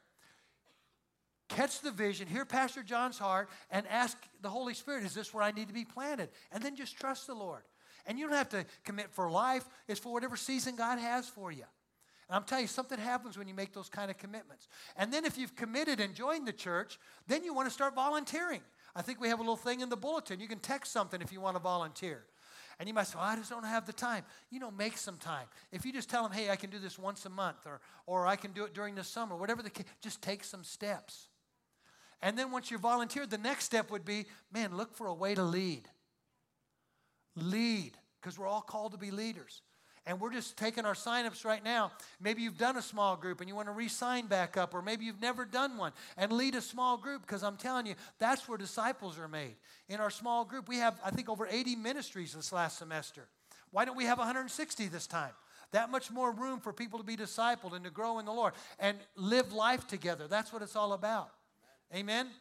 catch 1.51 1.81
the 1.81 1.91
vision, 1.91 2.27
hear 2.27 2.47
Pastor 2.47 2.83
John's 2.83 3.19
heart, 3.19 3.51
and 3.71 3.87
ask 3.89 4.17
the 4.41 4.49
Holy 4.49 4.73
Spirit, 4.73 5.05
is 5.05 5.13
this 5.13 5.35
where 5.35 5.43
I 5.43 5.51
need 5.51 5.69
to 5.69 5.75
be 5.75 5.85
planted? 5.85 6.31
And 6.51 6.63
then 6.63 6.77
just 6.77 6.99
trust 6.99 7.27
the 7.27 7.35
Lord. 7.35 7.63
And 8.07 8.19
you 8.19 8.27
don't 8.27 8.37
have 8.37 8.49
to 8.51 8.65
commit 8.85 9.11
for 9.11 9.31
life, 9.31 9.65
it's 9.87 10.01
for 10.01 10.13
whatever 10.13 10.37
season 10.37 10.77
God 10.77 10.99
has 10.99 11.29
for 11.29 11.53
you. 11.53 11.65
And 12.29 12.37
I'm 12.37 12.45
telling 12.45 12.65
you, 12.65 12.69
something 12.69 12.99
happens 12.99 13.37
when 13.37 13.49
you 13.49 13.55
make 13.55 13.73
those 13.73 13.89
kind 13.89 14.11
of 14.11 14.17
commitments. 14.17 14.69
And 14.97 15.13
then 15.13 15.25
if 15.25 15.37
you've 15.37 15.57
committed 15.57 15.99
and 15.99 16.15
joined 16.15 16.47
the 16.47 16.53
church, 16.53 16.99
then 17.27 17.45
you 17.45 17.53
want 17.53 17.69
to 17.69 17.75
start 17.75 17.95
volunteering. 17.95 18.61
I 18.95 19.03
think 19.03 19.21
we 19.21 19.29
have 19.29 19.41
a 19.41 19.43
little 19.43 19.57
thing 19.57 19.81
in 19.81 19.89
the 19.89 19.97
bulletin. 19.97 20.41
You 20.41 20.49
can 20.49 20.61
text 20.61 20.93
something 20.93 21.21
if 21.21 21.33
you 21.33 21.41
want 21.41 21.57
to 21.57 21.63
volunteer. 21.63 22.25
And 22.79 22.89
you 22.89 22.95
might 22.95 23.09
say, 23.09 23.17
well, 23.19 23.27
I 23.27 23.37
just 23.37 23.51
don't 23.51 23.65
have 23.65 23.85
the 23.85 23.93
time. 23.93 24.25
You 24.49 24.61
know, 24.61 24.71
make 24.71 24.97
some 24.97 25.17
time. 25.17 25.47
If 25.73 25.85
you 25.85 25.93
just 25.93 26.09
tell 26.09 26.23
them, 26.23 26.33
hey, 26.33 26.51
I 26.51 26.57
can 26.57 26.71
do 26.71 26.79
this 26.79 26.99
once 26.99 27.27
a 27.27 27.29
month 27.29 27.67
or, 27.67 27.81
or 28.07 28.27
I 28.27 28.37
can 28.37 28.53
do 28.53 28.65
it 28.65 28.75
during 28.75 28.95
the 28.95 29.05
summer, 29.05 29.37
whatever 29.37 29.63
the 29.63 29.71
case, 29.71 29.87
just 30.01 30.23
take 30.23 30.45
some 30.45 30.65
steps. 30.65 31.30
And 32.23 32.39
then 32.39 32.51
once 32.51 32.71
you're 32.71 32.81
volunteered, 32.81 33.31
the 33.31 33.39
next 33.39 33.65
step 33.65 33.91
would 33.91 34.05
be, 34.05 34.27
man, 34.53 34.77
look 34.77 34.95
for 34.95 35.07
a 35.07 35.15
way 35.15 35.35
to 35.35 35.43
lead. 35.43 35.89
Lead, 37.37 37.93
because 38.21 38.39
we're 38.39 38.47
all 38.47 38.61
called 38.61 38.93
to 38.93 38.99
be 38.99 39.11
leaders. 39.11 39.63
And 40.07 40.19
we're 40.19 40.33
just 40.33 40.57
taking 40.57 40.87
our 40.87 40.95
signups 40.95 41.45
right 41.45 41.63
now. 41.63 41.93
Maybe 42.21 42.43
you've 42.43 42.59
done 42.59 42.77
a 42.77 42.83
small 42.83 43.17
group 43.17 43.41
and 43.41 43.49
you 43.49 43.55
want 43.55 43.69
to 43.69 43.73
re 43.73 43.89
sign 43.89 44.27
back 44.27 44.57
up, 44.57 44.75
or 44.75 44.83
maybe 44.83 45.05
you've 45.05 45.21
never 45.21 45.45
done 45.45 45.77
one 45.77 45.93
and 46.17 46.33
lead 46.33 46.55
a 46.55 46.61
small 46.61 46.97
group 46.97 47.23
because 47.23 47.43
I'm 47.43 47.57
telling 47.57 47.87
you, 47.87 47.95
that's 48.19 48.49
where 48.49 48.59
disciples 48.59 49.19
are 49.19 49.29
made. 49.29 49.57
In 49.89 50.01
our 50.01 50.11
small 50.11 50.45
group, 50.45 50.69
we 50.69 50.77
have, 50.77 50.99
I 51.05 51.11
think, 51.11 51.29
over 51.29 51.47
80 51.51 51.77
ministries 51.77 52.33
this 52.33 52.53
last 52.53 52.79
semester. 52.79 53.29
Why 53.71 53.85
don't 53.85 53.97
we 53.97 54.05
have 54.05 54.19
160 54.19 54.89
this 54.89 55.07
time? 55.07 55.33
That 55.73 55.91
much 55.91 56.11
more 56.11 56.33
room 56.33 56.61
for 56.61 56.73
people 56.73 56.99
to 56.99 57.05
be 57.05 57.17
discipled 57.17 57.75
and 57.75 57.85
to 57.85 57.91
grow 57.91 58.19
in 58.19 58.25
the 58.25 58.33
Lord 58.33 58.55
and 58.79 58.99
live 59.15 59.53
life 59.53 59.87
together. 59.87 60.27
That's 60.27 60.53
what 60.53 60.63
it's 60.63 60.77
all 60.77 60.93
about. 60.93 61.31
Amen? 61.93 62.27
Amen? 62.27 62.33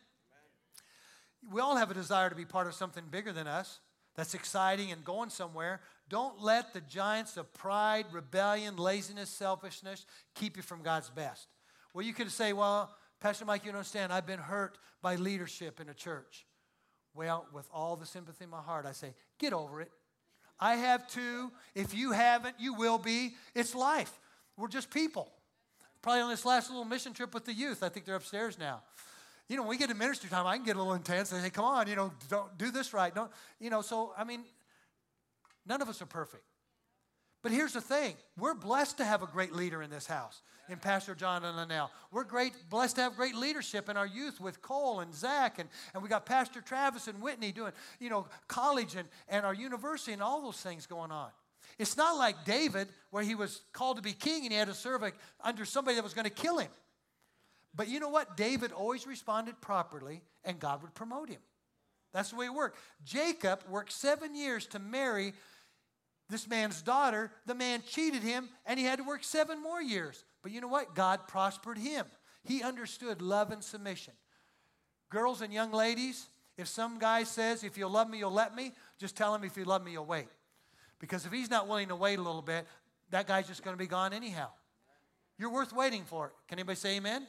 We 1.51 1.61
all 1.61 1.75
have 1.75 1.91
a 1.91 1.93
desire 1.93 2.29
to 2.29 2.35
be 2.35 2.45
part 2.45 2.67
of 2.67 2.73
something 2.73 3.03
bigger 3.09 3.31
than 3.31 3.47
us 3.47 3.79
that's 4.15 4.33
exciting 4.33 4.91
and 4.91 5.03
going 5.03 5.29
somewhere. 5.29 5.79
Don't 6.09 6.41
let 6.41 6.73
the 6.73 6.81
giants 6.81 7.37
of 7.37 7.53
pride, 7.53 8.05
rebellion, 8.11 8.75
laziness, 8.75 9.29
selfishness 9.29 10.05
keep 10.35 10.57
you 10.57 10.63
from 10.63 10.81
God's 10.81 11.09
best. 11.09 11.47
Well, 11.93 12.05
you 12.05 12.13
could 12.13 12.31
say, 12.31 12.53
well, 12.53 12.93
Pastor 13.19 13.45
Mike, 13.45 13.63
you 13.63 13.71
don't 13.71 13.77
understand. 13.77 14.11
I've 14.11 14.27
been 14.27 14.39
hurt 14.39 14.77
by 15.01 15.15
leadership 15.15 15.79
in 15.79 15.89
a 15.89 15.93
church. 15.93 16.45
Well, 17.15 17.47
with 17.53 17.67
all 17.73 17.95
the 17.95 18.05
sympathy 18.05 18.43
in 18.43 18.49
my 18.49 18.61
heart, 18.61 18.85
I 18.85 18.91
say, 18.91 19.13
get 19.39 19.53
over 19.53 19.81
it. 19.81 19.91
I 20.59 20.75
have 20.75 21.07
too. 21.07 21.51
If 21.73 21.93
you 21.93 22.11
haven't, 22.11 22.55
you 22.59 22.73
will 22.73 22.97
be. 22.97 23.35
It's 23.55 23.73
life. 23.73 24.11
We're 24.57 24.67
just 24.67 24.91
people. 24.91 25.31
Probably 26.01 26.21
on 26.21 26.29
this 26.29 26.45
last 26.45 26.69
little 26.69 26.85
mission 26.85 27.13
trip 27.13 27.33
with 27.33 27.45
the 27.45 27.53
youth. 27.53 27.83
I 27.83 27.89
think 27.89 28.05
they're 28.05 28.15
upstairs 28.15 28.57
now. 28.57 28.83
You 29.49 29.57
know, 29.57 29.63
when 29.63 29.71
we 29.71 29.77
get 29.77 29.89
to 29.89 29.95
ministry 29.95 30.29
time, 30.29 30.47
I 30.47 30.55
can 30.55 30.65
get 30.65 30.77
a 30.77 30.79
little 30.79 30.93
intense. 30.93 31.33
I 31.33 31.41
say, 31.41 31.49
come 31.49 31.65
on, 31.65 31.87
you 31.87 31.95
know, 31.97 32.13
don't 32.29 32.57
do 32.57 32.71
this 32.71 32.93
right. 32.93 33.13
Don't, 33.13 33.31
you 33.59 33.69
know, 33.69 33.81
so, 33.81 34.13
I 34.17 34.23
mean, 34.23 34.43
None 35.69 35.83
of 35.83 35.87
us 35.87 36.01
are 36.01 36.07
perfect. 36.07 36.43
But 37.41 37.53
here's 37.53 37.71
the 37.71 37.79
thing 37.79 38.15
we're 38.37 38.55
blessed 38.55 38.97
to 38.97 39.05
have 39.05 39.21
a 39.21 39.27
great 39.27 39.53
leader 39.53 39.81
in 39.81 39.89
this 39.89 40.07
house, 40.07 40.41
in 40.67 40.77
Pastor 40.77 41.15
John 41.15 41.45
and 41.45 41.55
Linnell. 41.55 41.89
We're 42.11 42.25
great, 42.25 42.53
blessed 42.69 42.97
to 42.97 43.03
have 43.03 43.15
great 43.15 43.35
leadership 43.35 43.87
in 43.87 43.95
our 43.95 44.07
youth 44.07 44.41
with 44.41 44.61
Cole 44.61 44.99
and 44.99 45.13
Zach, 45.13 45.59
and, 45.59 45.69
and 45.93 46.03
we 46.03 46.09
got 46.09 46.25
Pastor 46.25 46.59
Travis 46.59 47.07
and 47.07 47.21
Whitney 47.21 47.53
doing, 47.53 47.71
you 47.99 48.09
know, 48.09 48.27
college 48.47 48.95
and, 48.95 49.07
and 49.29 49.45
our 49.45 49.53
university 49.53 50.11
and 50.11 50.21
all 50.21 50.41
those 50.41 50.59
things 50.59 50.85
going 50.85 51.11
on. 51.11 51.29
It's 51.77 51.95
not 51.95 52.17
like 52.17 52.43
David, 52.43 52.89
where 53.11 53.23
he 53.23 53.35
was 53.35 53.61
called 53.71 53.95
to 53.97 54.03
be 54.03 54.11
king 54.11 54.43
and 54.43 54.51
he 54.51 54.57
had 54.57 54.67
to 54.67 54.73
serve 54.73 55.01
under 55.41 55.63
somebody 55.63 55.95
that 55.95 56.03
was 56.03 56.13
going 56.13 56.25
to 56.25 56.31
kill 56.31 56.57
him. 56.57 56.69
But 57.75 57.87
you 57.87 57.99
know 57.99 58.09
what? 58.09 58.35
David 58.35 58.71
always 58.71 59.05
responded 59.05 59.61
properly, 59.61 60.21
and 60.43 60.59
God 60.59 60.81
would 60.81 60.93
promote 60.93 61.29
him. 61.29 61.41
That's 62.13 62.31
the 62.31 62.35
way 62.35 62.47
it 62.47 62.53
worked. 62.53 62.77
Jacob 63.03 63.61
worked 63.69 63.91
seven 63.91 64.35
years 64.35 64.65
to 64.67 64.79
marry 64.79 65.33
this 66.29 66.47
man's 66.47 66.81
daughter, 66.81 67.31
the 67.47 67.55
man 67.55 67.81
cheated 67.87 68.21
him, 68.21 68.49
and 68.65 68.79
he 68.79 68.85
had 68.85 68.99
to 68.99 69.03
work 69.03 69.23
seven 69.23 69.61
more 69.61 69.81
years. 69.81 70.23
But 70.43 70.51
you 70.51 70.61
know 70.61 70.67
what? 70.67 70.93
God 70.93 71.27
prospered 71.27 71.77
him. 71.77 72.05
He 72.43 72.61
understood 72.61 73.21
love 73.21 73.51
and 73.51 73.63
submission. 73.63 74.13
Girls 75.09 75.41
and 75.41 75.51
young 75.51 75.71
ladies, 75.71 76.29
if 76.55 76.67
some 76.67 76.99
guy 76.99 77.23
says, 77.23 77.63
If 77.63 77.77
you'll 77.77 77.89
love 77.89 78.09
me, 78.09 78.19
you'll 78.19 78.31
let 78.31 78.55
me, 78.55 78.73
just 78.99 79.17
tell 79.17 79.33
him, 79.33 79.43
If 79.43 79.57
you 79.57 79.65
love 79.65 79.83
me, 79.83 79.91
you'll 79.91 80.05
wait. 80.05 80.27
Because 80.99 81.25
if 81.25 81.31
he's 81.31 81.49
not 81.49 81.67
willing 81.67 81.87
to 81.87 81.95
wait 81.95 82.19
a 82.19 82.21
little 82.21 82.41
bit, 82.43 82.67
that 83.09 83.25
guy's 83.25 83.47
just 83.47 83.63
going 83.63 83.75
to 83.75 83.79
be 83.79 83.87
gone 83.87 84.13
anyhow. 84.13 84.49
You're 85.37 85.51
worth 85.51 85.73
waiting 85.73 86.03
for. 86.03 86.33
Can 86.47 86.59
anybody 86.59 86.75
say 86.75 86.97
amen? 86.97 87.25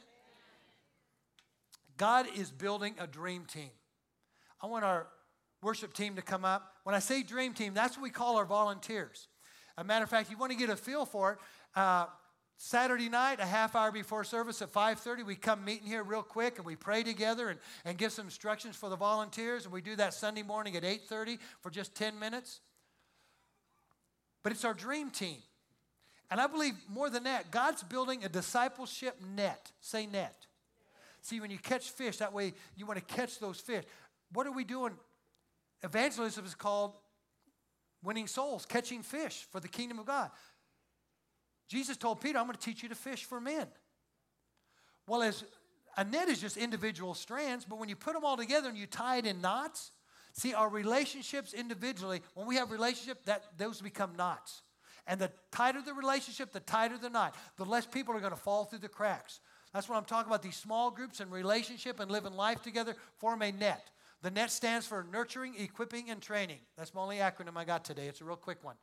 God 2.01 2.25
is 2.35 2.49
building 2.49 2.95
a 2.97 3.05
dream 3.05 3.45
team. 3.45 3.69
I 4.59 4.65
want 4.65 4.83
our 4.83 5.05
worship 5.61 5.93
team 5.93 6.15
to 6.15 6.23
come 6.23 6.43
up. 6.43 6.73
When 6.81 6.95
I 6.95 6.99
say 6.99 7.21
dream 7.21 7.53
team, 7.53 7.75
that's 7.75 7.95
what 7.95 8.01
we 8.01 8.09
call 8.09 8.37
our 8.37 8.45
volunteers. 8.45 9.27
A 9.77 9.83
matter 9.83 10.03
of 10.03 10.09
fact, 10.09 10.31
you 10.31 10.37
want 10.37 10.51
to 10.51 10.57
get 10.57 10.71
a 10.71 10.75
feel 10.75 11.05
for 11.05 11.33
it. 11.33 11.37
Uh, 11.75 12.07
Saturday 12.57 13.07
night, 13.07 13.39
a 13.39 13.45
half 13.45 13.75
hour 13.75 13.91
before 13.91 14.23
service 14.23 14.63
at 14.63 14.73
5:30, 14.73 15.21
we 15.23 15.35
come 15.35 15.63
meeting 15.63 15.85
here 15.85 16.01
real 16.01 16.23
quick 16.23 16.57
and 16.57 16.65
we 16.65 16.75
pray 16.75 17.03
together 17.03 17.49
and, 17.49 17.59
and 17.85 17.99
give 17.99 18.11
some 18.11 18.25
instructions 18.25 18.75
for 18.75 18.89
the 18.89 18.95
volunteers. 18.95 19.65
And 19.65 19.73
we 19.73 19.81
do 19.81 19.95
that 19.97 20.15
Sunday 20.15 20.41
morning 20.41 20.75
at 20.75 20.83
8:30 20.83 21.37
for 21.59 21.69
just 21.69 21.93
10 21.93 22.17
minutes. 22.17 22.61
But 24.41 24.53
it's 24.53 24.65
our 24.65 24.73
dream 24.73 25.11
team. 25.11 25.37
And 26.31 26.41
I 26.41 26.47
believe 26.47 26.73
more 26.89 27.11
than 27.11 27.25
that, 27.25 27.51
God's 27.51 27.83
building 27.83 28.23
a 28.23 28.29
discipleship 28.29 29.21
net. 29.21 29.71
Say 29.81 30.07
net. 30.07 30.47
See, 31.21 31.39
when 31.39 31.51
you 31.51 31.59
catch 31.59 31.89
fish, 31.89 32.17
that 32.17 32.33
way 32.33 32.53
you 32.75 32.85
want 32.85 32.99
to 32.99 33.15
catch 33.15 33.39
those 33.39 33.59
fish. 33.59 33.83
What 34.33 34.47
are 34.47 34.51
we 34.51 34.63
doing 34.63 34.93
Evangelism 35.83 36.45
is 36.45 36.55
called 36.55 36.93
winning 38.03 38.27
souls, 38.27 38.65
catching 38.65 39.01
fish 39.01 39.47
for 39.51 39.59
the 39.59 39.67
kingdom 39.67 39.99
of 39.99 40.05
God. 40.05 40.29
Jesus 41.67 41.97
told 41.97 42.21
Peter, 42.21 42.37
I'm 42.37 42.45
going 42.45 42.55
to 42.55 42.61
teach 42.61 42.83
you 42.83 42.89
to 42.89 42.95
fish 42.95 43.23
for 43.23 43.39
men. 43.39 43.67
Well, 45.07 45.23
as 45.23 45.43
a 45.97 46.03
net 46.03 46.29
is 46.29 46.39
just 46.39 46.57
individual 46.57 47.13
strands, 47.13 47.65
but 47.65 47.79
when 47.79 47.89
you 47.89 47.95
put 47.95 48.13
them 48.13 48.23
all 48.23 48.37
together 48.37 48.69
and 48.69 48.77
you 48.77 48.85
tie 48.85 49.17
it 49.17 49.25
in 49.25 49.41
knots, 49.41 49.91
see 50.33 50.53
our 50.53 50.69
relationships 50.69 51.53
individually, 51.53 52.21
when 52.33 52.47
we 52.47 52.55
have 52.55 52.71
relationship, 52.71 53.25
that 53.25 53.43
those 53.57 53.81
become 53.81 54.15
knots. 54.15 54.61
And 55.07 55.19
the 55.19 55.31
tighter 55.51 55.81
the 55.81 55.93
relationship, 55.93 56.51
the 56.51 56.59
tighter 56.59 56.97
the 56.97 57.09
knot, 57.09 57.35
the 57.57 57.65
less 57.65 57.85
people 57.85 58.15
are 58.15 58.19
going 58.19 58.31
to 58.31 58.37
fall 58.37 58.65
through 58.65 58.79
the 58.79 58.87
cracks. 58.87 59.39
That's 59.73 59.87
what 59.87 59.97
I'm 59.97 60.05
talking 60.05 60.29
about. 60.29 60.41
These 60.41 60.57
small 60.57 60.91
groups 60.91 61.19
and 61.19 61.31
relationship 61.31 61.99
and 61.99 62.11
living 62.11 62.33
life 62.33 62.61
together 62.61 62.95
form 63.17 63.41
a 63.41 63.51
net. 63.51 63.89
The 64.21 64.29
NET 64.29 64.51
stands 64.51 64.85
for 64.85 65.05
Nurturing, 65.11 65.55
Equipping, 65.57 66.09
and 66.09 66.21
Training. 66.21 66.59
That's 66.77 66.93
my 66.93 67.01
only 67.01 67.17
acronym 67.17 67.55
I 67.55 67.65
got 67.65 67.83
today. 67.83 68.07
It's 68.07 68.21
a 68.21 68.25
real 68.25 68.35
quick 68.35 68.63
one. 68.63 68.75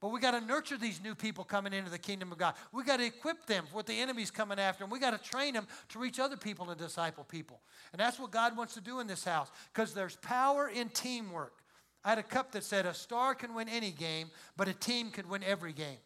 But 0.00 0.08
we 0.10 0.20
got 0.20 0.30
to 0.32 0.40
nurture 0.40 0.76
these 0.76 1.02
new 1.02 1.14
people 1.14 1.42
coming 1.42 1.72
into 1.72 1.90
the 1.90 1.98
kingdom 1.98 2.30
of 2.30 2.38
God. 2.38 2.54
We 2.72 2.84
got 2.84 2.98
to 2.98 3.04
equip 3.04 3.46
them 3.46 3.66
for 3.66 3.76
what 3.76 3.86
the 3.86 3.94
enemy's 3.94 4.30
coming 4.30 4.58
after 4.58 4.84
them. 4.84 4.90
We 4.90 5.00
got 5.00 5.10
to 5.10 5.30
train 5.30 5.54
them 5.54 5.66
to 5.88 5.98
reach 5.98 6.20
other 6.20 6.36
people 6.36 6.70
and 6.70 6.78
disciple 6.78 7.24
people. 7.24 7.60
And 7.92 8.00
that's 8.00 8.18
what 8.18 8.30
God 8.30 8.56
wants 8.56 8.74
to 8.74 8.80
do 8.80 9.00
in 9.00 9.08
this 9.08 9.24
house 9.24 9.50
because 9.72 9.94
there's 9.94 10.16
power 10.16 10.68
in 10.68 10.88
teamwork. 10.90 11.62
I 12.04 12.10
had 12.10 12.18
a 12.18 12.22
cup 12.22 12.52
that 12.52 12.62
said, 12.62 12.86
A 12.86 12.94
star 12.94 13.34
can 13.34 13.54
win 13.54 13.68
any 13.68 13.90
game, 13.90 14.30
but 14.56 14.68
a 14.68 14.72
team 14.72 15.10
can 15.10 15.28
win 15.28 15.42
every 15.42 15.72
game. 15.72 15.98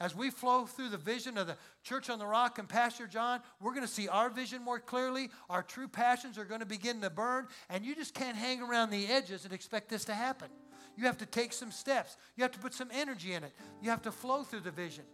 As 0.00 0.14
we 0.14 0.30
flow 0.30 0.66
through 0.66 0.88
the 0.88 0.96
vision 0.96 1.38
of 1.38 1.46
the 1.46 1.56
Church 1.82 2.10
on 2.10 2.18
the 2.18 2.26
Rock 2.26 2.58
and 2.58 2.68
Pastor 2.68 3.06
John, 3.06 3.40
we're 3.60 3.72
going 3.72 3.86
to 3.86 3.92
see 3.92 4.08
our 4.08 4.28
vision 4.28 4.62
more 4.62 4.78
clearly. 4.78 5.30
Our 5.48 5.62
true 5.62 5.88
passions 5.88 6.38
are 6.38 6.44
going 6.44 6.60
to 6.60 6.66
begin 6.66 7.00
to 7.00 7.10
burn, 7.10 7.46
and 7.68 7.84
you 7.84 7.94
just 7.94 8.14
can't 8.14 8.36
hang 8.36 8.62
around 8.62 8.90
the 8.90 9.06
edges 9.06 9.44
and 9.44 9.52
expect 9.52 9.88
this 9.88 10.04
to 10.06 10.14
happen. 10.14 10.48
You 10.96 11.04
have 11.06 11.18
to 11.18 11.26
take 11.26 11.52
some 11.52 11.70
steps. 11.70 12.16
You 12.36 12.42
have 12.42 12.52
to 12.52 12.58
put 12.58 12.74
some 12.74 12.88
energy 12.92 13.32
in 13.32 13.44
it. 13.44 13.52
You 13.82 13.90
have 13.90 14.02
to 14.02 14.12
flow 14.12 14.42
through 14.42 14.60
the 14.60 14.70
vision. 14.70 15.04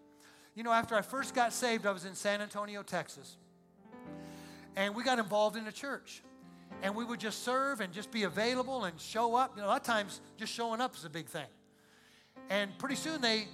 You 0.54 0.62
know, 0.62 0.72
after 0.72 0.94
I 0.94 1.02
first 1.02 1.34
got 1.34 1.52
saved, 1.52 1.86
I 1.86 1.92
was 1.92 2.04
in 2.04 2.14
San 2.14 2.40
Antonio, 2.40 2.82
Texas. 2.82 3.36
And 4.76 4.94
we 4.94 5.02
got 5.02 5.18
involved 5.18 5.56
in 5.56 5.66
a 5.66 5.72
church. 5.72 6.22
And 6.82 6.94
we 6.94 7.04
would 7.04 7.20
just 7.20 7.44
serve 7.44 7.80
and 7.80 7.92
just 7.92 8.10
be 8.10 8.24
available 8.24 8.84
and 8.84 8.98
show 9.00 9.34
up. 9.34 9.52
You 9.56 9.62
know, 9.62 9.68
a 9.68 9.70
lot 9.70 9.80
of 9.80 9.86
times, 9.86 10.20
just 10.36 10.52
showing 10.52 10.80
up 10.80 10.94
is 10.94 11.04
a 11.04 11.10
big 11.10 11.26
thing. 11.26 11.46
And 12.48 12.76
pretty 12.78 12.94
soon, 12.96 13.20
they 13.20 13.48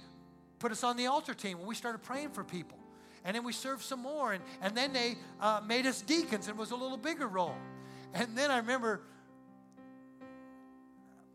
put 0.59 0.71
us 0.71 0.83
on 0.83 0.97
the 0.97 1.07
altar 1.07 1.33
team 1.33 1.57
and 1.59 1.67
we 1.67 1.75
started 1.75 1.99
praying 1.99 2.29
for 2.29 2.43
people. 2.43 2.77
And 3.23 3.35
then 3.35 3.43
we 3.43 3.53
served 3.53 3.83
some 3.83 4.01
more. 4.01 4.33
And, 4.33 4.43
and 4.61 4.75
then 4.75 4.93
they 4.93 5.15
uh, 5.41 5.61
made 5.65 5.85
us 5.85 6.01
deacons 6.01 6.47
and 6.47 6.57
it 6.57 6.59
was 6.59 6.71
a 6.71 6.75
little 6.75 6.97
bigger 6.97 7.27
role. 7.27 7.55
And 8.13 8.37
then 8.37 8.51
I 8.51 8.57
remember 8.57 9.01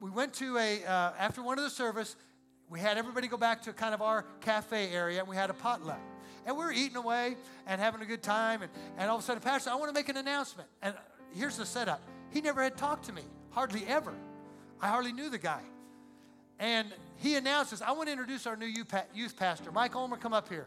we 0.01 0.11
went 0.11 0.35
to 0.35 0.59
a, 0.59 0.85
uh, 0.85 1.13
after 1.19 1.43
one 1.43 1.59
of 1.59 1.65
the 1.65 1.71
service, 1.71 2.17
we 2.69 2.81
had 2.81 2.97
everybody 2.97 3.29
go 3.29 3.37
back 3.37 3.63
to 3.63 3.73
kind 3.73 3.95
of 3.95 4.03
our 4.03 4.25
cafe 4.41 4.91
area 4.91 5.21
and 5.21 5.29
we 5.29 5.37
had 5.37 5.51
a 5.51 5.55
potluck. 5.55 6.01
And 6.45 6.57
we 6.57 6.65
were 6.65 6.73
eating 6.73 6.97
away 6.97 7.37
and 7.67 7.81
having 7.81 8.01
a 8.01 8.07
good 8.07 8.23
time. 8.23 8.63
And, 8.63 8.71
and 8.97 9.09
all 9.09 9.17
of 9.17 9.23
a 9.23 9.25
sudden, 9.25 9.43
Pastor, 9.43 9.71
I 9.71 9.77
want 9.77 9.91
to 9.91 9.95
make 9.95 10.09
an 10.09 10.17
announcement. 10.17 10.69
And 10.81 10.95
here's 11.33 11.57
the 11.57 11.67
setup. 11.67 12.01
He 12.31 12.41
never 12.41 12.63
had 12.63 12.77
talked 12.77 13.05
to 13.05 13.13
me, 13.13 13.23
hardly 13.51 13.85
ever. 13.87 14.15
I 14.81 14.89
hardly 14.89 15.13
knew 15.13 15.31
the 15.31 15.39
guy. 15.39 15.61
And 16.59 16.89
he 17.17 17.37
announces, 17.37 17.83
I 17.83 17.93
want 17.93 18.07
to 18.09 18.13
introduce 18.13 18.47
our 18.47 18.57
new 18.57 18.67
youth 18.67 19.37
pastor. 19.37 19.73
Mike 19.73 19.95
Ulmer, 19.95 20.17
come 20.17 20.33
up 20.33 20.49
here. 20.49 20.67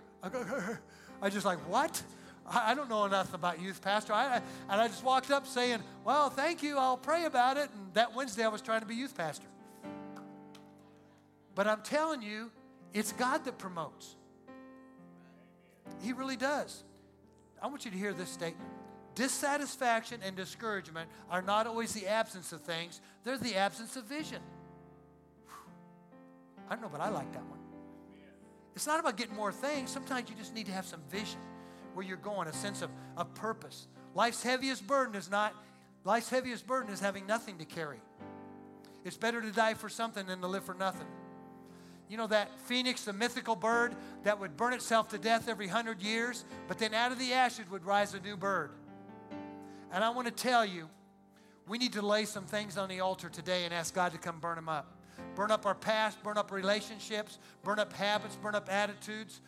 I 1.22 1.30
just 1.30 1.46
like, 1.46 1.60
what? 1.70 2.02
I 2.48 2.76
don't 2.76 2.90
know 2.90 3.06
enough 3.06 3.34
about 3.34 3.60
youth 3.60 3.82
pastor. 3.82 4.14
I, 4.14 4.42
and 4.70 4.82
I 4.82 4.88
just 4.88 5.04
walked 5.04 5.32
up 5.32 5.48
saying, 5.48 5.80
well, 6.04 6.30
thank 6.30 6.62
you, 6.62 6.78
I'll 6.78 6.98
pray 6.98 7.26
about 7.26 7.58
it. 7.58 7.70
And 7.74 7.94
that 7.94 8.14
Wednesday 8.14 8.44
I 8.44 8.50
was 8.50 8.62
trying 8.62 8.82
to 8.82 8.86
be 8.86 8.96
youth 8.96 9.18
pastor. 9.18 9.48
But 11.56 11.68
I'm 11.68 11.82
telling 11.82 12.22
you, 12.22 12.52
it's 12.94 13.14
God 13.14 13.46
that 13.46 13.58
promotes. 13.58 14.16
He 16.02 16.14
really 16.14 16.36
does. 16.36 16.84
I 17.62 17.68
want 17.68 17.86
you 17.86 17.92
to 17.92 17.98
hear 17.98 18.14
this 18.14 18.30
statement. 18.30 18.70
Dissatisfaction 19.16 20.20
and 20.24 20.36
discouragement 20.36 21.10
are 21.32 21.42
not 21.42 21.68
always 21.68 21.94
the 21.94 22.06
absence 22.06 22.52
of 22.52 22.62
things, 22.62 23.02
they're 23.24 23.38
the 23.38 23.56
absence 23.56 23.96
of 23.96 24.04
vision. 24.04 24.42
I 26.70 26.74
don't 26.74 26.82
know, 26.82 26.90
but 26.90 27.02
I 27.02 27.10
like 27.10 27.32
that 27.34 27.46
one. 27.46 27.60
It's 28.76 28.88
not 28.88 29.00
about 29.00 29.16
getting 29.18 29.36
more 29.36 29.52
things. 29.52 29.90
Sometimes 29.90 30.30
you 30.30 30.36
just 30.36 30.54
need 30.54 30.66
to 30.66 30.72
have 30.72 30.86
some 30.86 31.02
vision 31.10 31.40
where 31.94 32.06
you're 32.06 32.18
going, 32.18 32.48
a 32.48 32.54
sense 32.54 32.82
of, 32.82 32.90
of 33.16 33.34
purpose. 33.36 33.88
Life's 34.14 34.44
heaviest 34.44 34.86
burden 34.86 35.16
is 35.16 35.32
not, 35.32 35.56
life's 36.04 36.30
heaviest 36.30 36.68
burden 36.68 36.92
is 36.92 37.00
having 37.00 37.26
nothing 37.26 37.58
to 37.60 37.66
carry. 37.66 38.02
It's 39.06 39.16
better 39.16 39.42
to 39.42 39.52
die 39.52 39.76
for 39.76 39.88
something 39.88 40.26
than 40.26 40.42
to 40.42 40.48
live 40.48 40.64
for 40.64 40.74
nothing. 40.74 41.08
You 42.10 42.18
know 42.18 42.28
that 42.28 42.60
phoenix, 42.60 43.04
the 43.04 43.14
mythical 43.14 43.56
bird 43.56 43.96
that 44.24 44.40
would 44.40 44.58
burn 44.58 44.74
itself 44.74 45.10
to 45.10 45.18
death 45.18 45.48
every 45.48 45.68
hundred 45.68 46.02
years, 46.02 46.44
but 46.68 46.78
then 46.78 46.94
out 46.94 47.12
of 47.12 47.18
the 47.18 47.34
ashes 47.34 47.70
would 47.72 47.86
rise 47.86 48.14
a 48.14 48.20
new 48.20 48.36
bird. 48.36 48.72
And 49.92 50.04
I 50.04 50.10
want 50.10 50.28
to 50.28 50.34
tell 50.34 50.66
you, 50.66 50.90
we 51.68 51.78
need 51.78 51.94
to 51.94 52.06
lay 52.06 52.26
some 52.26 52.46
things 52.46 52.78
on 52.78 52.90
the 52.90 53.00
altar 53.00 53.30
today 53.30 53.64
and 53.64 53.74
ask 53.74 53.96
God 53.96 54.12
to 54.12 54.18
come 54.18 54.40
burn 54.40 54.56
them 54.56 54.70
up 54.70 54.95
burn 55.36 55.52
up 55.52 55.66
our 55.66 55.76
past, 55.76 56.22
burn 56.24 56.38
up 56.38 56.52
relationships, 56.52 57.38
burn 57.64 57.80
up 57.80 57.94
habits, 57.94 58.36
burn 58.36 58.56
up 58.56 58.72
attitudes. 58.72 59.42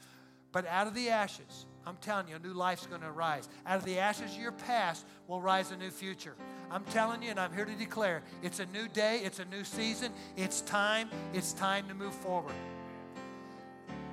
But 0.52 0.68
out 0.68 0.88
of 0.88 0.94
the 0.94 1.10
ashes, 1.10 1.66
I'm 1.86 1.98
telling 1.98 2.28
you, 2.28 2.36
a 2.36 2.40
new 2.40 2.54
life's 2.54 2.86
going 2.86 3.02
to 3.02 3.08
arise. 3.08 3.48
Out 3.66 3.78
of 3.78 3.86
the 3.86 4.00
ashes 4.00 4.34
of 4.34 4.42
your 4.42 4.52
past 4.52 5.06
will 5.28 5.42
rise 5.42 5.72
a 5.72 5.78
new 5.78 5.90
future. 5.90 6.36
I'm 6.70 6.84
telling 6.86 7.24
you, 7.24 7.30
and 7.30 7.40
I'm 7.40 7.54
here 7.54 7.66
to 7.66 7.76
declare 7.76 8.24
it's 8.44 8.60
a 8.60 8.66
new 8.68 8.88
day, 8.90 9.22
it's 9.24 9.40
a 9.40 9.46
new 9.46 9.64
season, 9.64 10.12
it's 10.36 10.62
time, 10.62 11.10
it's 11.34 11.54
time 11.54 11.88
to 11.88 11.94
move 11.94 12.14
forward. 12.14 12.56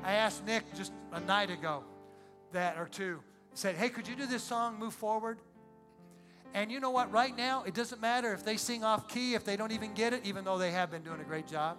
I 0.04 0.12
asked 0.12 0.46
Nick 0.46 0.64
just 0.76 0.92
a 1.12 1.20
night 1.20 1.50
ago, 1.50 1.82
that 2.52 2.78
or 2.78 2.86
two, 2.86 3.20
said, 3.54 3.74
Hey, 3.74 3.88
could 3.88 4.06
you 4.06 4.14
do 4.14 4.26
this 4.26 4.42
song, 4.42 4.78
Move 4.78 4.94
Forward? 4.94 5.38
And 6.54 6.70
you 6.70 6.78
know 6.78 6.90
what? 6.90 7.10
Right 7.10 7.36
now, 7.36 7.64
it 7.64 7.74
doesn't 7.74 8.00
matter 8.00 8.32
if 8.32 8.44
they 8.44 8.56
sing 8.56 8.84
off 8.84 9.08
key, 9.08 9.34
if 9.34 9.44
they 9.44 9.56
don't 9.56 9.72
even 9.72 9.92
get 9.92 10.12
it, 10.12 10.22
even 10.24 10.44
though 10.44 10.56
they 10.56 10.70
have 10.70 10.90
been 10.90 11.02
doing 11.02 11.20
a 11.20 11.24
great 11.24 11.48
job. 11.48 11.76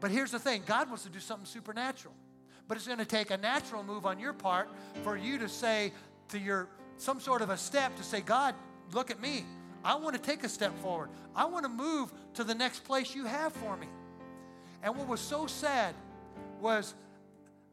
But 0.00 0.10
here's 0.10 0.30
the 0.30 0.38
thing 0.38 0.62
God 0.66 0.88
wants 0.88 1.04
to 1.04 1.10
do 1.10 1.18
something 1.18 1.46
supernatural. 1.46 2.14
But 2.68 2.76
it's 2.76 2.86
going 2.86 2.98
to 2.98 3.06
take 3.06 3.30
a 3.30 3.36
natural 3.36 3.82
move 3.82 4.06
on 4.06 4.18
your 4.18 4.32
part 4.32 4.68
for 5.02 5.16
you 5.16 5.38
to 5.38 5.48
say 5.48 5.92
to 6.28 6.38
your, 6.38 6.68
some 6.98 7.20
sort 7.20 7.40
of 7.40 7.48
a 7.48 7.56
step 7.56 7.96
to 7.96 8.02
say, 8.02 8.20
God, 8.20 8.54
look 8.92 9.10
at 9.10 9.20
me. 9.20 9.44
I 9.84 9.94
want 9.94 10.14
to 10.16 10.20
take 10.20 10.42
a 10.44 10.48
step 10.48 10.76
forward. 10.82 11.10
I 11.34 11.44
want 11.44 11.64
to 11.64 11.68
move 11.68 12.12
to 12.34 12.44
the 12.44 12.54
next 12.54 12.84
place 12.84 13.14
you 13.14 13.24
have 13.24 13.52
for 13.52 13.76
me. 13.76 13.86
And 14.82 14.96
what 14.96 15.06
was 15.06 15.20
so 15.20 15.46
sad 15.46 15.94
was, 16.60 16.94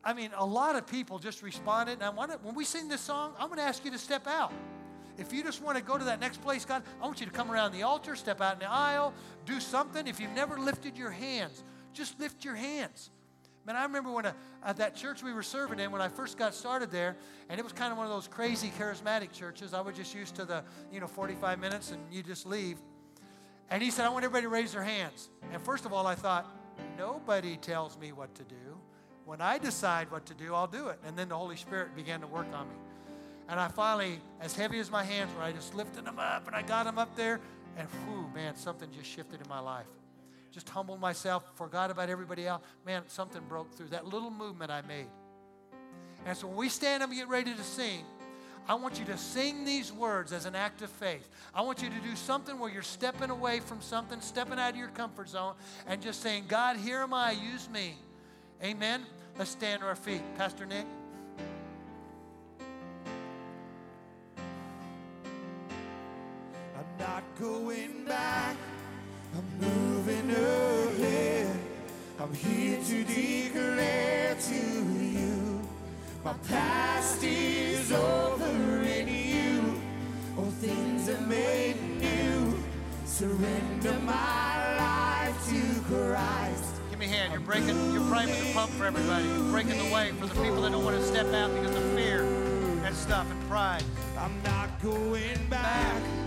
I 0.04 0.14
mean, 0.14 0.30
a 0.38 0.46
lot 0.46 0.76
of 0.76 0.86
people 0.86 1.18
just 1.18 1.42
responded. 1.42 1.94
And 1.94 2.04
I 2.04 2.10
want 2.10 2.32
to, 2.32 2.38
when 2.38 2.56
we 2.56 2.64
sing 2.64 2.88
this 2.88 3.02
song, 3.02 3.34
I'm 3.40 3.48
going 3.48 3.58
to 3.58 3.66
ask 3.66 3.84
you 3.84 3.92
to 3.92 3.98
step 3.98 4.28
out. 4.28 4.54
If 5.18 5.32
you 5.32 5.44
just 5.44 5.62
want 5.62 5.78
to 5.78 5.84
go 5.84 5.98
to 5.98 6.06
that 6.06 6.20
next 6.20 6.42
place, 6.42 6.66
God, 6.66 6.84
I 7.02 7.06
want 7.06 7.20
you 7.20 7.26
to 7.26 7.32
come 7.32 7.52
around 7.52 7.72
the 7.74 7.84
altar, 7.84 8.16
step 8.16 8.42
out 8.42 8.54
in 8.54 8.60
the 8.60 8.70
aisle, 8.70 9.14
do 9.46 9.60
something. 9.60 10.08
If 10.08 10.20
you've 10.20 10.32
never 10.34 10.58
lifted 10.58 10.98
your 10.98 11.12
hands, 11.12 11.64
just 11.94 12.20
lift 12.20 12.44
your 12.44 12.56
hands. 12.56 13.12
Man, 13.66 13.78
I 13.78 13.84
remember 13.84 14.12
when 14.12 14.26
a, 14.26 14.36
at 14.64 14.78
that 14.78 14.96
church 14.96 15.24
we 15.24 15.32
were 15.32 15.44
serving 15.44 15.80
in 15.80 15.92
when 15.92 16.02
I 16.02 16.10
first 16.10 16.38
got 16.38 16.54
started 16.54 16.92
there, 16.92 17.16
and 17.50 17.60
it 17.60 17.64
was 17.64 17.72
kind 17.72 17.92
of 17.92 17.98
one 17.98 18.06
of 18.06 18.12
those 18.12 18.28
crazy 18.28 18.72
charismatic 18.78 19.32
churches. 19.32 19.74
I 19.74 19.80
was 19.80 19.96
just 19.96 20.14
used 20.14 20.36
to 20.36 20.46
the, 20.46 20.64
you 20.92 21.00
know, 21.00 21.08
45 21.08 21.60
minutes 21.60 21.92
and 21.92 22.02
you 22.12 22.24
just 22.24 22.46
leave. 22.46 22.78
And 23.70 23.82
he 23.82 23.90
said, 23.90 24.06
I 24.06 24.10
want 24.10 24.26
everybody 24.26 24.44
to 24.44 24.50
raise 24.50 24.74
their 24.74 24.84
hands. 24.84 25.30
And 25.54 25.62
first 25.62 25.86
of 25.86 25.94
all, 25.94 26.06
I 26.06 26.16
thought, 26.16 26.46
nobody 26.98 27.56
tells 27.56 27.98
me 27.98 28.12
what 28.12 28.36
to 28.36 28.44
do. 28.44 28.56
When 29.26 29.40
I 29.40 29.58
decide 29.58 30.12
what 30.12 30.26
to 30.26 30.34
do, 30.34 30.54
I'll 30.54 30.68
do 30.68 30.90
it. 30.90 31.00
And 31.06 31.18
then 31.18 31.30
the 31.30 31.38
Holy 31.38 31.56
Spirit 31.56 31.96
began 31.96 32.20
to 32.22 32.28
work 32.28 32.48
on 32.54 32.68
me. 32.68 32.76
And 33.54 33.60
I 33.60 33.68
finally, 33.68 34.20
as 34.42 34.56
heavy 34.56 34.80
as 34.80 34.90
my 34.90 35.04
hands 35.04 35.32
were, 35.36 35.44
I 35.44 35.52
just 35.52 35.76
lifted 35.76 36.06
them 36.06 36.18
up 36.18 36.48
and 36.48 36.56
I 36.56 36.64
got 36.64 36.86
them 36.86 36.98
up 36.98 37.16
there. 37.16 37.40
And 37.78 37.88
whew, 37.88 38.28
man, 38.34 38.56
something 38.56 38.90
just 38.90 39.08
shifted 39.08 39.42
in 39.42 39.48
my 39.48 39.60
life. 39.60 39.86
Just 40.52 40.68
humbled 40.70 41.00
myself, 41.00 41.44
forgot 41.54 41.92
about 41.92 42.10
everybody 42.10 42.48
else. 42.48 42.64
Man, 42.84 43.04
something 43.06 43.44
broke 43.48 43.72
through. 43.76 43.90
That 43.90 44.08
little 44.08 44.32
movement 44.32 44.72
I 44.72 44.82
made. 44.82 45.06
And 46.26 46.36
so 46.36 46.48
when 46.48 46.56
we 46.56 46.68
stand 46.68 47.04
up 47.04 47.10
and 47.10 47.20
get 47.20 47.28
ready 47.28 47.54
to 47.54 47.64
sing, 47.64 48.04
I 48.68 48.74
want 48.74 48.98
you 48.98 49.06
to 49.06 49.20
sing 49.20 49.66
these 49.66 49.94
words 49.94 50.34
as 50.34 50.48
an 50.48 50.56
act 50.56 50.82
of 50.82 50.90
faith. 50.90 51.30
I 51.54 51.62
want 51.62 51.84
you 51.84 51.92
to 51.92 52.00
do 52.00 52.16
something 52.16 52.58
where 52.58 52.72
you're 52.72 52.82
stepping 52.82 53.30
away 53.30 53.60
from 53.60 53.84
something, 53.84 54.20
stepping 54.20 54.58
out 54.58 54.72
of 54.72 54.78
your 54.78 54.88
comfort 54.88 55.30
zone, 55.30 55.54
and 55.86 56.02
just 56.02 56.24
saying, 56.24 56.46
God, 56.48 56.78
here 56.78 57.02
am 57.02 57.14
I, 57.14 57.34
use 57.34 57.70
me. 57.70 57.98
Amen. 58.64 59.06
Let's 59.38 59.52
stand 59.52 59.82
to 59.82 59.86
our 59.86 59.96
feet. 59.96 60.24
Pastor 60.40 60.66
Nick. 60.66 60.88
Going 67.40 68.06
back. 68.06 68.56
I'm 69.36 69.60
moving 69.60 70.30
ahead. 70.30 71.60
I'm 72.20 72.34
here 72.34 72.80
to 72.84 73.04
declare 73.04 74.36
to 74.36 74.56
you 74.56 75.14
my 76.24 76.34
past 76.48 77.22
is 77.22 77.92
over 77.92 78.82
in 78.84 79.10
you. 79.10 79.82
All 80.38 80.46
things 80.46 81.10
are 81.10 81.20
made 81.22 81.76
new. 82.00 82.58
Surrender 83.04 84.00
my 84.06 84.78
life 84.78 85.50
to 85.50 85.82
Christ. 85.82 86.76
Give 86.90 87.00
me 87.00 87.08
a 87.08 87.10
hand. 87.10 87.34
You're 87.34 87.42
breaking, 87.42 87.92
you're 87.92 88.08
priming 88.08 88.40
the 88.40 88.54
pump 88.54 88.72
for 88.72 88.86
everybody. 88.86 89.26
You're 89.26 89.52
breaking 89.52 89.78
the 89.78 89.94
way 89.94 90.12
for 90.12 90.28
the 90.28 90.36
people 90.36 90.62
that 90.62 90.72
don't 90.72 90.86
want 90.86 90.96
to 90.96 91.04
step 91.04 91.28
out 91.34 91.54
because 91.54 91.76
of 91.76 91.84
fear 91.92 92.24
and 92.86 92.96
stuff 92.96 93.30
and 93.30 93.50
pride. 93.50 93.84
I'm 94.18 94.42
not 94.44 94.82
going 94.82 95.46
back. 95.50 96.23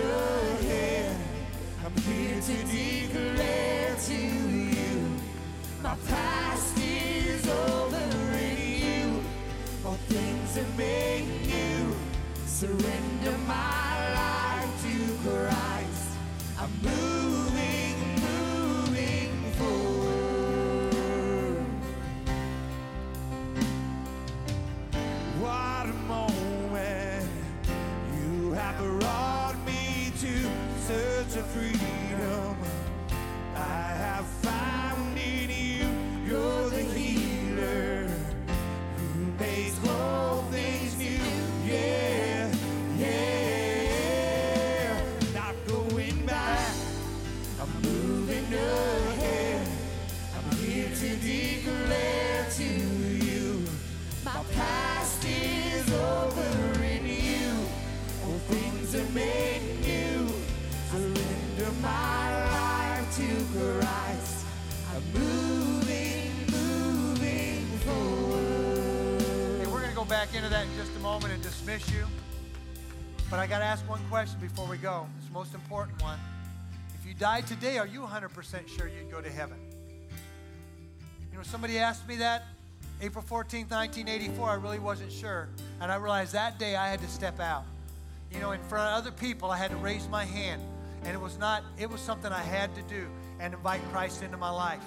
Ahead. 0.00 1.16
I'm 1.84 1.96
here 2.02 2.40
to 2.40 2.56
declare 2.64 3.96
to 3.96 4.14
you 4.14 4.68
my 5.82 5.96
past 6.08 6.76
is 6.78 7.48
over 7.48 7.96
in 8.36 8.58
you. 8.82 9.22
All 9.86 9.94
things 10.08 10.58
are 10.58 10.76
made 10.76 11.26
new. 11.46 11.94
Surrender 12.46 13.38
my 13.46 14.12
life 14.14 14.82
to 14.82 14.94
Christ. 15.28 16.10
I'm 16.58 16.70
moving, 16.82 17.47
free. 31.44 31.87
Back 70.28 70.36
into 70.36 70.48
that 70.50 70.66
in 70.66 70.76
just 70.76 70.94
a 70.96 71.00
moment 71.00 71.32
and 71.32 71.42
dismiss 71.42 71.90
you. 71.90 72.04
But 73.30 73.38
I 73.38 73.46
got 73.46 73.60
to 73.60 73.64
ask 73.64 73.88
one 73.88 74.00
question 74.10 74.38
before 74.40 74.66
we 74.66 74.76
go. 74.76 75.06
It's 75.16 75.26
the 75.26 75.32
most 75.32 75.54
important 75.54 76.02
one. 76.02 76.18
If 76.98 77.06
you 77.06 77.14
died 77.14 77.46
today, 77.46 77.78
are 77.78 77.86
you 77.86 78.00
100% 78.00 78.68
sure 78.68 78.88
you'd 78.88 79.10
go 79.10 79.20
to 79.20 79.30
heaven? 79.30 79.56
You 81.30 81.38
know, 81.38 81.44
somebody 81.44 81.78
asked 81.78 82.06
me 82.06 82.16
that 82.16 82.44
April 83.00 83.24
14th, 83.24 83.70
1984. 83.70 84.50
I 84.50 84.54
really 84.54 84.78
wasn't 84.78 85.12
sure. 85.12 85.48
And 85.80 85.90
I 85.90 85.96
realized 85.96 86.32
that 86.32 86.58
day 86.58 86.76
I 86.76 86.88
had 86.88 87.00
to 87.00 87.08
step 87.08 87.40
out. 87.40 87.64
You 88.32 88.40
know, 88.40 88.52
in 88.52 88.60
front 88.64 88.90
of 88.90 88.98
other 88.98 89.12
people, 89.12 89.50
I 89.50 89.56
had 89.56 89.70
to 89.70 89.76
raise 89.76 90.08
my 90.08 90.24
hand. 90.24 90.60
And 91.04 91.14
it 91.14 91.20
was 91.20 91.38
not, 91.38 91.62
it 91.78 91.88
was 91.88 92.00
something 92.00 92.32
I 92.32 92.42
had 92.42 92.74
to 92.74 92.82
do 92.82 93.06
and 93.40 93.54
invite 93.54 93.80
Christ 93.90 94.22
into 94.22 94.36
my 94.36 94.50
life. 94.50 94.82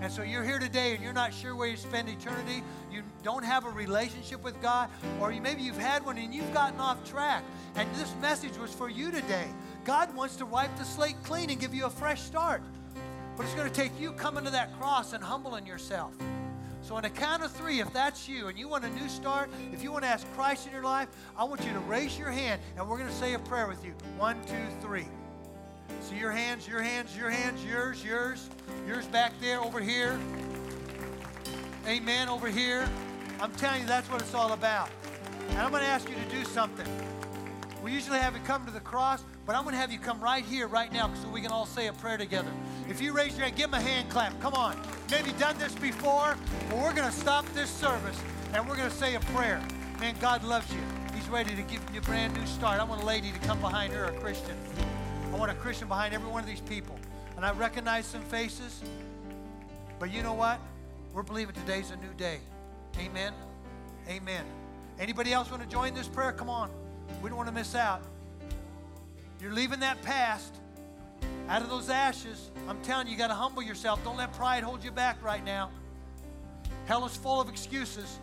And 0.00 0.12
so 0.12 0.22
you're 0.22 0.44
here 0.44 0.58
today 0.58 0.94
and 0.94 1.02
you're 1.02 1.12
not 1.12 1.32
sure 1.32 1.56
where 1.56 1.68
you 1.68 1.76
spend 1.76 2.08
eternity. 2.08 2.62
You 2.90 3.02
don't 3.22 3.44
have 3.44 3.64
a 3.64 3.70
relationship 3.70 4.42
with 4.44 4.60
God, 4.60 4.90
or 5.20 5.32
you, 5.32 5.40
maybe 5.40 5.62
you've 5.62 5.78
had 5.78 6.04
one 6.04 6.18
and 6.18 6.34
you've 6.34 6.52
gotten 6.52 6.78
off 6.78 7.08
track. 7.08 7.42
And 7.74 7.88
this 7.96 8.14
message 8.20 8.56
was 8.58 8.72
for 8.72 8.88
you 8.90 9.10
today. 9.10 9.46
God 9.84 10.14
wants 10.14 10.36
to 10.36 10.46
wipe 10.46 10.76
the 10.76 10.84
slate 10.84 11.16
clean 11.24 11.50
and 11.50 11.60
give 11.60 11.74
you 11.74 11.86
a 11.86 11.90
fresh 11.90 12.22
start. 12.22 12.62
But 13.36 13.44
it's 13.44 13.54
going 13.54 13.68
to 13.68 13.74
take 13.74 13.98
you 14.00 14.12
coming 14.12 14.44
to 14.44 14.50
that 14.50 14.78
cross 14.78 15.12
and 15.12 15.22
humbling 15.22 15.66
yourself. 15.66 16.12
So, 16.82 16.94
on 16.94 17.04
a 17.04 17.10
count 17.10 17.42
of 17.42 17.50
three, 17.50 17.80
if 17.80 17.92
that's 17.92 18.28
you 18.28 18.46
and 18.46 18.56
you 18.56 18.68
want 18.68 18.84
a 18.84 18.90
new 18.90 19.08
start, 19.08 19.50
if 19.72 19.82
you 19.82 19.90
want 19.90 20.04
to 20.04 20.08
ask 20.08 20.24
Christ 20.34 20.68
in 20.68 20.72
your 20.72 20.84
life, 20.84 21.08
I 21.36 21.42
want 21.42 21.64
you 21.64 21.72
to 21.72 21.80
raise 21.80 22.16
your 22.16 22.30
hand 22.30 22.60
and 22.76 22.88
we're 22.88 22.96
going 22.96 23.10
to 23.10 23.14
say 23.14 23.34
a 23.34 23.40
prayer 23.40 23.66
with 23.66 23.84
you. 23.84 23.92
One, 24.16 24.36
two, 24.46 24.54
three. 24.80 25.06
See 26.00 26.18
your 26.18 26.30
hands, 26.30 26.68
your 26.68 26.82
hands, 26.82 27.16
your 27.16 27.30
hands, 27.30 27.64
yours, 27.64 28.04
yours, 28.04 28.48
yours 28.86 29.06
back 29.06 29.32
there, 29.40 29.60
over 29.60 29.80
here. 29.80 30.18
Amen, 31.86 32.28
over 32.28 32.48
here. 32.48 32.88
I'm 33.40 33.52
telling 33.52 33.82
you, 33.82 33.86
that's 33.86 34.10
what 34.10 34.20
it's 34.20 34.34
all 34.34 34.52
about. 34.52 34.88
And 35.50 35.58
I'm 35.58 35.70
going 35.70 35.82
to 35.82 35.88
ask 35.88 36.08
you 36.08 36.14
to 36.14 36.36
do 36.36 36.44
something. 36.44 36.86
We 37.82 37.92
usually 37.92 38.18
have 38.18 38.34
you 38.34 38.40
come 38.42 38.64
to 38.66 38.72
the 38.72 38.80
cross, 38.80 39.22
but 39.44 39.54
I'm 39.54 39.62
going 39.62 39.74
to 39.74 39.80
have 39.80 39.92
you 39.92 39.98
come 39.98 40.20
right 40.20 40.44
here, 40.44 40.66
right 40.66 40.92
now, 40.92 41.12
so 41.14 41.28
we 41.28 41.40
can 41.40 41.52
all 41.52 41.66
say 41.66 41.86
a 41.86 41.92
prayer 41.92 42.18
together. 42.18 42.50
If 42.88 43.00
you 43.00 43.12
raise 43.12 43.36
your 43.36 43.44
hand, 43.44 43.56
give 43.56 43.70
them 43.70 43.80
a 43.80 43.82
hand 43.82 44.08
clap. 44.08 44.40
Come 44.40 44.54
on. 44.54 44.76
Maybe 45.10 45.32
done 45.32 45.56
this 45.58 45.74
before, 45.74 46.36
but 46.68 46.78
we're 46.78 46.94
going 46.94 47.08
to 47.08 47.16
stop 47.16 47.46
this 47.54 47.70
service 47.70 48.18
and 48.52 48.68
we're 48.68 48.76
going 48.76 48.90
to 48.90 48.96
say 48.96 49.14
a 49.14 49.20
prayer. 49.20 49.62
Man, 50.00 50.16
God 50.20 50.42
loves 50.42 50.72
you. 50.72 50.80
He's 51.14 51.28
ready 51.28 51.54
to 51.54 51.62
give 51.62 51.80
you 51.92 52.00
a 52.00 52.02
brand 52.02 52.34
new 52.34 52.44
start. 52.46 52.80
I 52.80 52.84
want 52.84 53.02
a 53.02 53.06
lady 53.06 53.30
to 53.30 53.38
come 53.40 53.60
behind 53.60 53.92
her, 53.92 54.06
a 54.06 54.12
Christian. 54.12 54.56
I 55.36 55.38
want 55.38 55.52
a 55.52 55.54
Christian 55.56 55.86
behind 55.86 56.14
every 56.14 56.30
one 56.30 56.40
of 56.40 56.48
these 56.48 56.62
people. 56.62 56.98
And 57.36 57.44
I 57.44 57.52
recognize 57.52 58.06
some 58.06 58.22
faces, 58.22 58.80
but 59.98 60.10
you 60.10 60.22
know 60.22 60.32
what? 60.32 60.58
We're 61.12 61.24
believing 61.24 61.54
today's 61.54 61.90
a 61.90 61.96
new 61.96 62.14
day. 62.16 62.38
Amen. 62.98 63.34
Amen. 64.08 64.46
Anybody 64.98 65.34
else 65.34 65.50
want 65.50 65.62
to 65.62 65.68
join 65.68 65.92
this 65.92 66.08
prayer? 66.08 66.32
Come 66.32 66.48
on. 66.48 66.70
We 67.22 67.28
don't 67.28 67.36
want 67.36 67.50
to 67.50 67.54
miss 67.54 67.74
out. 67.74 68.00
You're 69.38 69.52
leaving 69.52 69.80
that 69.80 70.00
past 70.00 70.54
out 71.50 71.60
of 71.60 71.68
those 71.68 71.90
ashes. 71.90 72.50
I'm 72.66 72.80
telling 72.80 73.06
you, 73.06 73.12
you 73.12 73.18
got 73.18 73.26
to 73.26 73.34
humble 73.34 73.62
yourself. 73.62 74.02
Don't 74.04 74.16
let 74.16 74.32
pride 74.32 74.62
hold 74.62 74.82
you 74.82 74.90
back 74.90 75.22
right 75.22 75.44
now. 75.44 75.70
Hell 76.86 77.04
is 77.04 77.14
full 77.14 77.42
of 77.42 77.50
excuses. 77.50 78.20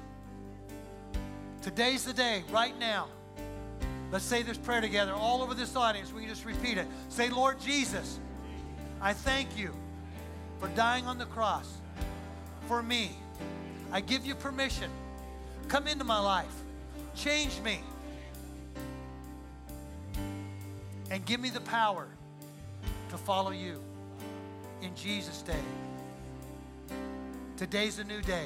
Today's 1.62 2.06
the 2.06 2.14
day, 2.14 2.44
right 2.50 2.78
now. 2.80 3.08
Let's 4.14 4.26
say 4.26 4.44
this 4.44 4.60
prayer 4.60 4.80
together 4.80 5.12
all 5.12 5.42
over 5.42 5.56
this 5.56 5.76
audience. 5.76 6.14
We 6.14 6.22
can 6.22 6.30
just 6.30 6.46
repeat 6.46 6.78
it. 6.78 6.86
Say, 7.10 7.30
Lord 7.30 7.60
Jesus, 7.60 8.20
I 9.02 9.12
thank 9.12 9.58
you 9.58 9.74
for 10.60 10.68
dying 10.76 11.08
on 11.08 11.18
the 11.18 11.26
cross 11.26 11.68
for 12.68 12.84
me. 12.84 13.10
I 13.92 14.02
give 14.02 14.24
you 14.24 14.36
permission. 14.36 14.92
Come 15.68 15.88
into 15.88 16.04
my 16.04 16.20
life. 16.20 16.54
Change 17.16 17.60
me. 17.62 17.82
And 21.10 21.26
give 21.26 21.40
me 21.40 21.50
the 21.50 21.62
power 21.62 22.08
to 23.10 23.18
follow 23.18 23.50
you. 23.50 23.82
In 24.84 24.94
Jesus' 24.96 25.44
name. 25.48 27.00
Today's 27.58 27.98
a 27.98 28.04
new 28.04 28.22
day. 28.22 28.46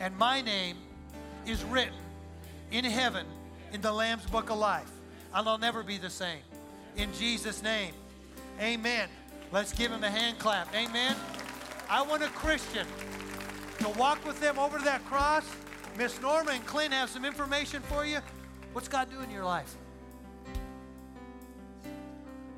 And 0.00 0.14
my 0.18 0.42
name 0.42 0.76
is 1.46 1.64
written 1.64 1.94
in 2.70 2.84
heaven 2.84 3.24
in 3.76 3.82
the 3.82 3.92
Lamb's 3.92 4.24
book 4.24 4.48
of 4.48 4.56
life. 4.56 4.90
And 5.34 5.46
I'll 5.46 5.58
never 5.58 5.82
be 5.82 5.98
the 5.98 6.08
same. 6.08 6.40
In 6.96 7.12
Jesus' 7.12 7.62
name. 7.62 7.92
Amen. 8.58 9.06
Let's 9.52 9.74
give 9.74 9.92
him 9.92 10.02
a 10.02 10.08
hand 10.08 10.38
clap. 10.38 10.74
Amen. 10.74 11.14
I 11.90 12.00
want 12.00 12.22
a 12.22 12.28
Christian 12.28 12.86
to 13.80 13.90
walk 13.90 14.24
with 14.26 14.40
them 14.40 14.58
over 14.58 14.78
to 14.78 14.84
that 14.84 15.04
cross. 15.04 15.44
Miss 15.98 16.18
Norma 16.22 16.52
and 16.52 16.64
Clint 16.64 16.94
have 16.94 17.10
some 17.10 17.26
information 17.26 17.82
for 17.82 18.06
you. 18.06 18.18
What's 18.72 18.88
God 18.88 19.10
doing 19.10 19.24
in 19.24 19.30
your 19.30 19.44
life? 19.44 19.76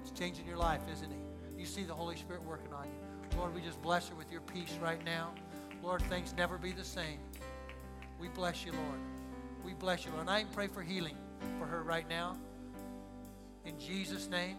It's 0.02 0.16
changing 0.16 0.46
your 0.46 0.56
life, 0.56 0.82
isn't 0.92 1.10
He? 1.10 1.60
You 1.60 1.66
see 1.66 1.82
the 1.82 1.94
Holy 1.94 2.14
Spirit 2.14 2.44
working 2.44 2.72
on 2.72 2.84
you. 2.84 3.36
Lord, 3.36 3.56
we 3.56 3.60
just 3.60 3.82
bless 3.82 4.08
her 4.08 4.14
with 4.14 4.30
your 4.30 4.40
peace 4.42 4.78
right 4.80 5.04
now. 5.04 5.32
Lord, 5.82 6.00
things 6.02 6.32
never 6.36 6.58
be 6.58 6.70
the 6.70 6.84
same. 6.84 7.18
We 8.20 8.28
bless 8.28 8.64
you, 8.64 8.70
Lord. 8.70 9.17
We 9.64 9.74
bless 9.74 10.04
you, 10.04 10.11
Lord. 10.12 10.22
And 10.22 10.30
I 10.30 10.44
pray 10.52 10.66
for 10.66 10.82
healing 10.82 11.16
for 11.59 11.66
her 11.66 11.82
right 11.82 12.09
now. 12.09 12.36
In 13.64 13.78
Jesus' 13.78 14.28
name. 14.28 14.56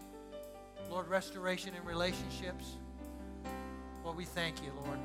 Lord, 0.89 1.08
restoration 1.08 1.74
in 1.76 1.86
relationships. 1.86 2.78
Lord, 4.04 4.18
we 4.18 4.26
thank 4.26 4.64
you, 4.64 4.72
Lord. 4.86 4.97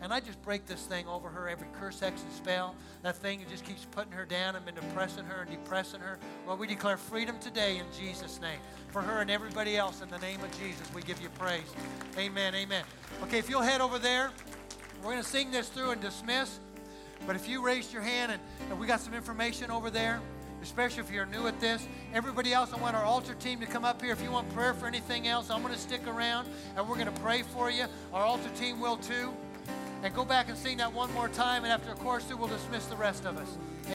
And 0.00 0.12
I 0.12 0.18
just 0.18 0.42
break 0.42 0.66
this 0.66 0.82
thing 0.82 1.06
over 1.06 1.28
her, 1.28 1.48
every 1.48 1.68
curse, 1.78 2.00
hex, 2.00 2.22
and 2.22 2.32
spell. 2.32 2.74
That 3.02 3.16
thing 3.16 3.38
that 3.38 3.48
just 3.48 3.64
keeps 3.64 3.84
putting 3.92 4.12
her 4.12 4.24
down 4.24 4.56
and 4.56 4.64
been 4.64 4.74
depressing 4.74 5.24
her 5.24 5.42
and 5.42 5.50
depressing 5.50 6.00
her. 6.00 6.18
Lord, 6.46 6.58
we 6.58 6.66
declare 6.66 6.96
freedom 6.96 7.38
today 7.38 7.78
in 7.78 7.84
Jesus' 7.96 8.40
name. 8.40 8.58
For 8.88 9.00
her 9.00 9.20
and 9.20 9.30
everybody 9.30 9.76
else, 9.76 10.02
in 10.02 10.08
the 10.08 10.18
name 10.18 10.42
of 10.42 10.50
Jesus, 10.58 10.92
we 10.92 11.02
give 11.02 11.20
you 11.22 11.28
praise. 11.38 11.72
Amen, 12.18 12.54
amen. 12.54 12.84
Okay, 13.22 13.38
if 13.38 13.48
you'll 13.48 13.62
head 13.62 13.80
over 13.80 13.98
there, 13.98 14.32
we're 15.02 15.12
going 15.12 15.22
to 15.22 15.28
sing 15.28 15.52
this 15.52 15.68
through 15.68 15.90
and 15.90 16.00
dismiss. 16.00 16.58
But 17.26 17.36
if 17.36 17.48
you 17.48 17.64
raised 17.64 17.92
your 17.92 18.02
hand 18.02 18.32
and, 18.32 18.40
and 18.70 18.78
we 18.78 18.86
got 18.86 19.00
some 19.00 19.14
information 19.14 19.70
over 19.70 19.90
there, 19.90 20.20
especially 20.62 21.00
if 21.00 21.10
you're 21.10 21.26
new 21.26 21.46
at 21.46 21.60
this. 21.60 21.86
Everybody 22.14 22.52
else, 22.52 22.72
I 22.72 22.76
want 22.76 22.94
our 22.94 23.04
altar 23.04 23.34
team 23.34 23.60
to 23.60 23.66
come 23.66 23.84
up 23.84 24.00
here. 24.00 24.12
If 24.12 24.22
you 24.22 24.30
want 24.30 24.52
prayer 24.54 24.74
for 24.74 24.86
anything 24.86 25.26
else, 25.26 25.50
I'm 25.50 25.60
going 25.60 25.74
to 25.74 25.80
stick 25.80 26.06
around 26.06 26.48
and 26.76 26.88
we're 26.88 26.94
going 26.94 27.12
to 27.12 27.20
pray 27.20 27.42
for 27.42 27.70
you. 27.70 27.86
Our 28.12 28.22
altar 28.22 28.48
team 28.56 28.80
will 28.80 28.96
too. 28.96 29.32
And 30.02 30.12
go 30.14 30.24
back 30.24 30.48
and 30.48 30.58
sing 30.58 30.78
that 30.78 30.92
one 30.92 31.12
more 31.14 31.28
time, 31.28 31.62
and 31.62 31.72
after 31.72 31.92
a 31.92 31.94
chorus, 31.94 32.28
we'll 32.28 32.48
dismiss 32.48 32.86
the 32.86 32.96
rest 32.96 33.24
of 33.24 33.36
us. 33.36 33.56